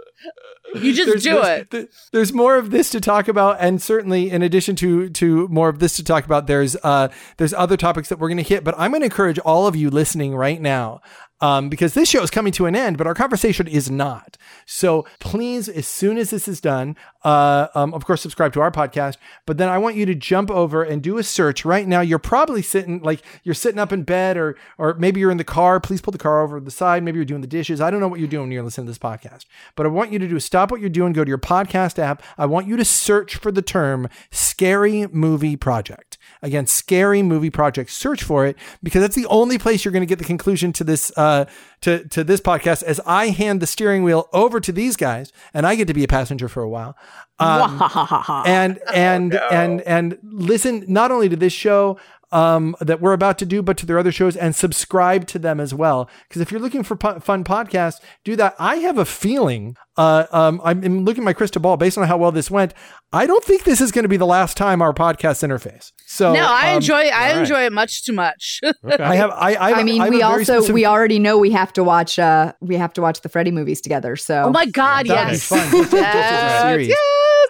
You 0.75 0.93
just 0.93 1.09
there's, 1.09 1.22
do 1.22 1.35
there's, 1.35 1.61
it. 1.61 1.70
th- 1.70 1.89
There's 2.12 2.33
more 2.33 2.57
of 2.57 2.70
this 2.70 2.91
to 2.91 3.01
talk 3.01 3.29
about, 3.29 3.57
and 3.61 3.81
certainly, 3.83 4.31
in 4.31 4.43
addition 4.43 4.75
to 4.77 5.09
to 5.11 5.47
more 5.49 5.68
of 5.68 5.79
this 5.79 5.97
to 5.97 6.05
talk 6.05 6.25
about, 6.25 6.47
there's 6.47 6.77
uh, 6.83 7.09
there's 7.37 7.53
other 7.55 7.77
topics 7.77 8.09
that 8.09 8.18
we're 8.18 8.29
going 8.29 8.39
to 8.39 8.43
hit. 8.43 8.64
But 8.64 8.75
I'm 8.79 8.91
going 8.91 9.03
to 9.03 9.07
encourage 9.07 9.39
all 9.41 9.66
of 9.66 9.77
you 9.77 9.91
listening 9.91 10.35
right 10.35 10.61
now. 10.61 11.01
Um, 11.45 11.69
because 11.69 11.93
this 11.93 12.09
show 12.09 12.23
is 12.23 12.31
coming 12.31 12.55
to 12.55 12.65
an 12.65 12.75
end, 12.75 12.97
but 12.97 13.07
our 13.07 13.13
conversation 13.13 13.69
is 13.69 13.91
not. 13.91 14.39
So 14.65 15.07
please, 15.19 15.69
as 15.69 15.87
soon 15.87 16.17
as 16.17 16.31
this 16.31 16.49
is 16.49 16.59
done, 16.59 16.97
uh, 17.23 17.69
um, 17.75 17.93
of 17.93 18.07
course, 18.07 18.23
subscribe 18.23 18.55
to 18.55 18.63
our 18.63 18.71
podcast. 18.71 19.19
But 19.45 19.59
then 19.59 19.69
I 19.69 19.77
want 19.77 19.97
you 19.97 20.07
to 20.07 20.15
jump 20.15 20.51
over 20.51 20.83
and 20.83 21.03
do 21.03 21.19
a 21.19 21.23
search 21.23 21.67
right 21.67 21.87
now. 21.87 22.01
You're 22.01 22.19
probably 22.19 22.63
sitting 22.63 23.03
like 23.03 23.21
you're 23.43 23.55
sitting 23.55 23.79
up 23.79 23.93
in 23.93 24.05
bed, 24.05 24.39
or 24.39 24.57
or 24.79 24.95
maybe 24.95 25.21
you're 25.21 25.31
in 25.31 25.37
the 25.37 25.45
car. 25.45 25.81
Please 25.81 26.01
pull 26.01 26.13
the 26.13 26.19
car 26.19 26.41
over 26.41 26.61
to 26.61 26.65
the 26.65 26.71
side. 26.71 27.03
Maybe 27.03 27.17
you're 27.17 27.27
doing 27.27 27.43
the 27.43 27.47
dishes. 27.47 27.79
I 27.79 27.91
don't 27.91 28.01
know 28.01 28.09
what 28.09 28.21
you're 28.21 28.29
doing 28.29 28.45
when 28.45 28.53
you're 28.53 28.63
listening 28.63 28.87
to 28.87 28.91
this 28.93 28.99
podcast. 28.99 29.45
But 29.77 29.85
I 29.85 29.91
want 29.91 30.13
you 30.13 30.19
to 30.21 30.27
do 30.27 30.41
stop 30.41 30.71
what 30.71 30.81
you're 30.81 30.89
doing, 30.89 31.13
go 31.13 31.25
to 31.25 31.29
your 31.29 31.37
podcast 31.37 31.99
app. 31.99 32.23
I 32.39 32.47
want 32.47 32.69
you 32.69 32.79
to 32.79 32.87
search 32.87 33.37
for 33.37 33.53
the 33.53 33.63
term 33.63 34.09
"scary 34.31 35.09
movie 35.09 35.57
project." 35.57 36.17
Again, 36.41 36.67
scary 36.67 37.23
movie 37.23 37.51
project. 37.51 37.91
Search 37.91 38.23
for 38.23 38.47
it 38.47 38.57
because 38.83 39.03
that's 39.03 39.17
the 39.17 39.27
only 39.27 39.59
place 39.59 39.85
you're 39.85 39.93
going 39.93 40.03
to 40.03 40.07
get 40.07 40.19
the 40.19 40.25
conclusion 40.25 40.73
to 40.75 40.85
this 40.85 41.13
uh, 41.17 41.34
to 41.82 42.07
to 42.09 42.24
this 42.24 42.41
podcast. 42.41 42.82
As 42.82 43.01
I 43.07 43.28
hand 43.28 43.61
the 43.61 43.66
steering 43.66 44.03
wheel 44.03 44.28
over 44.32 44.61
to 44.61 44.72
these 44.72 44.97
guys, 44.97 45.32
and 45.53 45.66
I 45.66 45.74
get 45.74 45.89
to 45.89 45.95
be 45.95 46.05
a 46.05 46.09
passenger 46.09 46.49
for 46.49 46.62
a 46.62 46.68
while. 46.68 46.97
Um, 47.39 47.82
and 48.47 48.78
and 48.95 49.35
and 49.51 49.80
and 49.82 50.18
listen 50.22 50.85
not 50.87 51.11
only 51.11 51.28
to 51.28 51.37
this 51.37 51.53
show 51.53 51.99
um, 52.35 52.74
that 52.80 53.01
we're 53.01 53.12
about 53.12 53.39
to 53.39 53.47
do, 53.47 53.62
but 53.62 53.76
to 53.78 53.87
their 53.87 53.99
other 53.99 54.11
shows 54.12 54.37
and 54.37 54.55
subscribe 54.57 55.26
to 55.28 55.39
them 55.39 55.61
as 55.61 55.72
well. 55.72 56.11
Because 56.28 56.43
if 56.43 56.51
you're 56.51 56.61
looking 56.61 56.82
for 56.82 56.97
po- 56.97 57.20
fun 57.20 57.45
podcasts, 57.45 58.01
do 58.24 58.35
that. 58.37 58.57
I 58.59 58.76
have 58.76 58.99
a 58.99 59.05
feeling. 59.05 59.76
Uh, 59.97 60.26
um, 60.32 60.61
I'm, 60.64 60.82
I'm 60.82 61.05
looking 61.05 61.22
at 61.22 61.26
my 61.26 61.32
crystal 61.32 61.62
ball 61.62 61.76
based 61.76 61.97
on 61.97 62.09
how 62.09 62.16
well 62.16 62.32
this 62.32 62.51
went. 62.51 62.74
I 63.12 63.26
don't 63.26 63.45
think 63.45 63.62
this 63.62 63.80
is 63.80 63.93
going 63.93 64.03
to 64.03 64.09
be 64.09 64.16
the 64.16 64.26
last 64.26 64.57
time 64.57 64.82
our 64.82 64.93
podcast 64.93 65.47
interface. 65.49 65.93
So 66.07 66.32
no, 66.32 66.45
I 66.45 66.70
um, 66.70 66.76
enjoy. 66.76 66.97
I 66.97 67.28
all 67.28 67.35
right. 67.35 67.37
enjoy 67.43 67.64
it 67.66 67.72
much 67.72 68.05
too 68.05 68.12
much. 68.12 68.61
Okay. 68.85 69.03
I 69.03 69.14
have. 69.14 69.30
I. 69.30 69.55
I, 69.55 69.72
I 69.74 69.82
mean, 69.85 70.01
I 70.01 70.07
have 70.07 70.14
we 70.14 70.22
also 70.22 70.43
specific- 70.55 70.74
we 70.74 70.85
already 70.85 71.18
know 71.18 71.39
we 71.39 71.51
have 71.53 71.72
to 71.74 71.85
watch 71.85 72.18
uh 72.18 72.53
we 72.61 72.76
have 72.76 72.93
to 72.95 73.01
watch 73.01 73.20
the 73.22 73.28
Freddy 73.28 73.51
movies 73.53 73.80
together. 73.80 74.16
So 74.16 74.43
oh 74.45 74.51
my 74.51 74.66
god, 74.66 75.07
That'd 75.07 75.26
be 75.28 75.32
yes. 75.32 75.45
fun. 75.47 75.59
Just 75.70 75.91
just 75.91 75.95
as 75.95 75.95
a 75.95 75.97
Yes, 76.03 76.62
series. 76.62 76.89
yes. 76.89 76.99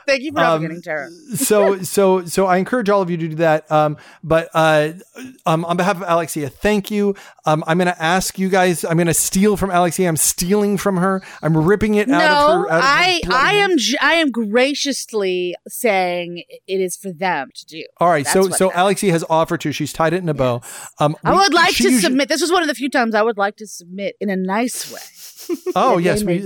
Thank 0.07 0.23
you 0.23 0.33
for 0.33 0.41
Um, 0.41 0.63
navigating 0.63 0.83
Tara. 0.83 1.11
so 1.35 1.83
so 1.83 2.25
so 2.25 2.47
I 2.47 2.57
encourage 2.59 2.89
all 2.91 3.03
of 3.03 3.11
you 3.11 3.17
to 3.17 3.29
do 3.29 3.35
that. 3.37 3.71
Um, 3.71 3.97
but 4.23 4.49
uh, 4.55 4.93
um, 5.47 5.65
on 5.65 5.77
behalf 5.77 5.97
of 5.97 6.05
Alexia, 6.07 6.49
thank 6.49 6.91
you. 6.91 7.15
Um, 7.47 7.63
I'm 7.67 7.77
going 7.79 7.87
to 7.93 8.03
ask 8.03 8.39
you 8.39 8.49
guys. 8.49 8.85
I'm 8.85 8.97
going 8.97 9.07
to 9.07 9.15
steal 9.15 9.57
from 9.57 9.71
Alexia. 9.71 10.09
I'm 10.09 10.17
stealing 10.17 10.77
from 10.79 10.97
her. 10.97 11.23
I'm 11.43 11.57
ripping 11.57 11.95
it 11.95 12.09
out 12.11 12.21
of 12.23 12.29
No, 12.29 12.63
her. 12.63 12.71
Out 12.71 12.79
of 12.79 12.85
her 12.85 12.89
I 12.89 13.21
bloody 13.25 13.37
I 13.45 13.53
am 13.63 13.77
j- 13.79 13.99
I 14.01 14.15
am 14.15 14.31
graciously 14.31 15.55
saying 15.69 16.43
it 16.67 16.81
is 16.81 16.97
for 16.97 17.13
them 17.13 17.51
to 17.55 17.67
do. 17.67 17.85
All 17.99 18.09
right. 18.09 18.27
So 18.27 18.41
That's 18.43 18.51
what 18.51 18.59
so 18.59 18.69
happened. 18.69 18.83
Alexia 18.83 19.13
has 19.13 19.25
offered 19.31 19.61
to. 19.63 19.73
She's 19.73 19.93
tied 19.93 20.13
it 20.13 20.19
in 20.23 20.29
a 20.29 20.35
bow. 20.35 20.63
Um, 20.99 21.17
I 21.25 21.33
we- 21.33 21.39
would 21.39 21.55
like 21.55 21.75
to 21.77 21.83
usually- 21.85 22.01
submit. 22.01 22.29
This 22.29 22.41
was 22.41 22.51
one 22.51 22.63
of 22.63 22.69
the 22.69 22.75
few 22.75 22.91
times 22.91 23.15
I 23.15 23.23
would 23.23 23.39
like 23.39 23.57
to 23.57 23.67
submit 23.67 24.17
in 24.21 24.31
a 24.31 24.37
nice 24.37 24.91
way. 24.91 25.01
Oh 25.77 25.99
yes, 25.99 26.23
we, 26.23 26.37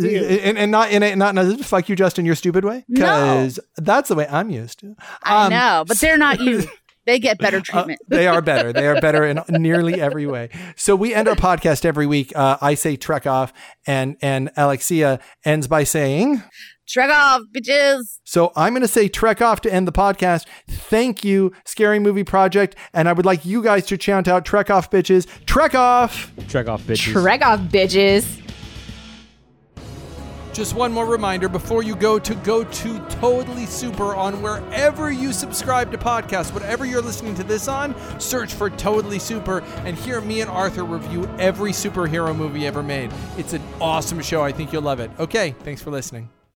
and, 0.40 0.56
and 0.56 0.70
not 0.70 0.90
in 0.90 1.02
a 1.02 1.14
not 1.14 1.36
in 1.36 1.38
a 1.38 1.58
fuck 1.58 1.88
you, 1.88 1.96
Justin, 1.96 2.24
your 2.24 2.34
stupid 2.34 2.64
way. 2.64 2.84
No. 2.88 2.96
Because 2.96 3.60
that's 3.76 4.08
the 4.08 4.14
way 4.14 4.26
I'm 4.30 4.48
used 4.50 4.80
to. 4.80 4.96
I 5.22 5.44
Um, 5.46 5.50
know, 5.50 5.84
but 5.86 5.98
they're 6.00 6.16
not 6.16 6.40
you. 6.48 6.64
They 7.04 7.18
get 7.18 7.38
better 7.38 7.58
Uh, 7.58 7.62
treatment. 7.62 8.00
they 8.08 8.26
are 8.26 8.40
better. 8.52 8.72
They 8.72 8.86
are 8.86 9.00
better 9.00 9.24
in 9.26 9.40
nearly 9.48 10.00
every 10.00 10.26
way. 10.26 10.50
So 10.76 10.94
we 10.96 11.14
end 11.14 11.26
our 11.28 11.36
podcast 11.36 11.84
every 11.84 12.06
week. 12.06 12.32
Uh, 12.36 12.56
I 12.60 12.74
say 12.74 12.96
trek 12.96 13.26
off, 13.26 13.52
and 13.86 14.16
and 14.22 14.50
Alexia 14.56 15.20
ends 15.44 15.66
by 15.68 15.84
saying. 15.84 16.42
Shrug 16.86 17.10
off, 17.10 17.42
bitches. 17.54 18.18
So 18.24 18.50
I'm 18.56 18.72
going 18.72 18.80
to 18.80 18.88
say 18.88 19.08
trek 19.08 19.42
off 19.42 19.60
to 19.60 19.70
end 19.72 19.86
the 19.86 19.92
podcast. 19.92 20.46
Thank 20.70 21.22
you, 21.22 21.52
Scary 21.66 21.98
Movie 21.98 22.24
Project, 22.24 22.76
and 22.94 23.10
I 23.10 23.12
would 23.12 23.26
like 23.26 23.44
you 23.44 23.62
guys 23.62 23.84
to 23.88 23.98
chant 23.98 24.26
out 24.26 24.46
trek 24.46 24.70
off, 24.70 24.90
bitches. 24.90 25.26
Trek 25.44 25.74
off. 25.74 26.32
Trek 26.48 26.66
off 26.66 26.82
bitches. 26.84 27.12
Trek 27.12 27.42
off, 27.42 27.60
bitches. 27.60 28.40
Just 30.58 30.74
one 30.74 30.92
more 30.92 31.06
reminder 31.06 31.48
before 31.48 31.84
you 31.84 31.94
go 31.94 32.18
to 32.18 32.34
go 32.34 32.64
to 32.64 32.98
Totally 33.10 33.64
Super 33.64 34.16
on 34.16 34.42
wherever 34.42 35.12
you 35.12 35.32
subscribe 35.32 35.92
to 35.92 35.98
podcasts, 35.98 36.52
whatever 36.52 36.84
you're 36.84 37.00
listening 37.00 37.36
to 37.36 37.44
this 37.44 37.68
on, 37.68 37.94
search 38.18 38.52
for 38.54 38.68
Totally 38.68 39.20
Super 39.20 39.60
and 39.84 39.96
hear 39.96 40.20
me 40.20 40.40
and 40.40 40.50
Arthur 40.50 40.82
review 40.82 41.30
every 41.38 41.70
superhero 41.70 42.34
movie 42.34 42.66
ever 42.66 42.82
made. 42.82 43.12
It's 43.36 43.52
an 43.52 43.62
awesome 43.80 44.20
show. 44.20 44.42
I 44.42 44.50
think 44.50 44.72
you'll 44.72 44.82
love 44.82 44.98
it. 44.98 45.12
Okay, 45.20 45.54
thanks 45.60 45.80
for 45.80 45.92
listening. 45.92 46.28